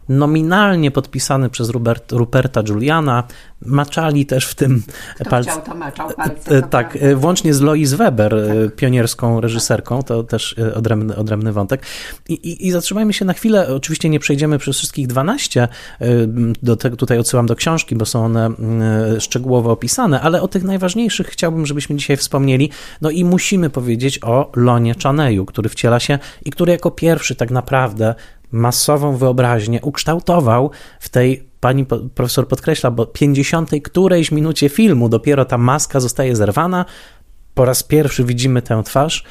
[0.10, 3.24] nominalnie podpisany przez Robert, Ruperta Juliana.
[3.66, 4.84] Maczali też w tym
[5.30, 5.62] palce.
[5.66, 6.57] to maczał palce.
[6.57, 7.16] E, tak, prawda.
[7.16, 8.76] włącznie z Lois Weber, tak.
[8.76, 11.86] pionierską reżyserką, to też odrębny, odrębny wątek.
[12.30, 15.68] I, i, I zatrzymajmy się na chwilę, oczywiście nie przejdziemy przez wszystkich 12,
[16.64, 18.49] do tego tutaj odsyłam do książki, bo są one
[19.20, 22.70] szczegółowo opisane, ale o tych najważniejszych chciałbym, żebyśmy dzisiaj wspomnieli.
[23.01, 27.51] No i musimy powiedzieć o Lonie Chaneyu, który wciela się i który jako pierwszy tak
[27.51, 28.15] naprawdę
[28.51, 31.85] masową wyobraźnię ukształtował w tej, pani
[32.15, 36.85] profesor podkreśla, bo 50 którejś minucie filmu dopiero ta maska zostaje zerwana,
[37.53, 39.23] po raz pierwszy widzimy tę twarz,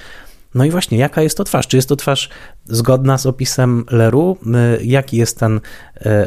[0.55, 1.67] no i właśnie, jaka jest to twarz?
[1.67, 2.29] Czy jest to twarz
[2.69, 4.37] zgodna z opisem Leru?
[4.81, 5.61] Y, jaki jest ten y,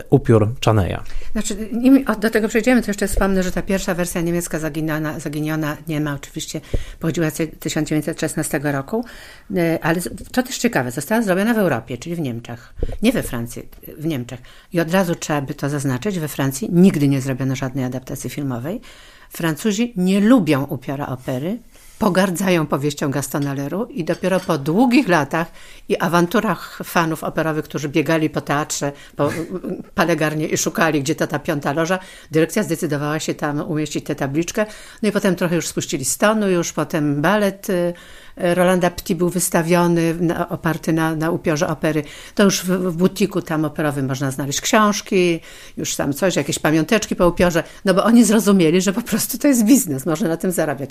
[0.10, 0.98] upiór Chaneya?
[1.32, 5.78] Znaczy, nim do tego przejdziemy, to jeszcze wspomnę, że ta pierwsza wersja niemiecka zaginiona, zaginiona
[5.88, 6.62] nie ma oczywiście,
[7.00, 9.06] pochodziła z 1916 roku,
[9.52, 13.70] y, ale to też ciekawe, została zrobiona w Europie, czyli w Niemczech, nie we Francji,
[13.98, 14.40] w Niemczech.
[14.74, 18.82] I od razu trzeba by to zaznaczyć, we Francji nigdy nie zrobiono żadnej adaptacji filmowej.
[19.30, 21.60] Francuzi nie lubią upiora opery,
[22.02, 25.48] pogardzają powieścią Gastona Leru i dopiero po długich latach
[25.90, 29.30] i awanturach fanów operowych, którzy biegali po teatrze, po
[29.96, 32.00] palegarnie i szukali, gdzie ta, ta piąta loża,
[32.32, 34.66] dyrekcja zdecydowała się tam umieścić tę tabliczkę.
[35.02, 37.94] No i potem trochę już spuścili stonu, już potem balet y,
[38.38, 42.04] Rolanda Pti był wystawiony, na, oparty na, na upiorze opery.
[42.36, 45.40] To już w, w butiku tam operowym można znaleźć książki,
[45.78, 49.48] już tam coś, jakieś pamiąteczki po upiorze, no bo oni zrozumieli, że po prostu to
[49.48, 50.90] jest biznes, można na tym zarabiać.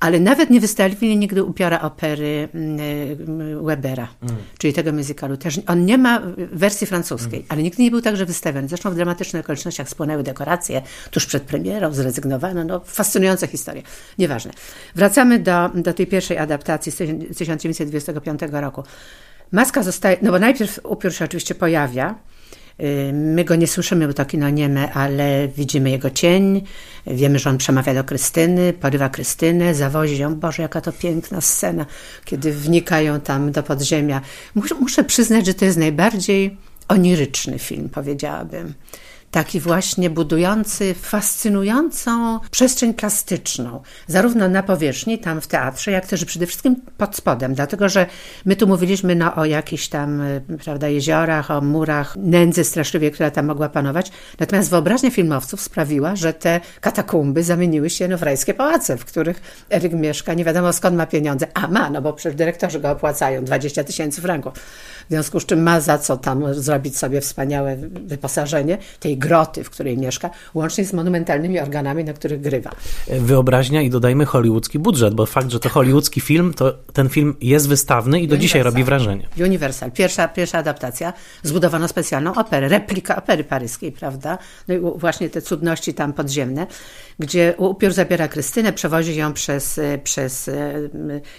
[0.00, 4.36] Ale nawet nie wystawili nigdy upiora opery mm, Webera, mm.
[4.58, 5.36] czyli tego musicalu.
[5.36, 6.22] Też on nie ma
[6.52, 7.46] wersji francuskiej, mm.
[7.48, 8.68] ale nigdy nie był także wystawiony.
[8.68, 12.64] Zresztą w dramatycznych okolicznościach spłonęły dekoracje tuż przed premierą, zrezygnowano.
[12.64, 13.82] No, fascynująca historia.
[14.18, 14.52] Nieważne.
[14.94, 16.96] Wracamy do, do tej pierwszej adaptacji z
[17.38, 18.82] 1925 roku.
[19.52, 22.14] Maska zostaje, no bo najpierw upiór się oczywiście pojawia,
[23.12, 26.62] My go nie słyszymy, bo to kino nieme, ale widzimy jego cień.
[27.06, 30.34] Wiemy, że on przemawia do Krystyny, porywa Krystynę, zawozi ją.
[30.34, 31.86] Boże, jaka to piękna scena,
[32.24, 34.20] kiedy wnikają tam do podziemia.
[34.54, 36.56] Muszę, muszę przyznać, że to jest najbardziej
[36.88, 38.74] oniryczny film, powiedziałabym
[39.30, 46.46] taki właśnie budujący fascynującą przestrzeń plastyczną, zarówno na powierzchni, tam w teatrze, jak też przede
[46.46, 48.06] wszystkim pod spodem, dlatego że
[48.44, 53.30] my tu mówiliśmy no, o jakichś tam e, prawda, jeziorach, o murach, nędzy straszliwie, która
[53.30, 58.54] tam mogła panować, natomiast wyobraźnia filmowców sprawiła, że te katakumby zamieniły się no, w rajskie
[58.54, 62.36] pałace, w których Eryk mieszka, nie wiadomo skąd ma pieniądze, a ma, no bo przecież
[62.36, 64.52] dyrektorzy go opłacają, 20 tysięcy franków,
[65.10, 69.98] związku z czym ma za co tam zrobić sobie wspaniałe wyposażenie tej groty, w której
[69.98, 72.70] mieszka, łącznie z monumentalnymi organami, na których grywa.
[73.08, 77.68] Wyobraźnia i dodajmy hollywoodzki budżet, bo fakt, że to hollywoodzki film, to ten film jest
[77.68, 78.40] wystawny i do Universal.
[78.42, 79.28] dzisiaj robi wrażenie.
[79.38, 84.38] Universal, pierwsza, pierwsza adaptacja, zbudowano specjalną operę, replika opery paryskiej, prawda?
[84.68, 86.66] No i właśnie te cudności tam podziemne,
[87.20, 90.72] gdzie upiór zabiera Krystynę, przewozi ją przez, przez e,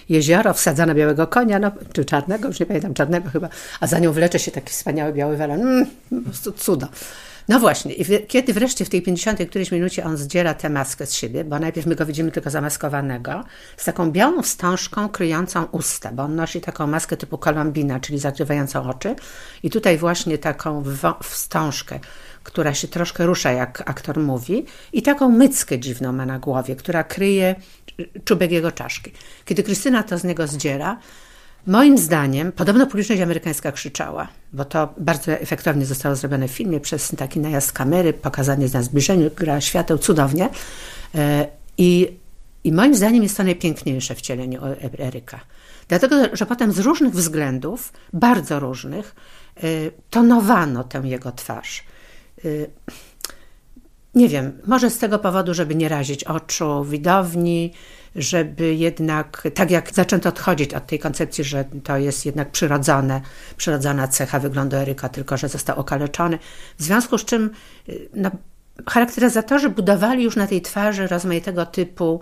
[0.08, 3.48] jezioro, wsadza na białego konia, no, czy czarnego, już nie pamiętam, czarnego chyba,
[3.80, 5.60] a za nią wlecze się taki wspaniały biały welon.
[5.60, 6.86] Mm, po prostu cudo.
[7.48, 11.12] No właśnie, i kiedy wreszcie w tej 50 którejś minucie on zdziera tę maskę z
[11.14, 13.44] siebie, bo najpierw my go widzimy tylko zamaskowanego,
[13.76, 18.90] z taką białą wstążką kryjącą usta, bo on nosi taką maskę typu kolumbina, czyli zakrywającą
[18.90, 19.14] oczy
[19.62, 20.84] i tutaj właśnie taką
[21.22, 22.00] wstążkę,
[22.42, 27.04] która się troszkę rusza, jak aktor mówi, i taką myckę dziwną ma na głowie, która
[27.04, 27.54] kryje
[28.24, 29.12] czubek jego czaszki.
[29.44, 30.98] Kiedy Krystyna to z niego zdziera,
[31.66, 37.12] Moim zdaniem, podobno publiczność amerykańska krzyczała, bo to bardzo efektownie zostało zrobione w filmie przez
[37.18, 40.48] taki najazd kamery, pokazanie na zbliżeniu, gra świateł cudownie.
[41.14, 41.46] E,
[41.78, 42.16] I,
[42.64, 44.60] I moim zdaniem jest to najpiękniejsze w cieleniu
[44.98, 45.40] Eryka.
[45.88, 49.14] Dlatego, że potem z różnych względów, bardzo różnych,
[49.56, 49.60] e,
[50.10, 51.84] tonowano tę jego twarz.
[52.44, 52.48] E,
[54.14, 57.72] nie wiem, może z tego powodu, żeby nie razić oczu widowni,
[58.16, 63.20] żeby jednak, tak jak zaczęto odchodzić od tej koncepcji, że to jest jednak przyrodzone,
[63.56, 66.38] przyrodzona cecha wyglądu Eryka, tylko że został okaleczony,
[66.78, 67.50] w związku z czym
[67.88, 68.30] y, no,
[68.88, 72.20] charakteryzatorzy budowali już na tej twarzy rozmaitego typu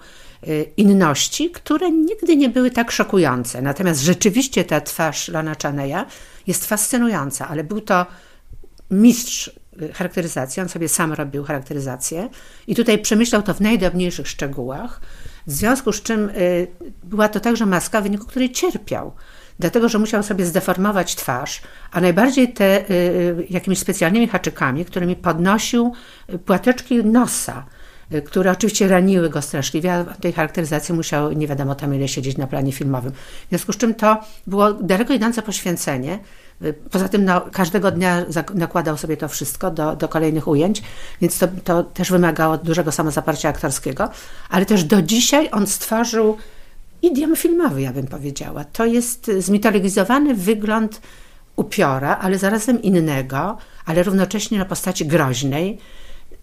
[0.48, 3.62] y, inności, które nigdy nie były tak szokujące.
[3.62, 6.04] Natomiast rzeczywiście ta twarz Lana Chaneya
[6.46, 8.06] jest fascynująca, ale był to
[8.90, 9.59] mistrz
[9.94, 12.28] charakteryzacji, on sobie sam robił charakteryzację
[12.66, 15.00] i tutaj przemyślał to w najdrobniejszych szczegółach.
[15.46, 16.66] W związku z czym y,
[17.04, 19.12] była to także maska, w wyniku której cierpiał
[19.60, 25.16] dlatego że musiał sobie zdeformować twarz, a najbardziej te y, y, jakimiś specjalnymi haczykami, którymi
[25.16, 25.92] podnosił
[26.44, 27.66] płateczki nosa,
[28.24, 32.46] które oczywiście raniły go straszliwie, a tej charakteryzacji musiał nie wiadomo tam ile siedzieć na
[32.46, 33.12] planie filmowym.
[33.12, 36.18] W związku z czym to było daleko idące poświęcenie,
[36.90, 40.82] Poza tym no, każdego dnia nakładał sobie to wszystko do, do kolejnych ujęć,
[41.20, 44.08] więc to, to też wymagało dużego samozaparcia aktorskiego,
[44.50, 46.36] ale też do dzisiaj on stworzył
[47.02, 48.64] idiom filmowy, ja bym powiedziała.
[48.64, 51.00] To jest zmitologizowany wygląd
[51.56, 55.78] upiora, ale zarazem innego, ale równocześnie na postaci groźnej,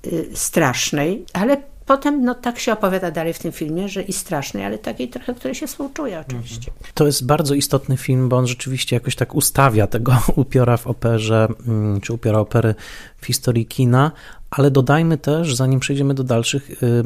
[0.05, 1.57] yy, strasznej, ale
[1.88, 5.33] Potem no, tak się opowiada dalej w tym filmie, że i strasznej, ale takiej trochę,
[5.33, 6.71] której się współczuje oczywiście.
[6.93, 11.47] To jest bardzo istotny film, bo on rzeczywiście jakoś tak ustawia tego upiora w operze,
[11.67, 12.75] mm, czy upiora opery
[13.17, 14.11] w historii kina,
[14.49, 17.03] ale dodajmy też, zanim przejdziemy do dalszych, y,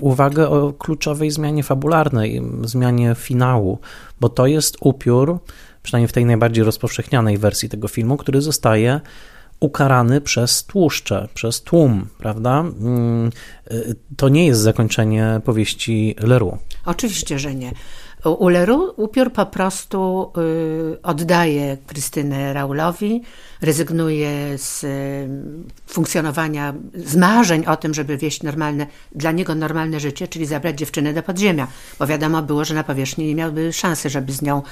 [0.00, 3.78] uwagę o kluczowej zmianie fabularnej, zmianie finału,
[4.20, 5.38] bo to jest upiór,
[5.82, 9.00] przynajmniej w tej najbardziej rozpowszechnianej wersji tego filmu, który zostaje
[9.60, 12.60] ukarany przez tłuszcze, przez tłum, prawda?
[12.60, 13.30] Mm,
[13.72, 16.58] y, to nie jest zakończenie powieści Leroux.
[16.86, 17.72] Oczywiście, że nie.
[18.24, 20.32] U Leroux upiór po prostu
[20.94, 23.22] y, oddaje Krystynę Raulowi,
[23.60, 25.28] rezygnuje z y,
[25.86, 31.14] funkcjonowania, z marzeń o tym, żeby wieść normalne, dla niego normalne życie, czyli zabrać dziewczynę
[31.14, 31.66] do podziemia,
[31.98, 34.62] bo wiadomo było, że na powierzchni nie miałby szansy, żeby z nią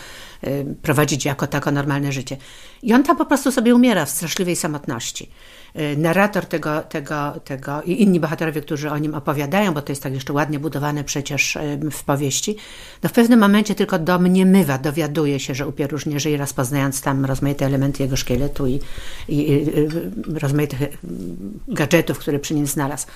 [0.45, 2.37] y, prowadzić jako tako normalne życie.
[2.83, 5.31] I on tam po prostu sobie umiera w straszliwej samotności.
[5.77, 10.03] Y, narrator tego, tego, tego i inni bohaterowie, którzy o nim opowiadają, bo to jest
[10.03, 11.59] tak jeszcze ładnie budowane przecież
[11.93, 12.57] w powieści,
[13.03, 17.25] no w pewnym momencie tylko domniemywa, dowiaduje się, że upiór już nie żyje, rozpoznając tam
[17.25, 18.78] rozmaite elementy jego szkieletu i,
[19.29, 19.65] i,
[20.35, 20.81] rozmaitych
[21.69, 23.07] gadżetów, które przy nim znalazł.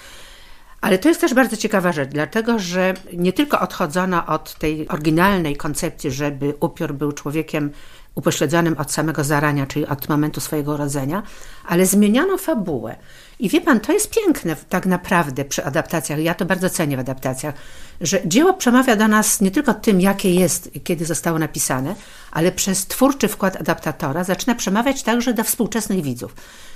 [0.80, 5.56] Ale to jest też bardzo ciekawa rzecz, dlatego że nie tylko odchodzono od tej oryginalnej
[5.56, 7.70] koncepcji, żeby upiór był człowiekiem
[8.14, 11.22] upośledzonym od samego zarania, czyli od momentu swojego urodzenia,
[11.66, 12.96] ale zmieniano fabułę.
[13.38, 16.18] I wie pan, to jest piękne tak naprawdę przy adaptacjach.
[16.18, 17.54] Ja to bardzo cenię w adaptacjach,
[18.00, 21.94] że dzieło przemawia do nas nie tylko tym, jakie jest, kiedy zostało napisane,
[22.32, 26.34] ale przez twórczy wkład adaptatora zaczyna przemawiać także do współczesnych widzów.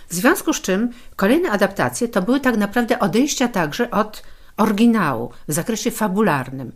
[0.08, 4.22] W związku z czym kolejne adaptacje to były tak naprawdę odejścia także od
[4.56, 6.72] oryginału w zakresie fabularnym.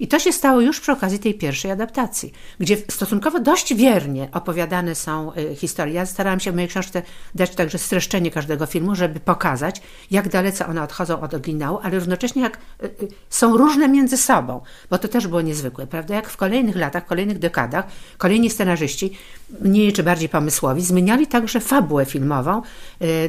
[0.00, 4.94] I to się stało już przy okazji tej pierwszej adaptacji, gdzie stosunkowo dość wiernie opowiadane
[4.94, 5.94] są y, historie.
[5.94, 7.02] Ja starałam się w mojej książce
[7.34, 12.42] dać także streszczenie każdego filmu, żeby pokazać, jak dalece one odchodzą od oryginału, ale równocześnie
[12.42, 16.14] jak y, y, są różne między sobą, bo to też było niezwykłe, prawda?
[16.14, 17.86] Jak w kolejnych latach, kolejnych dekadach,
[18.18, 19.18] kolejni scenarzyści,
[19.60, 22.62] mniej czy bardziej pomysłowi, zmieniali także fabułę filmową,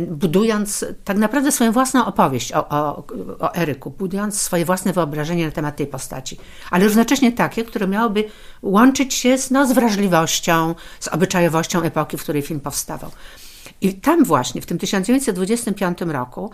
[0.08, 3.04] budując tak naprawdę swoją własną opowieść o, o,
[3.40, 6.38] o Eryku, budując swoje własne wyobrażenie na temat tej postaci
[6.72, 8.24] ale równocześnie takie, które miałyby
[8.62, 13.12] łączyć się z, no, z wrażliwością, z obyczajowością epoki, w której film powstawał.
[13.82, 16.52] I tam właśnie, w tym 1925 roku,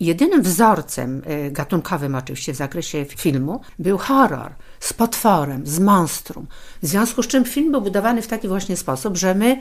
[0.00, 6.46] jedynym wzorcem y, gatunkowym oczywiście w zakresie filmu był horror z potworem, z monstrum.
[6.82, 9.58] W związku z czym film był budowany w taki właśnie sposób, że my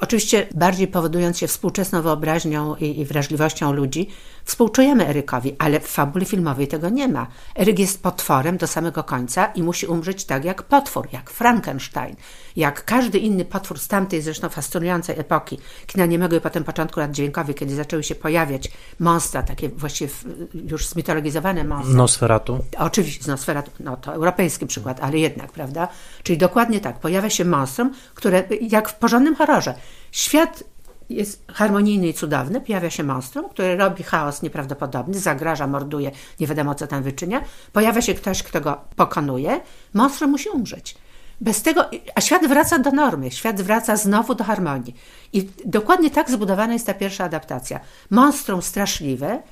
[0.00, 4.08] Oczywiście bardziej powodując się współczesną wyobraźnią i, i, wrażliwością ludzi,
[4.44, 7.26] współczujemy Erykowi, ale w fabule filmowej tego nie ma.
[7.58, 12.16] Eryk jest potworem do samego końca i musi umrzeć tak jak potwór, jak Frankenstein,
[12.56, 17.10] jak każdy inny potwór z tamtej zresztą fascynującej epoki kina niemego i potem początku lat
[17.10, 20.12] dźwiękowych, kiedy zaczęły się pojawiać monstra, takie właściwie
[20.54, 21.94] już zmitologizowane monstra.
[21.94, 22.58] Nosferatu.
[22.78, 25.88] Oczywiście, z Nosferatu, no to europejski przykład, ale jednak, prawda?
[26.22, 29.74] Czyli dokładnie tak, pojawia się monstrum, które jak w porządnym horrorze,
[30.12, 30.64] Świat
[31.08, 36.74] jest harmonijny i cudowny, pojawia się monstrum, które robi chaos nieprawdopodobny, zagraża, morduje, nie wiadomo
[36.74, 37.40] co tam wyczynia.
[37.72, 39.60] Pojawia się ktoś, kto go pokonuje,
[39.94, 40.96] monstrum musi umrzeć.
[41.40, 41.84] Bez tego,
[42.14, 44.94] a świat wraca do normy, świat wraca znowu do harmonii.
[45.32, 47.80] I dokładnie tak zbudowana jest ta pierwsza adaptacja.
[48.10, 49.42] Monstrum straszliwe,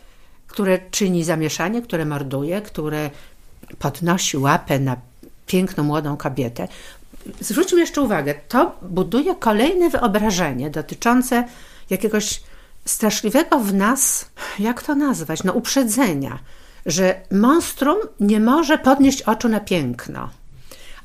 [0.47, 3.11] które czyni zamieszanie, które morduje, które
[3.79, 4.97] podnosi łapę na
[5.47, 6.69] piękną młodą kobietę
[7.41, 11.45] zwróćmy jeszcze uwagę, to buduje kolejne wyobrażenie dotyczące
[11.91, 12.43] jakiegoś
[12.85, 16.39] straszliwego w nas, jak to nazwać, no uprzedzenia,
[16.87, 20.31] że monstrum nie może podnieść oczu na piękno.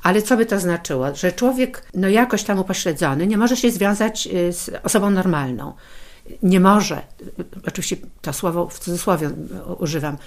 [0.03, 1.15] Ale co by to znaczyło?
[1.15, 5.73] Że człowiek, no jakoś tam upośledzony, nie może się związać y, z osobą normalną.
[6.43, 7.01] Nie może,
[7.67, 9.29] oczywiście to słowo w cudzysłowie
[9.79, 10.17] używam,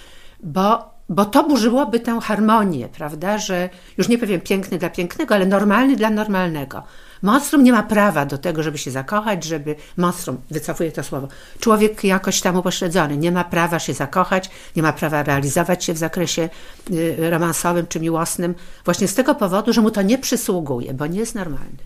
[0.43, 5.45] bo bo to burzyłoby tę harmonię, prawda, że już nie powiem piękny dla pięknego, ale
[5.45, 6.83] normalny dla normalnego.
[7.23, 11.27] Monstrum nie ma prawa do tego, żeby się zakochać, żeby monstrum, wycofuję to słowo,
[11.59, 15.97] człowiek jakoś tam upośledzony, nie ma prawa się zakochać, nie ma prawa realizować się w
[15.97, 16.49] zakresie
[16.91, 18.55] y, romansowym czy miłosnym,
[18.85, 21.77] właśnie z tego powodu, że mu to nie przysługuje, bo nie jest normalny.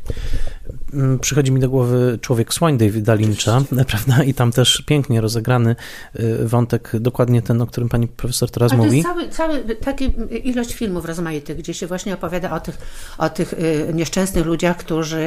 [0.94, 4.24] Mm, przychodzi mi do głowy Człowiek Słoń Davida Lyncha, prawda?
[4.24, 5.76] I tam też pięknie rozegrany
[6.20, 9.04] y, wątek, dokładnie ten, o którym pani profesor teraz Ale mówi.
[9.04, 10.14] Cały, cały, taki
[10.44, 12.78] ilość filmów rozmaitych, gdzie się właśnie opowiada o tych,
[13.18, 15.27] o tych y, nieszczęsnych ludziach, którzy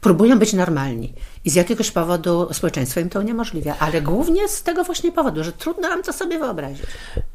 [0.00, 1.12] próbują być normalni.
[1.44, 5.52] I z jakiegoś powodu społeczeństwo im to uniemożliwia, ale głównie z tego właśnie powodu, że
[5.52, 6.86] trudno nam to sobie wyobrazić.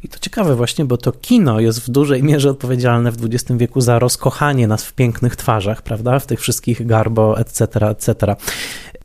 [0.03, 3.81] I to ciekawe właśnie, bo to kino jest w dużej mierze odpowiedzialne w XX wieku
[3.81, 6.19] za rozkochanie nas w pięknych twarzach, prawda?
[6.19, 8.35] W tych wszystkich garbo, etc., etc.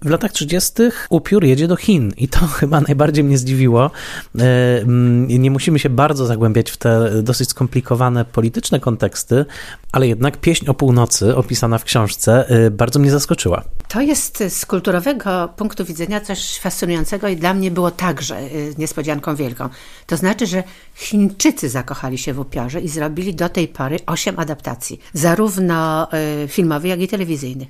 [0.02, 0.72] W latach 30.
[1.10, 3.90] upiór jedzie do Chin i to chyba najbardziej mnie zdziwiło.
[4.38, 9.44] E, mm, nie musimy się bardzo zagłębiać w te dosyć skomplikowane polityczne konteksty,
[9.92, 13.49] ale jednak pieśń o północy opisana w książce e, bardzo mnie zaskoczyła.
[13.88, 18.48] To jest z kulturowego punktu widzenia coś fascynującego i dla mnie było także e,
[18.78, 19.68] niespodzianką wielką.
[20.06, 20.62] To znaczy, że
[20.94, 26.08] Chińczycy zakochali się w upiorze i zrobili do tej pory osiem adaptacji, zarówno
[26.48, 27.68] filmowych, jak i telewizyjnych.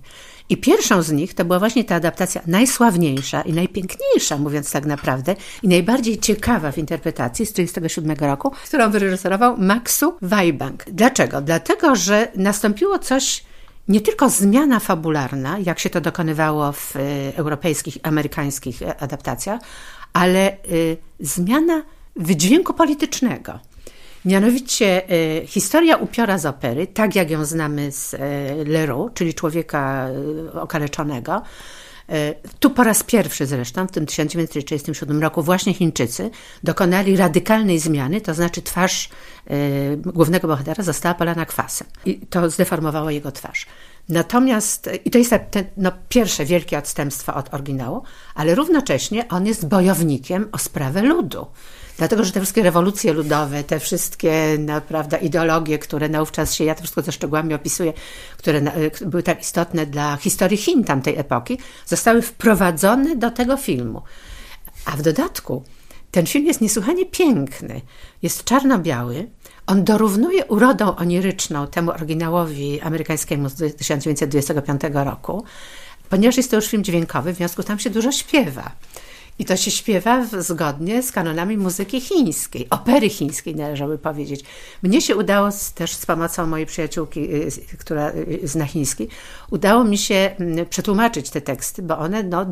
[0.50, 5.36] I pierwszą z nich to była właśnie ta adaptacja najsławniejsza i najpiękniejsza, mówiąc tak naprawdę,
[5.62, 10.84] i najbardziej ciekawa w interpretacji z 1937 roku, którą wyreżyserował Maxu Weibank.
[10.84, 11.40] Dlaczego?
[11.40, 13.44] Dlatego, że nastąpiło coś
[13.90, 19.60] nie tylko zmiana fabularna, jak się to dokonywało w y, europejskich, amerykańskich e, adaptacjach,
[20.12, 21.82] ale y, zmiana
[22.16, 23.58] wydźwięku politycznego.
[24.24, 25.02] Mianowicie
[25.42, 28.18] y, historia upiora z opery, tak jak ją znamy z y,
[28.66, 30.08] Leroux, czyli człowieka
[30.54, 31.42] y, okaleczonego,
[32.60, 36.30] tu po raz pierwszy zresztą, w tym 1937 roku, właśnie Chińczycy
[36.62, 39.08] dokonali radykalnej zmiany, to znaczy twarz
[39.96, 41.86] głównego bohatera została polana kwasem.
[42.04, 43.66] I to zdeformowało jego twarz.
[44.08, 48.02] Natomiast, i to jest te, no, pierwsze wielkie odstępstwo od oryginału,
[48.34, 51.46] ale równocześnie on jest bojownikiem o sprawę ludu.
[52.00, 56.80] Dlatego, że te wszystkie rewolucje ludowe, te wszystkie naprawdę ideologie, które naówczas się, ja to
[56.80, 57.92] wszystko ze szczegółami opisuję,
[58.36, 58.60] które
[59.00, 64.02] były tak istotne dla historii Chin tamtej epoki, zostały wprowadzone do tego filmu.
[64.84, 65.62] A w dodatku
[66.10, 67.80] ten film jest niesłychanie piękny.
[68.22, 69.30] Jest czarno-biały.
[69.66, 75.44] On dorównuje urodą oniryczną temu oryginałowi amerykańskiemu z 1925 roku,
[76.10, 78.72] ponieważ jest to już film dźwiękowy, w związku tam się dużo śpiewa.
[79.40, 84.44] I to się śpiewa zgodnie z kanonami muzyki chińskiej, opery chińskiej należałoby powiedzieć.
[84.82, 89.08] Mnie się udało też z pomocą mojej przyjaciółki, y, która y, zna chiński,
[89.50, 92.44] udało mi się mm, przetłumaczyć te teksty, bo one no,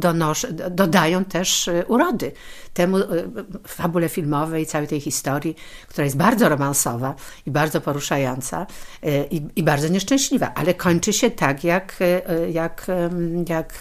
[0.71, 2.33] dodają też y, urody
[2.75, 2.97] temu
[3.67, 5.57] fabule filmowej, całej tej historii,
[5.89, 7.15] która jest bardzo romansowa
[7.47, 8.67] i bardzo poruszająca
[9.31, 11.99] i, i bardzo nieszczęśliwa, ale kończy się tak jak,
[12.51, 12.87] jak,
[13.49, 13.79] jak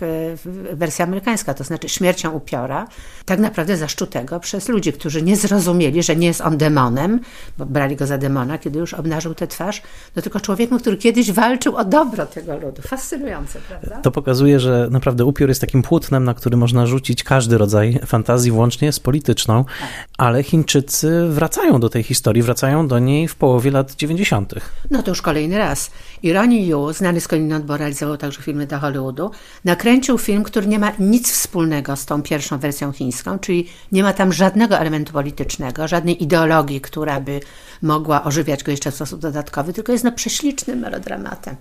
[0.73, 2.87] wersja amerykańska, to znaczy śmiercią upiora,
[3.27, 7.19] tak naprawdę zaszczutego przez ludzi, którzy nie zrozumieli, że nie jest on demonem,
[7.57, 9.81] bo brali go za demona, kiedy już obnażył tę twarz,
[10.15, 12.81] no tylko człowiekiem, który kiedyś walczył o dobro tego ludu.
[12.81, 14.01] Fascynujące, prawda?
[14.01, 18.51] To pokazuje, że naprawdę upiór jest takim płótnem, na który można rzucić każdy rodzaj fantazji,
[18.51, 19.89] włącznie z polityczną, tak.
[20.17, 24.53] ale Chińczycy wracają do tej historii, wracają do niej w połowie lat 90.
[24.91, 25.91] No to już kolejny raz.
[26.23, 29.31] Ironi Yu, znany skądinąd, bo realizował także filmy do Hollywoodu,
[29.65, 34.13] nakręcił film, który nie ma nic wspólnego z tą pierwszą wersją chińską, czyli nie ma
[34.13, 37.39] tam żadnego elementu politycznego, żadnej ideologii, która by
[37.81, 41.55] mogła ożywiać go jeszcze w sposób dodatkowy, tylko jest no prześlicznym melodramatem.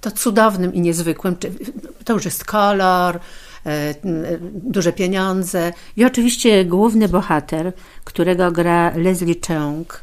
[0.00, 1.36] To cudownym i niezwykłym,
[2.04, 3.20] to już jest kolor,
[3.66, 3.94] e,
[4.52, 7.72] duże pieniądze i oczywiście główny bohater,
[8.04, 10.02] którego gra Leslie Cheung,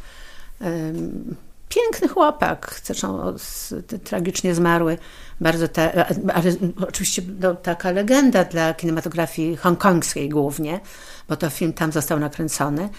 [1.69, 3.35] piękny chłopak, zresztą
[4.03, 4.97] tragicznie zmarły,
[5.41, 5.91] bardzo ta,
[6.33, 6.53] ale
[6.87, 10.79] oczywiście no, taka legenda dla kinematografii hongkongskiej głównie,
[11.29, 12.89] bo to film tam został nakręcony.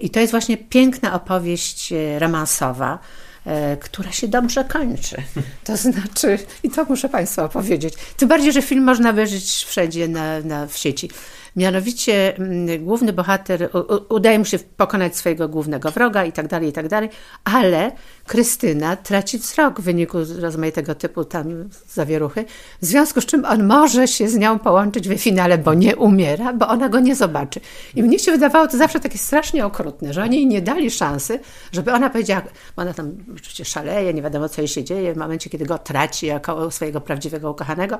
[0.00, 2.98] I to jest właśnie piękna opowieść e, romansowa,
[3.46, 5.16] e, która się dobrze kończy.
[5.64, 7.94] To znaczy, i to muszę Państwu opowiedzieć.
[8.16, 11.10] Tym bardziej, że film można obejrzeć wszędzie na, na, w sieci.
[11.56, 13.70] Mianowicie mm, główny bohater
[14.08, 17.10] udaje mu się pokonać swojego głównego wroga i tak dalej, i tak dalej,
[17.44, 17.92] ale
[18.30, 22.44] Krystyna traci wzrok w wyniku rozmaitego typu tam zawieruchy,
[22.82, 26.52] w związku z czym on może się z nią połączyć we finale, bo nie umiera,
[26.52, 27.60] bo ona go nie zobaczy.
[27.94, 31.40] I mnie się wydawało to zawsze takie strasznie okrutne, że oni jej nie dali szansy,
[31.72, 32.42] żeby ona powiedziała,
[32.76, 35.78] bo ona tam oczywiście szaleje, nie wiadomo co jej się dzieje w momencie, kiedy go
[35.78, 37.98] traci jako swojego prawdziwego ukochanego.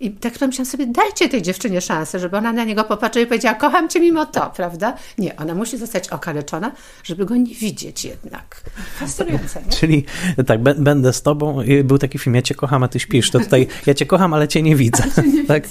[0.00, 3.54] I tak pomyślałam sobie, dajcie tej dziewczynie szansę, żeby ona na niego popatrzyła i powiedziała,
[3.54, 4.94] kocham cię mimo to, prawda?
[5.18, 6.72] Nie, ona musi zostać okaleczona,
[7.04, 8.60] żeby go nie widzieć jednak.
[8.98, 9.62] Fascynujące.
[9.80, 10.04] Czyli
[10.46, 11.58] tak, będę z tobą.
[11.84, 13.30] Był taki film, ja cię kocham, a ty śpisz.
[13.30, 15.04] To tutaj ja cię kocham, ale cię nie widzę.
[15.48, 15.64] tak?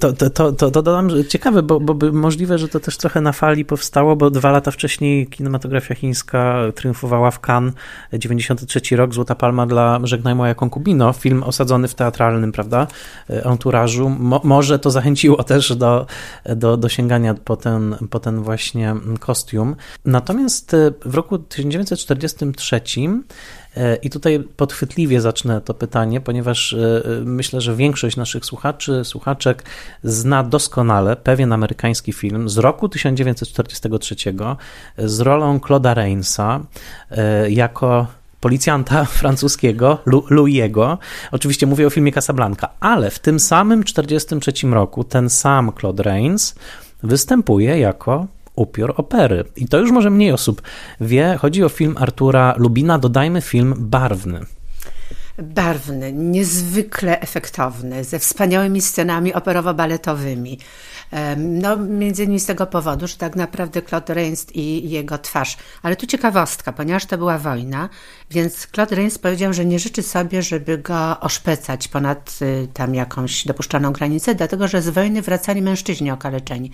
[0.00, 3.32] To, to, to, to, dodam, że ciekawe, bo, bo możliwe, że to też trochę na
[3.32, 7.74] fali powstało, bo dwa lata wcześniej kinematografia chińska triumfowała w Cannes,
[8.12, 12.86] 93 rok, Złota Palma dla Żegnaj moja konkubino, film osadzony w teatralnym, prawda,
[13.44, 14.08] anturażu.
[14.08, 16.06] Mo, może to zachęciło też do,
[16.56, 19.76] do, do sięgania po ten, po ten właśnie kostium.
[20.04, 23.22] Natomiast w roku 1943 E,
[24.02, 29.62] I tutaj podchwytliwie zacznę to pytanie, ponieważ e, myślę, że większość naszych słuchaczy, słuchaczek
[30.04, 34.14] zna doskonale pewien amerykański film z roku 1943
[34.98, 36.60] z rolą Claude'a Rainsa
[37.10, 38.06] e, jako
[38.40, 40.98] policjanta francuskiego, Louis'ego.
[41.32, 46.54] Oczywiście mówię o filmie Casablanca, ale w tym samym 1943 roku ten sam Claude Rains
[47.02, 48.26] występuje jako
[48.56, 49.44] upiór opery.
[49.56, 50.62] I to już może mniej osób
[51.00, 51.36] wie.
[51.40, 54.46] Chodzi o film Artura Lubina, dodajmy film barwny
[55.38, 60.58] barwny, niezwykle efektowny, ze wspaniałymi scenami operowo-baletowymi.
[61.36, 65.56] No, między innymi z tego powodu, że tak naprawdę Claude Rains i jego twarz.
[65.82, 67.88] Ale tu ciekawostka, ponieważ to była wojna,
[68.30, 73.44] więc Claude Rains powiedział, że nie życzy sobie, żeby go oszpecać ponad y, tam jakąś
[73.44, 76.70] dopuszczaną granicę, dlatego że z wojny wracali mężczyźni okaleczeni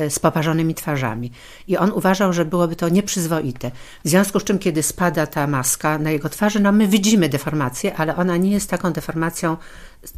[0.00, 1.32] y, z poparzonymi twarzami.
[1.68, 3.70] I on uważał, że byłoby to nieprzyzwoite.
[4.04, 7.96] W związku z czym, kiedy spada ta maska na jego twarzy, no my widzimy deformację,
[7.96, 9.56] ale ona nie jest taką deformacją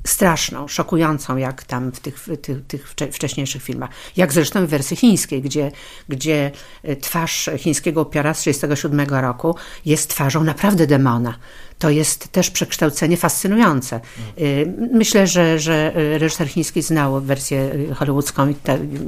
[0.06, 3.90] straszną, szokującą, jak tam w tych, tych, tych wcześniejszych filmach.
[4.16, 5.72] Jak zresztą w wersji chińskiej, gdzie,
[6.08, 6.50] gdzie
[6.82, 11.38] e, twarz chińskiego upiora z 1937 roku jest twarzą naprawdę demona
[11.82, 14.00] to jest też przekształcenie fascynujące.
[14.38, 18.54] Y, myślę, że, że reżyser chiński znał wersję hollywoodzką,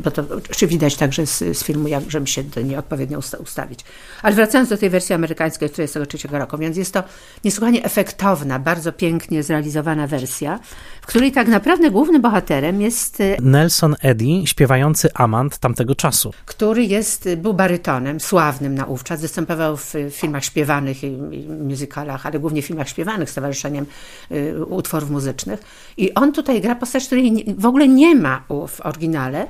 [0.04, 3.80] bo to czy widać także z, z filmu, jak, żeby się do niej odpowiednio ustawić.
[4.22, 7.02] Ale wracając do tej wersji amerykańskiej z 1943 roku, więc jest to
[7.44, 10.58] niesłychanie efektowna, bardzo pięknie zrealizowana wersja,
[11.02, 16.32] w której tak naprawdę głównym bohaterem jest y, Nelson Eddy, śpiewający amant tamtego czasu.
[16.46, 22.26] który jest, y, był barytonem, sławnym naówczas, występował w y, filmach śpiewanych i, i musicalach,
[22.26, 25.60] ale głównie filmach śpiewanych z y, Utworów Muzycznych.
[25.96, 29.46] I on tutaj gra postać, której w ogóle nie ma w oryginale.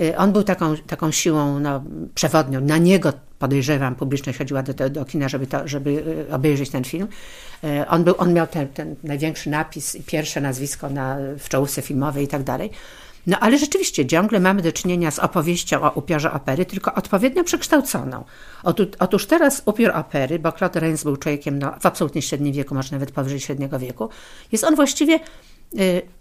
[0.00, 2.60] Y, On był taką, taką siłą no, przewodnią.
[2.60, 7.08] Na niego podejrzewam, publiczność chodziła do, do, kina, żeby, to, żeby y, obejrzeć ten film.
[7.88, 12.24] On, był, on miał ten, ten największy napis i pierwsze nazwisko na, w czołówce filmowej
[12.24, 12.70] i tak dalej.
[13.26, 18.24] No ale rzeczywiście ciągle mamy do czynienia z opowieścią o upiorze opery, tylko odpowiednio przekształconą.
[18.98, 22.92] Otóż, teraz upiór opery, bo Claude Rains był człowiekiem no, w absolutnie średnim wieku, może
[22.92, 24.08] nawet powyżej średniego wieku,
[24.52, 25.20] jest on właściwie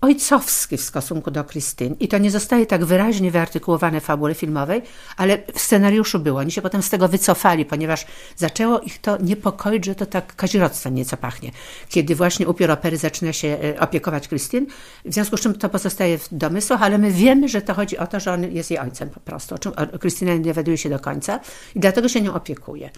[0.01, 4.81] ojcowski w stosunku do Christine i to nie zostaje tak wyraźnie wyartykułowane w fabule filmowej,
[5.17, 6.39] ale w scenariuszu było.
[6.39, 10.95] Oni się potem z tego wycofali, ponieważ zaczęło ich to niepokoić, że to tak kazirodztwem
[10.95, 11.51] nieco pachnie.
[11.89, 14.65] Kiedy właśnie upiór opery zaczyna się y, opiekować Christine,
[15.05, 18.07] w związku z czym to pozostaje w domysłach, ale my wiemy, że to chodzi o
[18.07, 20.99] to, że on jest jej ojcem po prostu, o czym Krystyna nie dowiaduje się do
[20.99, 21.39] końca
[21.75, 22.89] i dlatego się nią opiekuje.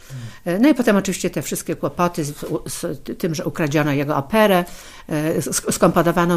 [0.47, 2.33] Y, No i potem oczywiście te wszystkie kłopoty z,
[2.65, 4.65] z tym, że ukradziono jego operę,
[5.09, 5.41] y,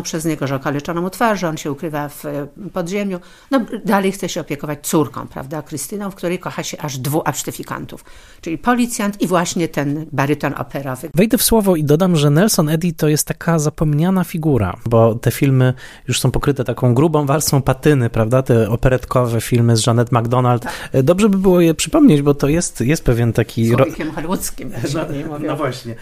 [0.02, 3.18] przez niego, że okaleczono mu twarz, że on się ukrywa w y, podziemiu.
[3.50, 8.04] No dalej chce się opiekować córką, prawda, Krystyną, w której kocha się aż dwóch absztyfikantów,
[8.40, 11.08] czyli policjant i właśnie ten baryton operowy.
[11.14, 15.30] Wejdę w słowo i dodam, że Nelson Eddy to jest taka zapomniana figura, bo te
[15.30, 15.74] filmy
[16.08, 18.42] już są pokryte taką grubą warstwą patyny, prawda?
[18.42, 20.64] Te operetkowe filmy z Janet MacDonald.
[21.02, 23.70] Dobrze by było je przypomnieć, bo to jest, jest pewien taki...
[23.70, 25.46] ro- Człowiekiem hollywoodzkim, się mówią.
[25.46, 25.94] No właśnie,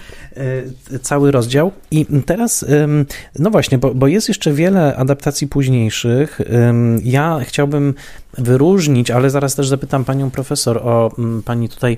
[0.95, 1.73] E, cały rozdział.
[1.91, 2.65] I teraz,
[3.39, 6.41] no właśnie, bo, bo jest jeszcze wiele adaptacji późniejszych.
[7.05, 7.95] Ja chciałbym
[8.39, 11.97] wyróżnić, ale zaraz też zapytam panią profesor o mm, pani tutaj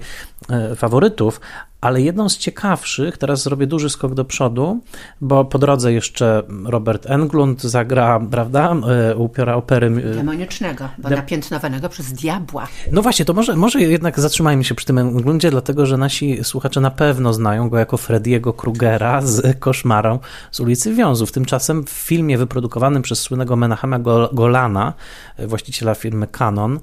[0.50, 1.40] e, faworytów,
[1.80, 4.80] ale jedną z ciekawszych, teraz zrobię duży skok do przodu,
[5.20, 8.74] bo po drodze jeszcze Robert Englund zagra, prawda,
[9.10, 9.86] e, upiora opery.
[9.86, 12.66] e, Demonicznego, bo De- napiętnowanego przez diabła.
[12.92, 16.80] no właśnie, to może, może jednak zatrzymajmy się przy tym Englundzie, dlatego że nasi słuchacze
[16.80, 20.18] na pewno znają go jako Frediego Krugera z Koszmarą
[20.50, 21.32] z ulicy Wiązów.
[21.32, 24.92] Tymczasem w filmie wyprodukowanym przez słynnego Menachema Gol- Golana,
[25.36, 26.80] e, właściciela firmy Canon,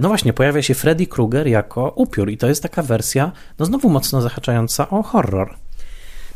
[0.00, 3.88] no właśnie, pojawia się Freddy Krueger jako upiór i to jest taka wersja, no znowu
[3.88, 5.56] mocno zahaczająca o horror.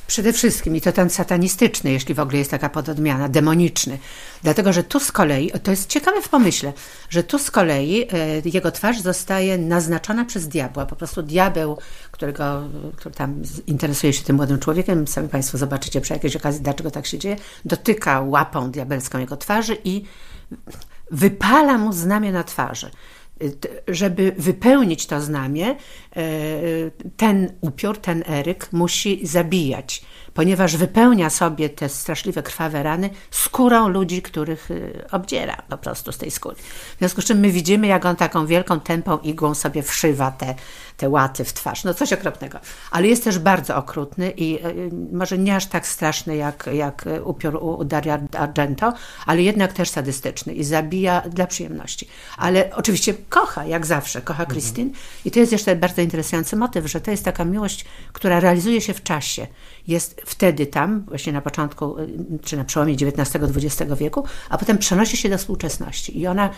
[0.07, 3.99] Przede wszystkim, i to ten satanistyczny, jeśli w ogóle jest taka pododmiana, demoniczny.
[4.43, 6.73] Dlatego, że tu z kolei, to jest ciekawe w pomyśle,
[7.11, 8.09] że tu z kolei e,
[8.45, 10.87] jego twarz zostaje naznaczona przez diabła.
[10.87, 11.79] Po prostu diabeł,
[12.13, 12.63] którego,
[12.97, 17.07] który tam interesuje się tym młodym człowiekiem, sami Państwo zobaczycie przy jakiejś okazji, dlaczego tak
[17.07, 20.05] się dzieje, dotyka łapą diabelską jego twarzy i
[21.11, 22.91] wypala mu znamie na twarzy.
[23.61, 25.77] T- Żeby wypełnić to znamie, e,
[27.17, 30.03] ten upiór, ten Eryk musi zabijać,
[30.35, 36.19] ponieważ wypełnia sobie te straszliwe krwawe rany skórą ludzi, których e, obdziera po prostu z
[36.19, 36.57] tej skóry.
[36.97, 40.55] W związku z czym my widzimy, jak on taką wielką tępą igłą sobie wszywa te,
[40.97, 41.85] te łaty w twarz.
[41.85, 42.59] No coś okropnego.
[42.91, 44.63] Ale jest też bardzo okrutny i e,
[45.13, 48.93] może nie aż tak straszny jak, jak upiór u u Daria Argento,
[49.27, 52.09] ale jednak też sadystyczny i zabija dla przyjemności.
[52.37, 54.91] Ale oczywiście kocha, jak zawsze, kocha Christine.
[55.25, 58.95] I to jest jeszcze bardzo interesujący motyw, że to jest taka miłość, która realizuje się
[58.95, 59.47] w czasie.
[59.89, 62.09] Jest wtedy tam, właśnie na początku, y,
[62.45, 66.21] czy na przełomie XIX-XX wieku, a potem przenosi się do współczesności.
[66.21, 66.51] I ona,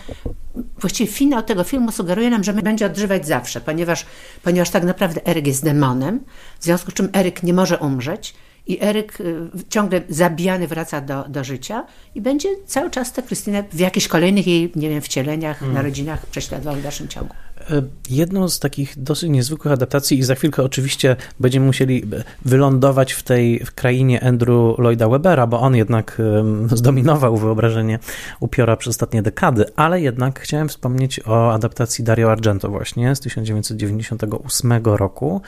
[0.79, 4.05] właściwie finał tego filmu sugeruje nam, że będzie odżywać zawsze, ponieważ,
[4.43, 6.19] ponieważ tak naprawdę Eryk jest demonem,
[6.59, 8.35] w związku z czym Eryk nie może umrzeć.
[8.67, 11.85] I Eryk y, ciągle zabijany wraca do, do życia
[12.15, 16.75] i będzie cały czas tę Krystynę w jakichś kolejnych jej, nie wiem, wcieleniach, narodzinach prześladował
[16.75, 17.33] w dalszym ciągu.
[17.69, 23.13] E, Jedną z takich dosyć niezwykłych adaptacji i za chwilkę oczywiście będziemy musieli e, wylądować
[23.13, 27.99] w tej w krainie Andrew Lloyda Webera, bo on jednak em, zdominował wyobrażenie
[28.39, 34.71] upiora przez ostatnie dekady, ale jednak chciałem wspomnieć o adaptacji Dario Argento właśnie z 1998
[34.83, 35.41] roku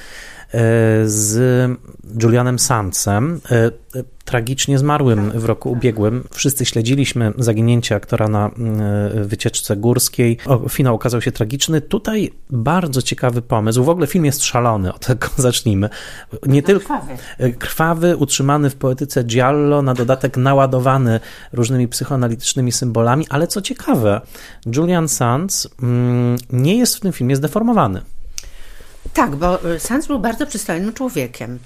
[1.05, 1.39] z
[2.23, 3.71] Julianem Sandsem, e, e,
[4.25, 6.23] tragicznie zmarłym w roku ubiegłym.
[6.31, 8.51] Wszyscy śledziliśmy zaginięcie aktora na e,
[9.23, 10.37] wycieczce górskiej.
[10.45, 11.81] O, finał okazał się tragiczny.
[11.81, 13.83] Tutaj bardzo ciekawy pomysł.
[13.83, 15.89] W ogóle film jest szalony, od tego zacznijmy.
[16.47, 17.13] Nie tylko krwawy.
[17.37, 21.19] e, krwawy, utrzymany w poetyce giallo, na dodatek naładowany
[21.53, 24.21] różnymi psychoanalitycznymi symbolami, ale co ciekawe,
[24.75, 28.01] Julian Sands mm, nie jest w tym filmie zdeformowany.
[29.13, 31.59] Tak, bo y, Sands był bardzo przystojnym człowiekiem.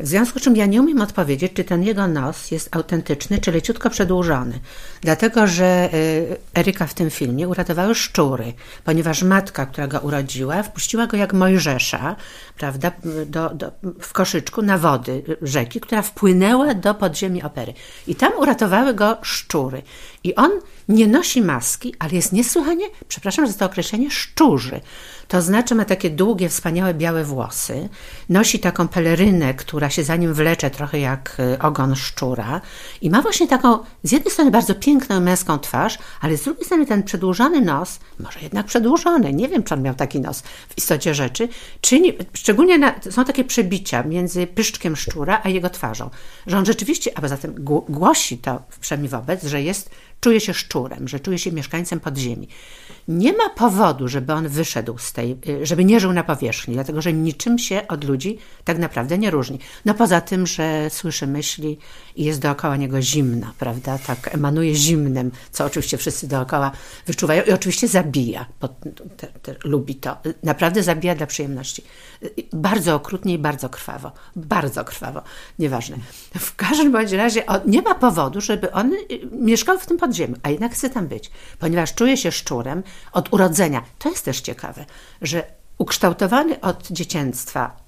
[0.00, 3.52] W związku z czym ja nie umiem odpowiedzieć, czy ten jego nos jest autentyczny, czy
[3.52, 4.60] leciutko przedłużony.
[5.00, 8.52] Dlatego, że y, Eryka w tym filmie uratowały szczury,
[8.84, 12.16] ponieważ matka, która go urodziła, wpuściła go jak Mojżesza,
[12.58, 12.92] prawda,
[13.26, 17.74] do, do, w koszyczku na wody rzeki, która wpłynęła do podziemi opery.
[18.06, 19.82] I tam uratowały go szczury.
[20.24, 20.50] I on
[20.88, 24.80] nie nosi maski, ale jest niesłychanie, przepraszam za to określenie, szczurzy.
[25.32, 27.88] To znaczy ma takie długie, wspaniałe białe włosy,
[28.28, 32.60] nosi taką pelerynę, która się za nim wlecze trochę jak y, ogon szczura.
[33.00, 36.86] I ma właśnie taką z jednej strony bardzo piękną męską twarz, ale z drugiej strony
[36.86, 41.14] ten przedłużony nos, może jednak przedłużony, nie wiem czy on miał taki nos w istocie
[41.14, 41.48] rzeczy,
[41.80, 46.10] czyni, szczególnie na, są takie przebicia między pyszczkiem szczura a jego twarzą,
[46.46, 47.54] że on rzeczywiście, a poza tym
[47.88, 49.90] głosi to przynajmniej wobec, że jest
[50.22, 52.48] czuje się szczurem, że czuje się mieszkańcem podziemi.
[53.08, 57.02] Nie ma powodu, żeby on wyszedł z tej, y, żeby nie żył na powierzchni, dlatego
[57.02, 59.58] że niczym się od ludzi tak naprawdę nie różni.
[59.84, 61.78] No poza tym, że słyszy myśli
[62.16, 63.98] i jest dookoła niego zimna, prawda?
[63.98, 66.70] Tak emanuje zimnem, co oczywiście wszyscy dookoła
[67.06, 68.46] wyczuwają i oczywiście zabija.
[69.16, 70.16] Te, te, lubi to.
[70.42, 71.84] Naprawdę zabija dla przyjemności.
[72.52, 74.12] Bardzo okrutnie i bardzo krwawo.
[74.36, 75.22] Bardzo krwawo.
[75.58, 75.96] Nieważne.
[76.38, 78.98] W każdym bądź razie nie ma powodu, żeby on y,
[79.32, 80.11] mieszkał w tym podziemiu,
[80.42, 82.82] a jednak chce tam być, ponieważ czuje się szczurem
[83.12, 83.82] od urodzenia.
[83.98, 84.84] To jest też ciekawe,
[85.22, 85.44] że
[85.78, 87.82] ukształtowany od dzieciństwa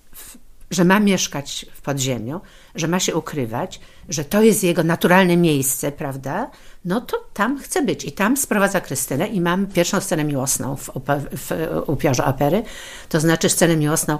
[0.70, 2.40] że ma mieszkać w podziemiu,
[2.74, 6.50] że ma się ukrywać, że to jest jego naturalne miejsce, prawda?
[6.84, 8.04] No to tam chce być.
[8.04, 12.62] I tam sprowadza Krystynę i mam pierwszą scenę miłosną w, w, w upiorze opery,
[13.08, 14.18] to znaczy scenę miłosną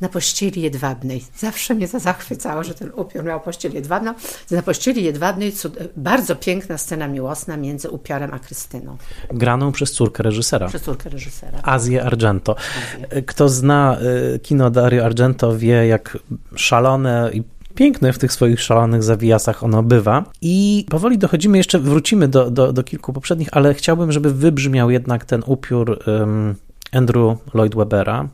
[0.00, 1.24] na pościeli jedwabnej.
[1.36, 4.14] Zawsze mnie to zachwycało, że ten upiór miał pościel jedwabną.
[4.50, 5.78] Na pościeli jedwabnej cud...
[5.96, 8.96] bardzo piękna scena miłosna między upiorem a Krystyną.
[9.30, 10.68] Graną przez córkę reżysera.
[10.68, 11.58] Przez córkę reżysera.
[11.62, 12.56] Azję Argento.
[12.56, 13.22] Azję.
[13.22, 13.98] Kto zna
[14.34, 16.18] y, kino Dario Argento wie, jak
[16.56, 17.42] szalone i
[17.74, 20.24] piękne w tych swoich szalonych zawijasach ono bywa.
[20.40, 25.24] I powoli dochodzimy, jeszcze wrócimy do, do, do kilku poprzednich, ale chciałbym, żeby wybrzmiał jednak
[25.24, 26.54] ten upiór um,
[26.92, 28.28] Andrew Lloyd Webera.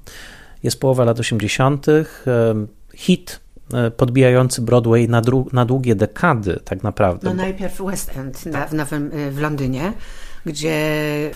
[0.63, 1.87] Jest połowa lat 80.,
[2.95, 3.41] hit
[3.75, 7.29] e, podbijający Broadway na, na, długie dekady, tak naprawdę.
[7.29, 9.93] No najpierw West End na, w, Nowym, e, w Londynie,
[10.47, 10.81] gdzie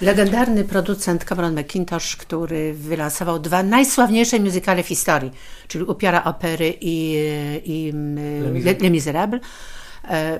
[0.00, 5.32] legendarny producent Cameron McIntosh, który wylansował dwa najsławniejsze muzykale w historii,
[5.68, 7.16] czyli Upiora Opery i,
[7.64, 7.92] i
[8.80, 9.40] Le Miserable,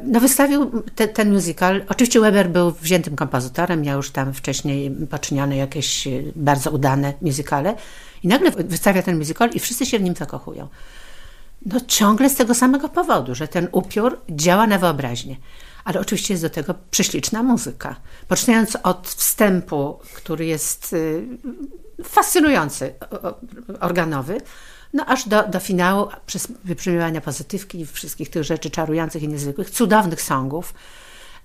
[0.04, 1.84] no wystawił te, ten musical.
[1.88, 7.74] Oczywiście Weber był wziętym kompozytorem, miał już tam wcześniej poczynione jakieś bardzo udane musicale
[8.24, 10.68] i nagle wystawia ten musical i wszyscy się w nim zakochują.
[11.66, 15.36] No ciągle z tego samego powodu, że ten upiór działa na wyobraźnię.
[15.84, 17.96] Ale oczywiście jest do tego prześliczna muzyka.
[18.28, 21.26] Poczynając od wstępu, który jest y,
[22.04, 22.94] fascynujący,
[23.80, 24.40] organowy,
[24.92, 29.70] no aż do, do finału, przez wyprzymywania pozytywki i wszystkich tych rzeczy czarujących i niezwykłych,
[29.70, 30.74] cudownych songów,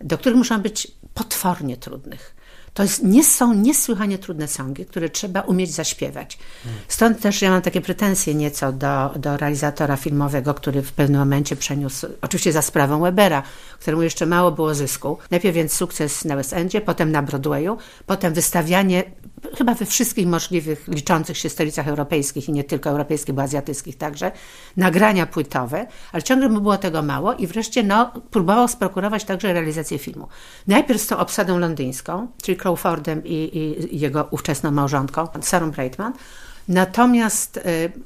[0.01, 2.38] do których muszą być potwornie trudnych.
[2.79, 6.37] To jest, nie są niesłychanie trudne songi, które trzeba umieć zaśpiewać.
[6.87, 11.55] Stąd też ja mam takie pretensje nieco do, do realizatora filmowego, który w pewnym momencie
[11.55, 13.43] przeniósł, oczywiście za sprawą Webera,
[13.79, 15.17] któremu jeszcze mało było zysku.
[15.31, 19.03] Najpierw więc sukces na West Endzie, potem na Broadwayu, potem wystawianie
[19.57, 24.31] chyba we wszystkich możliwych, liczących się stolicach europejskich i nie tylko europejskich, bo azjatyckich także,
[24.77, 29.97] nagrania płytowe, ale ciągle mu było tego mało i wreszcie no, próbował sprokurować także realizację
[29.97, 30.27] filmu.
[30.67, 36.13] Najpierw z tą obsadą londyńską, czyli Crawfordem i, i jego ówczesną małżonką, Sarą Breitman,
[36.69, 37.61] Natomiast y,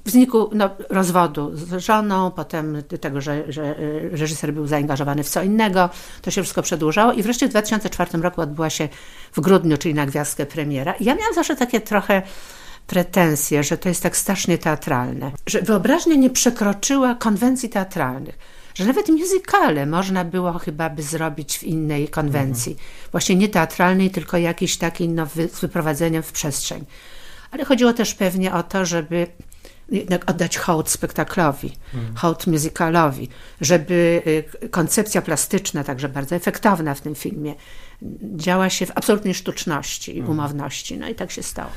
[0.06, 5.30] w wyniku no, rozwodu z żoną, potem tego, że, że y, reżyser był zaangażowany w
[5.30, 5.90] co innego,
[6.22, 8.90] to się wszystko przedłużało i wreszcie w 2004 roku odbyła się
[9.34, 10.94] w grudniu, czyli na gwiazdkę premiera.
[10.94, 12.22] I ja miałam zawsze takie trochę
[12.88, 18.38] pretensje, że to jest tak strasznie teatralne, że wyobraźnia nie przekroczyła konwencji teatralnych
[18.74, 22.72] że nawet musicale można było chyba by zrobić w innej konwencji.
[22.72, 22.90] Mhm.
[23.12, 26.86] Właśnie nie teatralnej, tylko jakiejś takiej no, z wyprowadzeniem w przestrzeń.
[27.52, 29.28] Ale chodziło też pewnie o to, żeby
[29.92, 32.16] jednak oddać hołd spektaklowi, mhm.
[32.16, 33.30] hołd musicalowi,
[33.62, 34.22] żeby
[34.64, 37.56] y, koncepcja plastyczna, także bardzo efektowna w tym filmie,
[38.36, 40.40] działa się w absolutnej sztuczności i mhm.
[40.40, 40.98] umowności.
[40.98, 41.72] No i tak się stało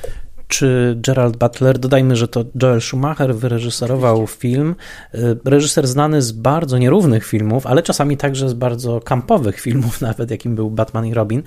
[0.47, 1.79] czy Gerald Butler.
[1.79, 4.75] Dodajmy, że to Joel Schumacher wyreżyserował film.
[5.15, 10.31] Y, reżyser znany z bardzo nierównych filmów, ale czasami także z bardzo kampowych filmów, nawet
[10.31, 11.43] jakim był Batman i Robin.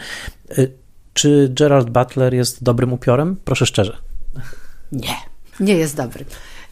[0.58, 0.72] Y,
[1.12, 3.36] czy Gerald Butler jest dobrym upiorem?
[3.44, 3.96] Proszę szczerze.
[4.92, 5.14] Nie,
[5.60, 6.24] nie jest dobry.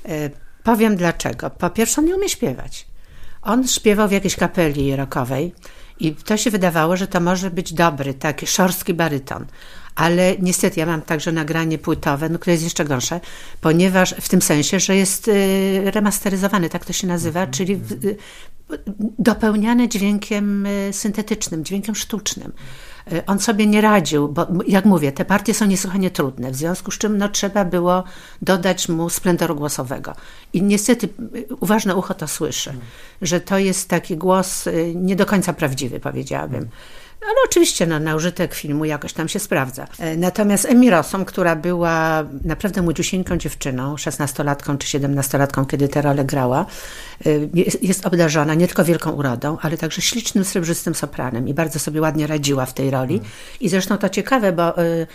[0.09, 0.31] Y,
[0.65, 1.51] powiem dlaczego.
[1.51, 2.87] Po pierwsze, on nie umie śpiewać.
[3.43, 5.55] On śpiewał w jakiejś kapeli rockowej
[6.01, 9.47] I to się wydawało, że to może być dobry, taki szorstki baryton.
[9.99, 13.21] Ale niestety ja mam także nagranie płytowe, no, które jest jeszcze gorsze,
[13.61, 17.53] ponieważ w tym sensie, że jest y, remasteryzowany, tak to się nazywa, mhm.
[17.53, 18.17] czyli y,
[19.19, 22.53] dopełniane dźwiękiem y, syntetycznym, dźwiękiem sztucznym.
[23.27, 26.99] On sobie nie radził, bo jak mówię, te partie są niesłychanie trudne, w związku z
[26.99, 28.05] czym no, trzeba było
[28.43, 30.15] dodać mu splendoru głosowego.
[30.53, 31.09] I niestety
[31.61, 32.87] uważne ucho to słyszy, mhm.
[33.23, 34.65] że to jest taki głos
[34.95, 36.63] nie do końca prawdziwy, powiedziałabym.
[36.63, 36.73] Mhm.
[37.23, 39.87] Ale oczywiście no, na użytek filmu jakoś tam się sprawdza.
[39.99, 46.25] E, natomiast Emi Rossum, która była naprawdę młodziusieńką dziewczyną, szesnastolatką czy siedemnastolatką, kiedy tę rolę
[46.25, 46.67] grała,
[47.27, 47.31] e,
[47.83, 52.27] jest obdarzona nie tylko wielką urodą, ale także ślicznym, srebrzystym sopranem i bardzo sobie ładnie
[52.27, 53.21] radziła w tej roli.
[53.61, 55.07] I zresztą to ciekawe, bo e,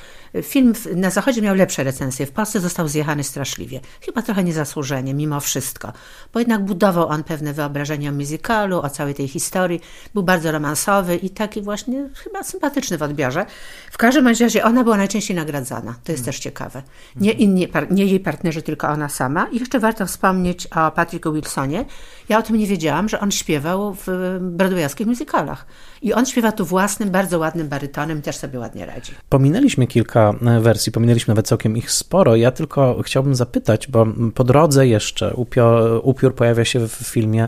[0.42, 3.80] Film na Zachodzie miał lepsze recenzje, w Polsce został zjechany straszliwie.
[4.06, 5.94] Chyba trochę niezasłużenie, mimo wszystko.
[6.34, 9.82] Bo jednak budował on pewne wyobrażenie o musicalu, o całej tej historii.
[10.14, 13.46] Był bardzo romansowy i taki właśnie chyba sympatyczny w odbiorze.
[13.92, 15.96] W każdym razie ona była najczęściej nagradzana.
[16.04, 16.26] To jest hmm.
[16.26, 16.84] też ciekawe.
[17.16, 19.48] Nie, inni, nie jej partnerzy, tylko ona sama.
[19.52, 21.86] I jeszcze warto wspomnieć o Patricku Wilsonie.
[22.30, 24.08] Ja o tym nie wiedziałam, że on śpiewał w
[24.42, 25.66] broadwayowskich musicalach.
[26.02, 29.12] I on śpiewa tu własnym, bardzo ładnym barytonem, też sobie ładnie radzi.
[29.30, 32.36] Pominęliśmy kilka e, wersji, pominęliśmy nawet całkiem ich sporo.
[32.36, 37.48] Ja tylko chciałbym zapytać, bo po drodze jeszcze upiór, upiór pojawia się w filmie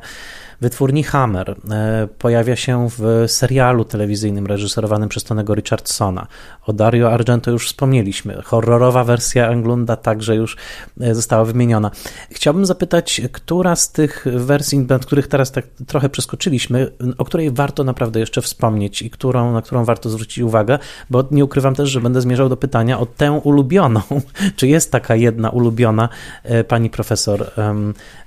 [0.62, 1.56] wytwórni Hammer.
[1.72, 6.28] E, pojawia się w serialu telewizyjnym reżyserowanym przez Tonego Richardsona.
[6.66, 8.42] O Dario Argento już wspomnieliśmy.
[8.42, 10.58] Horrorowa wersja Englunda także już
[11.02, 11.92] e, została wymieniona.
[12.32, 17.84] Chciałbym zapytać, która z tych wersji, nad których teraz tak trochę przeskoczyliśmy, o której warto
[17.84, 20.80] naprawdę jeszcze wspomnieć i którą, na którą warto zwrócić uwagę,
[21.10, 24.02] bo nie ukrywam też, że będę zmierzał do pytania o tę ulubioną.
[24.58, 26.10] Czy jest taka jedna ulubiona
[26.44, 27.52] e, pani profesor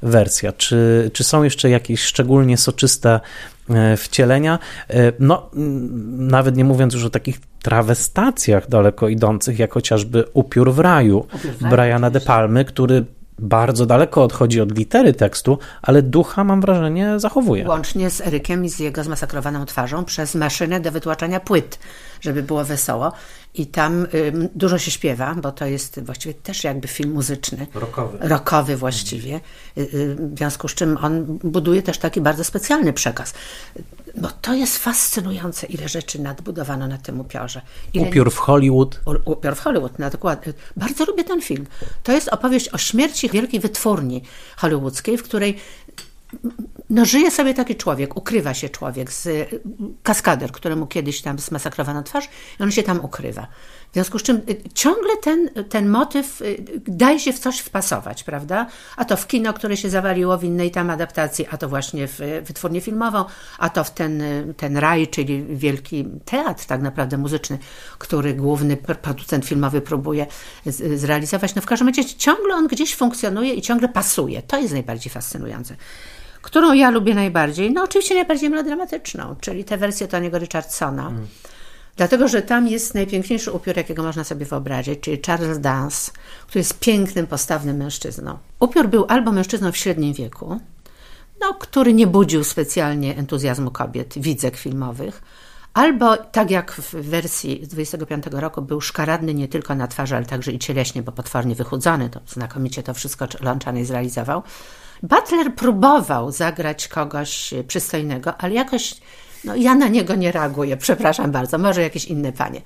[0.02, 0.52] wersja?
[0.52, 3.20] Czy, czy są jeszcze jakieś szczególnie soczyste
[3.70, 4.58] e, wcielenia.
[4.90, 5.50] E, no,
[6.32, 11.26] nawet nie mówiąc już o takich trawestacjach daleko idących, jak chociażby Upiór w raju
[11.60, 13.04] Briana De Palmy, który
[13.38, 17.68] bardzo daleko odchodzi od litery tekstu, ale ducha, mam wrażenie, zachowuje.
[17.68, 21.78] Łącznie z Erykiem i z jego zmasakrowaną twarzą przez maszynę do wytłaczania płyt,
[22.20, 23.12] żeby było wesoło.
[23.54, 27.66] I tam y, dużo się śpiewa, bo to jest właściwie też jakby film muzyczny.
[27.74, 28.18] Rokowy.
[28.20, 29.40] Rokowy właściwie.
[29.78, 33.34] Y, y, w związku z czym on buduje też taki bardzo specjalny przekaz.
[34.16, 37.62] Bo to jest fascynujące, ile rzeczy nadbudowano na tym upiorze.
[37.92, 38.08] Ile...
[38.08, 39.00] Upiór w Hollywood.
[39.04, 40.52] U, upiór w Hollywood, na dokładnie.
[40.76, 41.66] Bardzo lubię ten film.
[42.02, 44.22] To jest opowieść o śmierci wielkiej wytwórni
[44.56, 45.56] hollywoodzkiej, w której
[46.90, 49.50] no żyje sobie taki człowiek, ukrywa się człowiek, z
[50.02, 52.28] kaskader, któremu kiedyś tam zmasakrowano twarz
[52.60, 53.46] i on się tam ukrywa.
[53.90, 58.24] W związku z czym y, ciągle ten, ten motyw y, daje się w coś wpasować,
[58.24, 58.66] prawda?
[58.96, 62.20] A to w kino, które się zawaliło w innej tam adaptacji, a to właśnie w
[62.44, 63.24] wytwórnię filmową,
[63.58, 64.22] a to w ten,
[64.56, 67.58] ten raj, czyli wielki teatr tak naprawdę muzyczny,
[67.98, 70.26] który główny producent filmowy próbuje
[70.94, 71.54] zrealizować.
[71.54, 74.42] No w każdym razie ciągle on gdzieś funkcjonuje i ciągle pasuje.
[74.42, 75.76] To jest najbardziej fascynujące.
[76.42, 77.72] Którą ja lubię najbardziej?
[77.72, 81.08] No oczywiście najbardziej melodramatyczną, czyli tę wersję Tony'ego Richardsona.
[81.08, 81.26] Mm.
[81.96, 86.12] Dlatego, że tam jest najpiękniejszy upiór, jakiego można sobie wyobrazić, czyli Charles Dance,
[86.46, 88.38] który jest pięknym, postawnym mężczyzną.
[88.60, 90.60] Upiór był albo mężczyzną w średnim wieku,
[91.40, 95.22] no, który nie budził specjalnie entuzjazmu kobiet, widzek filmowych,
[95.74, 100.26] albo tak jak w wersji z 25 roku był szkaradny nie tylko na twarzy, ale
[100.26, 104.42] także i cieleśnie, bo potwornie wychudzony, to znakomicie to wszystko Lączany zrealizował.
[105.02, 108.94] Butler próbował zagrać kogoś przystojnego, ale jakoś
[109.44, 112.60] no, ja na niego nie reaguję, przepraszam bardzo, może jakieś inne panie.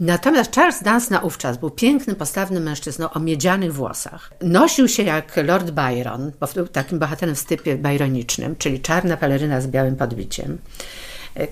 [0.00, 4.32] Natomiast Charles Dance naówczas był pięknym, postawnym mężczyzną o miedzianych włosach.
[4.40, 9.60] Nosił się jak Lord Byron, bo był takim bohaterem w stypie byronicznym, czyli czarna peleryna
[9.60, 10.58] z białym podbiciem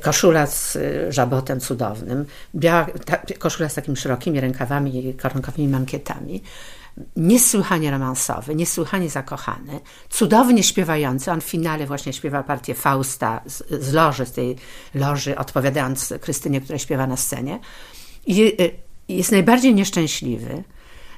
[0.00, 6.42] koszula z y, żabotem cudownym, biała, ta, koszula z takimi szerokimi rękawami i koronkowymi mankietami
[7.16, 11.30] niesłychanie romansowy, niesłychanie zakochany, cudownie śpiewający.
[11.30, 14.56] On w finale właśnie śpiewa partię Fausta z, z loży, z tej
[14.94, 17.60] loży, odpowiadając Krystynie, która śpiewa na scenie.
[18.26, 18.70] I y,
[19.08, 20.64] jest najbardziej nieszczęśliwy.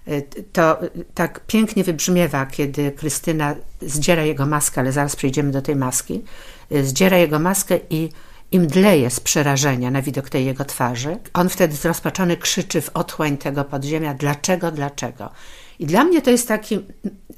[0.08, 0.78] Y, to
[1.14, 6.24] tak pięknie wybrzmiewa, kiedy Krystyna zdziera jego maskę, ale zaraz przejdziemy do tej maski.
[6.72, 8.08] Y, zdziera jego maskę i
[8.52, 11.18] i mdleje z przerażenia na widok tej jego twarzy.
[11.32, 15.30] On wtedy zrozpaczony krzyczy w otchłań tego podziemia: Dlaczego, dlaczego?
[15.78, 16.78] I dla mnie to jest taki,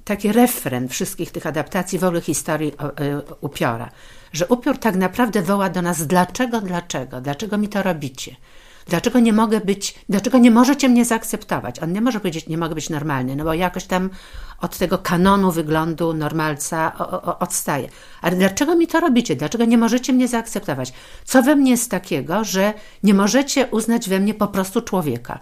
[0.05, 3.91] taki refren wszystkich tych adaptacji w ogóle historii e, upiora,
[4.33, 8.37] że upiór tak naprawdę woła do nas dlaczego, dlaczego, dlaczego mi to robicie?
[8.87, 11.83] Dlaczego nie mogę być, dlaczego nie możecie mnie zaakceptować?
[11.83, 14.11] On nie może powiedzieć, nie mogę być normalny, no bo jakoś tam
[14.61, 16.93] od tego kanonu wyglądu normalca
[17.39, 17.89] odstaje.
[18.23, 19.37] Ale dlaczego mi to robicie?
[19.37, 20.93] Dlaczego nie możecie mnie zaakceptować?
[21.25, 25.39] Co we mnie jest takiego, że nie możecie uznać we mnie po prostu człowieka?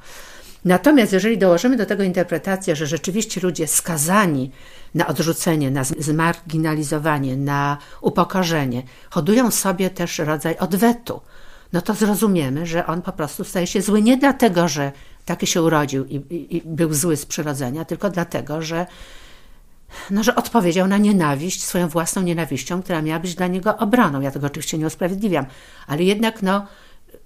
[0.64, 4.50] Natomiast jeżeli dołożymy do tego interpretację, że rzeczywiście ludzie skazani
[4.94, 11.20] na odrzucenie, na zmarginalizowanie, na upokorzenie, hodują sobie też rodzaj odwetu,
[11.72, 14.92] no to zrozumiemy, że on po prostu staje się zły nie dlatego, że
[15.24, 18.86] taki się urodził i, i, i był zły z przyrodzenia, tylko dlatego, że,
[20.10, 24.20] no, że odpowiedział na nienawiść swoją własną nienawiścią, która miała być dla niego obroną.
[24.20, 25.46] Ja tego oczywiście nie usprawiedliwiam,
[25.86, 26.66] ale jednak no,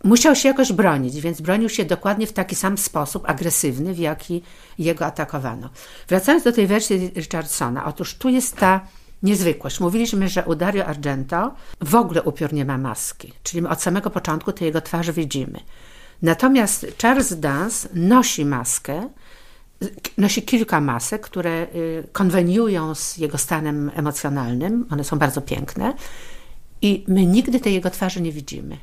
[0.04, 4.42] musiał się jakoś bronić, więc bronił się dokładnie w taki sam sposób agresywny, w jaki
[4.78, 5.70] jego atakowano.
[6.08, 8.80] Wracając do tej wersji Richardsona, otóż tu jest ta
[9.22, 9.80] niezwykłość.
[9.80, 14.52] Mówiliśmy, że u Dario Argento w ogóle upiór nie ma maski, czyli od samego początku
[14.52, 15.60] tej jego twarzy widzimy.
[16.22, 19.08] Natomiast Charles Dance nosi maskę,
[20.18, 24.86] nosi kilka masek, które y, konweniują z jego stanem emocjonalnym.
[24.90, 25.94] One są bardzo piękne
[26.82, 28.78] i my nigdy tej jego twarzy nie widzimy.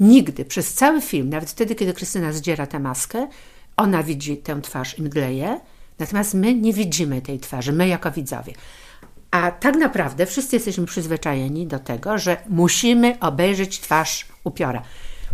[0.00, 3.28] Nigdy, przez cały film, nawet wtedy, kiedy Krystyna zdziera tę maskę,
[3.76, 5.60] ona widzi tę twarz i mdleje,
[5.98, 8.52] natomiast my nie widzimy tej twarzy, my jako widzowie.
[9.30, 14.82] A tak naprawdę wszyscy jesteśmy przyzwyczajeni do tego, że musimy obejrzeć twarz upiora.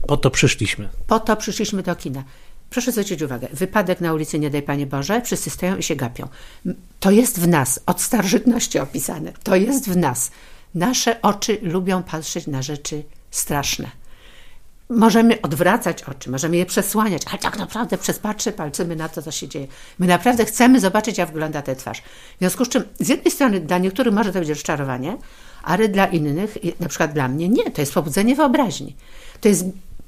[0.06, 0.88] Po to przyszliśmy.
[1.06, 2.24] Po to przyszliśmy do kina.
[2.70, 6.28] Proszę zwrócić uwagę, wypadek na ulicy, nie daj Panie Boże, wszyscy stoją i się gapią.
[7.00, 9.32] To jest w nas, od starożytności opisane.
[9.42, 10.30] To jest w nas.
[10.74, 14.03] Nasze oczy lubią patrzeć na rzeczy straszne.
[14.88, 19.30] Możemy odwracać oczy, możemy je przesłaniać, ale tak naprawdę przez patrzy palczymy na to, co
[19.30, 19.66] się dzieje.
[19.98, 22.02] My naprawdę chcemy zobaczyć, jak wygląda ta twarz.
[22.36, 25.16] W związku z czym, z jednej strony, dla niektórych może to być rozczarowanie,
[25.62, 27.70] ale dla innych, na przykład dla mnie, nie.
[27.70, 28.96] To jest pobudzenie wyobraźni.
[29.40, 29.64] To jest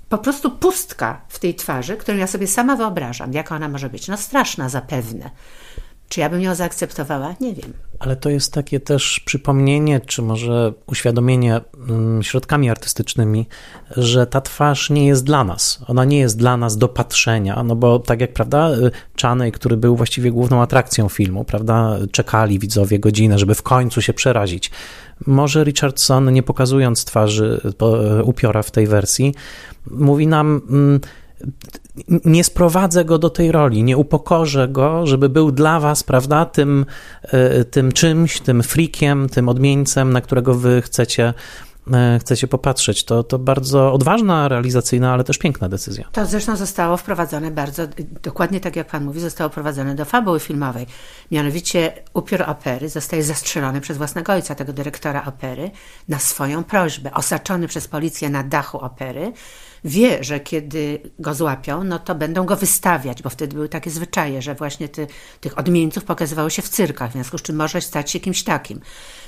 [0.08, 4.08] po prostu pustka w tej twarzy, którą ja sobie sama wyobrażam, jaka ona może być.
[4.08, 5.30] No straszna zapewne.
[6.08, 7.34] Czy ja bym ją zaakceptowała?
[7.40, 7.72] Nie wiem.
[7.98, 13.46] Ale to jest takie też przypomnienie, czy może uświadomienie mm, środkami artystycznymi,
[13.96, 15.80] że ta twarz nie jest dla nas.
[15.86, 18.70] Ona nie jest dla nas do patrzenia, no bo tak jak, prawda,
[19.16, 24.12] Czanej, który był właściwie główną atrakcją filmu, prawda, czekali widzowie godzinę, żeby w końcu się
[24.12, 24.70] przerazić.
[25.26, 29.34] Może Richardson, nie pokazując twarzy e, upiora w tej wersji,
[29.90, 31.00] mówi nam mm,
[32.24, 36.86] nie sprowadzę go do tej roli, nie upokorzę go, żeby był dla was, prawda, tym,
[37.22, 41.34] e, tym czymś, tym frikiem, tym odmieńcem, na którego wy chcecie
[41.92, 43.04] e, chcecie popatrzeć.
[43.04, 46.08] To, to bardzo odważna, realizacyjna, ale też piękna decyzja.
[46.12, 47.82] To zresztą zostało wprowadzone bardzo,
[48.22, 50.86] dokładnie tak jak pan mówi, zostało wprowadzone do fabuły filmowej.
[51.30, 55.70] Mianowicie upiór opery zostaje zastrzelony przez własnego ojca, tego dyrektora opery,
[56.08, 57.14] na swoją prośbę.
[57.14, 59.32] Osaczony przez policję na dachu opery,
[59.86, 64.42] wie, że kiedy go złapią, no to będą go wystawiać, bo wtedy były takie zwyczaje,
[64.42, 65.06] że właśnie ty,
[65.40, 68.80] tych odmieńców pokazywało się w cyrkach, w związku z czym może stać się kimś takim.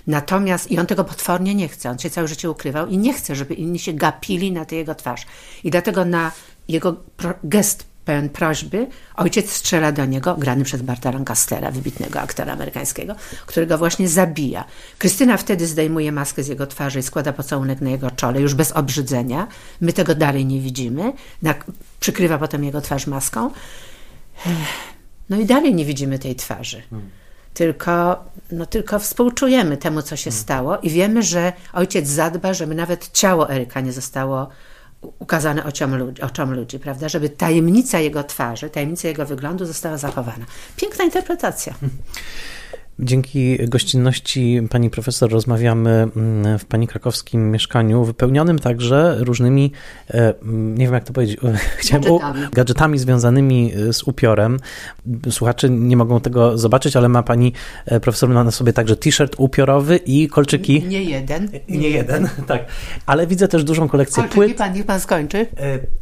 [0.07, 3.35] Natomiast, i on tego potwornie nie chce, on się całe życie ukrywał i nie chce,
[3.35, 5.27] żeby inni się gapili na tę jego twarz.
[5.65, 6.33] I dlatego na
[6.69, 6.97] jego
[7.45, 13.15] gest pełen prośby, ojciec strzela do niego, grany przez Barta Lancastera, wybitnego aktora amerykańskiego,
[13.47, 14.65] którego właśnie zabija.
[14.99, 18.73] Krystyna wtedy zdejmuje maskę z jego twarzy i składa pocałunek na jego czole, już bez
[18.73, 19.47] obrzydzenia.
[19.81, 21.13] My tego dalej nie widzimy.
[22.01, 23.51] przykrywa potem jego twarz maską.
[25.31, 26.83] No i dalej nie widzimy tej twarzy.
[27.55, 33.11] Tylko, no, tylko współczujemy temu, co się stało i wiemy, że ojciec zadba, żeby nawet
[33.13, 34.49] ciało Eryka nie zostało
[35.03, 37.09] ukazane oczom ludzi, oczom ludzi, prawda?
[37.09, 40.45] Żeby tajemnica jego twarzy, tajemnica jego wyglądu została zachowana.
[40.77, 41.75] Piękna interpretacja.
[43.01, 49.73] Dzięki gościnności pani profesor rozmawiamy mm, w pani krakowskim mieszkaniu, wypełnionym także różnymi,
[50.11, 51.41] e, nie wiem jak to powiedzieć,
[51.79, 52.47] chciałem gadżetami.
[52.53, 54.59] gadżetami związanymi e, z upiorem.
[55.31, 57.53] Słuchacze nie mogą tego zobaczyć, ale ma pani
[57.87, 60.83] e, profesor na sobie także t-shirt upiorowy i kolczyki.
[60.83, 61.49] Nie jeden.
[61.69, 62.65] Nie, nie jeden, tak.
[63.07, 64.57] Ale widzę też dużą kolekcję kolczyki, płyt.
[64.57, 65.47] pan, niech pan skończy.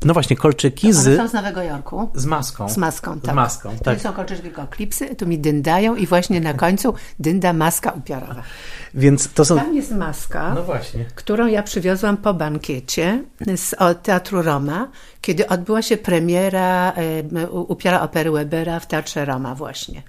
[0.04, 1.16] No właśnie, kolczyki z...
[1.16, 2.08] są z Nowego Jorku.
[2.14, 2.68] Z maską.
[2.68, 3.32] Z maską, tak.
[3.32, 3.96] Z maską, tak.
[3.96, 6.85] To są kolczyki klipsy, tu mi dyndają i właśnie na końcu
[7.18, 8.42] dynda maska upiorowa.
[8.94, 9.56] Więc to są...
[9.56, 11.04] Tam jest maska, no właśnie.
[11.14, 13.22] którą ja przywiozłam po bankiecie
[13.56, 14.88] z Teatru Roma,
[15.20, 16.92] kiedy odbyła się premiera
[17.52, 20.02] upiora opery Webera w Teatrze Roma właśnie.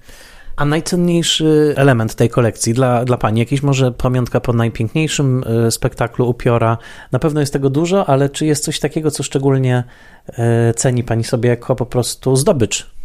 [0.56, 6.28] A najcenniejszy element tej kolekcji dla, dla Pani, jakiś może pamiątka po najpiękniejszym e, spektaklu
[6.28, 6.78] upiora?
[7.12, 9.84] Na pewno jest tego dużo, ale czy jest coś takiego, co szczególnie
[10.28, 12.97] e, ceni Pani sobie jako po prostu zdobycz?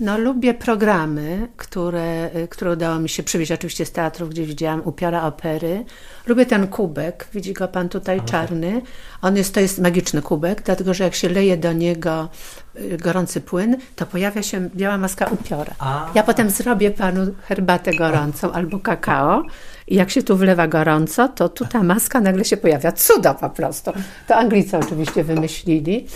[0.00, 5.22] No, lubię programy, które, które udało mi się przywieźć oczywiście z teatrów, gdzie widziałam upiora
[5.24, 5.84] opery.
[6.26, 8.82] Lubię ten kubek, widzi go pan tutaj czarny.
[9.22, 12.28] On jest, to jest magiczny kubek, dlatego że jak się leje do niego
[12.76, 15.74] y, gorący płyn, to pojawia się biała maska upiora.
[16.14, 19.42] Ja potem zrobię panu herbatę gorącą albo kakao
[19.88, 22.92] i jak się tu wlewa gorąco, to tu ta maska nagle się pojawia.
[22.92, 23.92] Cudo po prostu.
[24.28, 26.06] To Anglicy oczywiście wymyślili.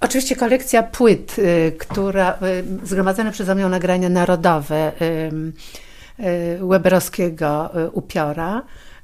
[0.00, 2.38] Oczywiście kolekcja płyt, y, która
[2.82, 4.92] y, zgromadzone przeze mnie nagrania narodowe
[6.68, 8.62] Weberowskiego y, upiora.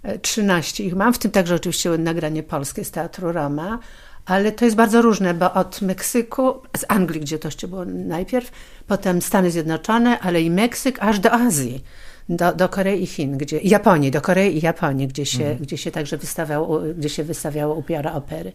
[0.08, 3.78] Y, 13 ich mam, w tym także oczywiście nagranie polskie z Teatru Roma.
[4.26, 8.50] Ale to jest bardzo różne, bo od Meksyku, z Anglii, gdzie to jeszcze było najpierw,
[8.86, 11.84] potem Stany Zjednoczone, ale i Meksyk, aż do Azji
[12.28, 15.90] do, do Korei i Chin, gdzie, Japonii, do Korei i Japonii, gdzie się, gdzie się
[15.90, 18.52] także wystawiało, gdzie się wystawiało upiora opery.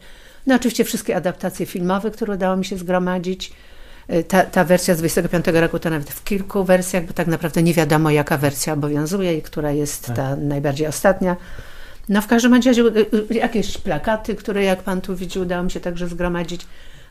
[0.48, 3.52] No oczywiście wszystkie adaptacje filmowe, które udało mi się zgromadzić.
[4.14, 7.64] Y, Ta, ta wersja z 25 roku to nawet w kilku wersjach, bo tak naprawdę
[7.64, 11.36] nie wiadomo, jaka wersja obowiązuje i która jest ta najbardziej ostatnia.
[12.10, 15.72] No w każdym razie y, y, jakieś plakaty, które jak pan tu widzi, udało mi
[15.72, 16.66] się także zgromadzić.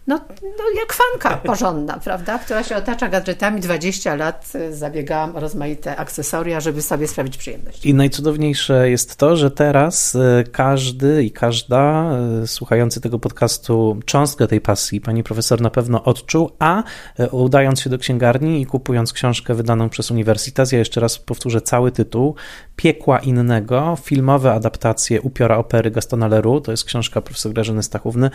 [0.06, 2.39] No, no jak fanka porządna, prawda?
[2.39, 4.52] Która się otacza gadżetami 20 lat.
[4.55, 7.86] y, Zabiegałam o rozmaite akcesoria, żeby sobie sprawić przyjemność.
[7.86, 12.10] I najcudowniejsze jest to, że teraz e, każdy i każda
[12.43, 16.82] e, słuchający tego podcastu cząstkę tej pasji pani profesor na pewno odczuł, a
[17.31, 21.93] udając się do księgarni i kupując książkę wydaną przez Uniwersytet, ja jeszcze raz powtórzę cały
[21.93, 22.35] tytuł,
[22.77, 28.31] Piekła innego, filmowe adaptacje upiora opery Gastona Leroux, to jest książka profesor Grażyny Stachówny,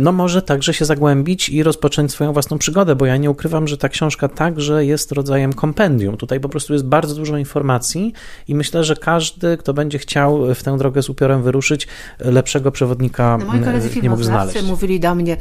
[0.00, 3.76] no może także się zagłębić i rozpocząć swoją własną przygodę, bo ja nie ukrywam, że
[3.78, 6.16] ta książka także jest rodzajem kompendium.
[6.16, 8.12] Tutaj po prostu jest bardzo dużo informacji
[8.48, 11.88] i myślę, że każdy, kto będzie chciał w tę drogę z upiorem wyruszyć,
[12.18, 14.62] lepszego przewodnika No, moi koledzy nie mógł znaleźć.
[14.62, 15.36] mówili do mnie,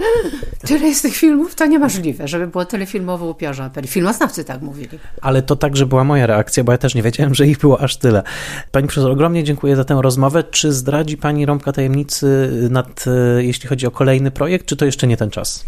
[0.67, 3.69] tyle jest tych filmów, to niemożliwe, żeby było tyle filmów o upiorze.
[3.87, 4.99] Filmoznawcy tak mówili.
[5.21, 7.97] Ale to także była moja reakcja, bo ja też nie wiedziałem, że ich było aż
[7.97, 8.23] tyle.
[8.71, 10.43] Pani profesor, ogromnie dziękuję za tę rozmowę.
[10.43, 13.05] Czy zdradzi Pani rąbka tajemnicy, nad,
[13.37, 15.65] e, jeśli chodzi o kolejny projekt, czy to jeszcze nie ten czas?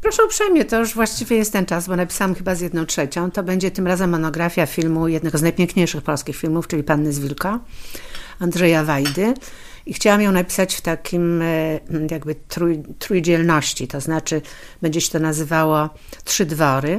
[0.00, 3.30] Proszę uprzejmie, to już właściwie jest ten czas, bo napisałam chyba z jedną trzecią.
[3.30, 7.60] To będzie tym razem monografia filmu, jednego z najpiękniejszych polskich filmów, czyli Panny z Wilka,
[8.38, 9.34] Andrzeja Wajdy.
[9.86, 11.80] I chciałam ją napisać w takim e,
[12.10, 14.42] jakby trój, trójdzielności, to znaczy
[14.82, 15.88] będzie się to nazywało
[16.24, 16.96] Trzy Dwory,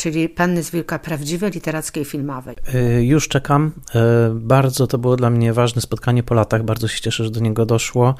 [0.00, 2.54] czyli Panny z Wilka prawdziwe, literackie i filmowe.
[2.74, 3.72] E, Już czekam.
[3.94, 6.62] E, Bardzo to było dla mnie ważne spotkanie po latach.
[6.62, 8.14] Bardzo się cieszę, że do niego doszło.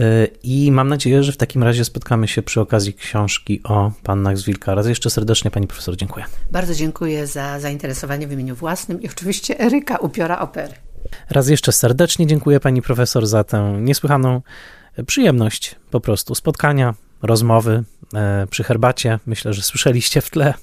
[0.00, 4.38] E, I mam nadzieję, że w takim razie spotkamy się przy okazji książki o pannach
[4.38, 4.74] z Wilka.
[4.74, 6.24] Raz jeszcze serdecznie Pani profesor dziękuję.
[6.50, 10.74] Bardzo dziękuję za zainteresowanie w imieniu własnym i oczywiście Eryka, upiora opery.
[11.30, 14.42] Raz jeszcze serdecznie dziękuję Pani profesor za tę niesłychaną
[15.06, 17.84] przyjemność po prostu spotkania, rozmowy
[18.14, 19.18] e, przy herbacie.
[19.26, 20.54] Myślę, że słyszeliście w tle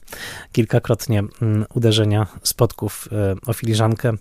[0.51, 4.13] kilkakrotnie mm, uderzenia spotków e, o filiżankę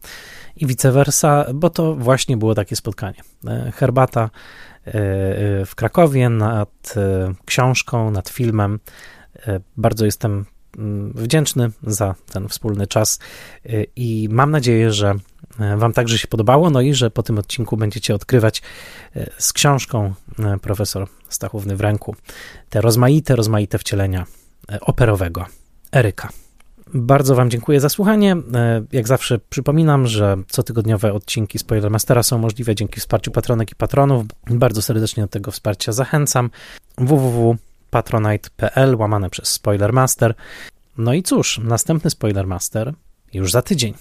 [0.56, 3.20] i vice versa, bo to właśnie było takie spotkanie.
[3.46, 4.30] E, Herbata
[5.66, 6.94] w Krakowie nad
[7.44, 8.80] książką, nad filmem.
[9.76, 10.44] Bardzo jestem
[10.78, 13.18] mm, wdzięczny za ten wspólny czas
[13.96, 15.14] i mam nadzieję, że
[15.76, 18.62] Wam także się podobało, no i że po tym odcinku będziecie odkrywać
[19.16, 22.16] e, z książką e, profesor Stachówny w ręku
[22.70, 24.26] te rozmaite, rozmaite wcielenia
[24.72, 25.46] e, operowego
[25.92, 26.28] Eryka.
[26.94, 28.36] Bardzo Wam dziękuję za słuchanie.
[28.54, 34.24] E, Jak zawsze przypominam, że cotygodniowe odcinki Spoilermastera są możliwe dzięki wsparciu patronek i patronów.
[34.50, 36.50] Bardzo serdecznie do tego wsparcia zachęcam.
[36.98, 40.34] www.patronite.pl łamane przez Spoilermaster.
[40.98, 42.94] No i cóż, następny Spoilermaster
[43.32, 43.94] już za tydzień.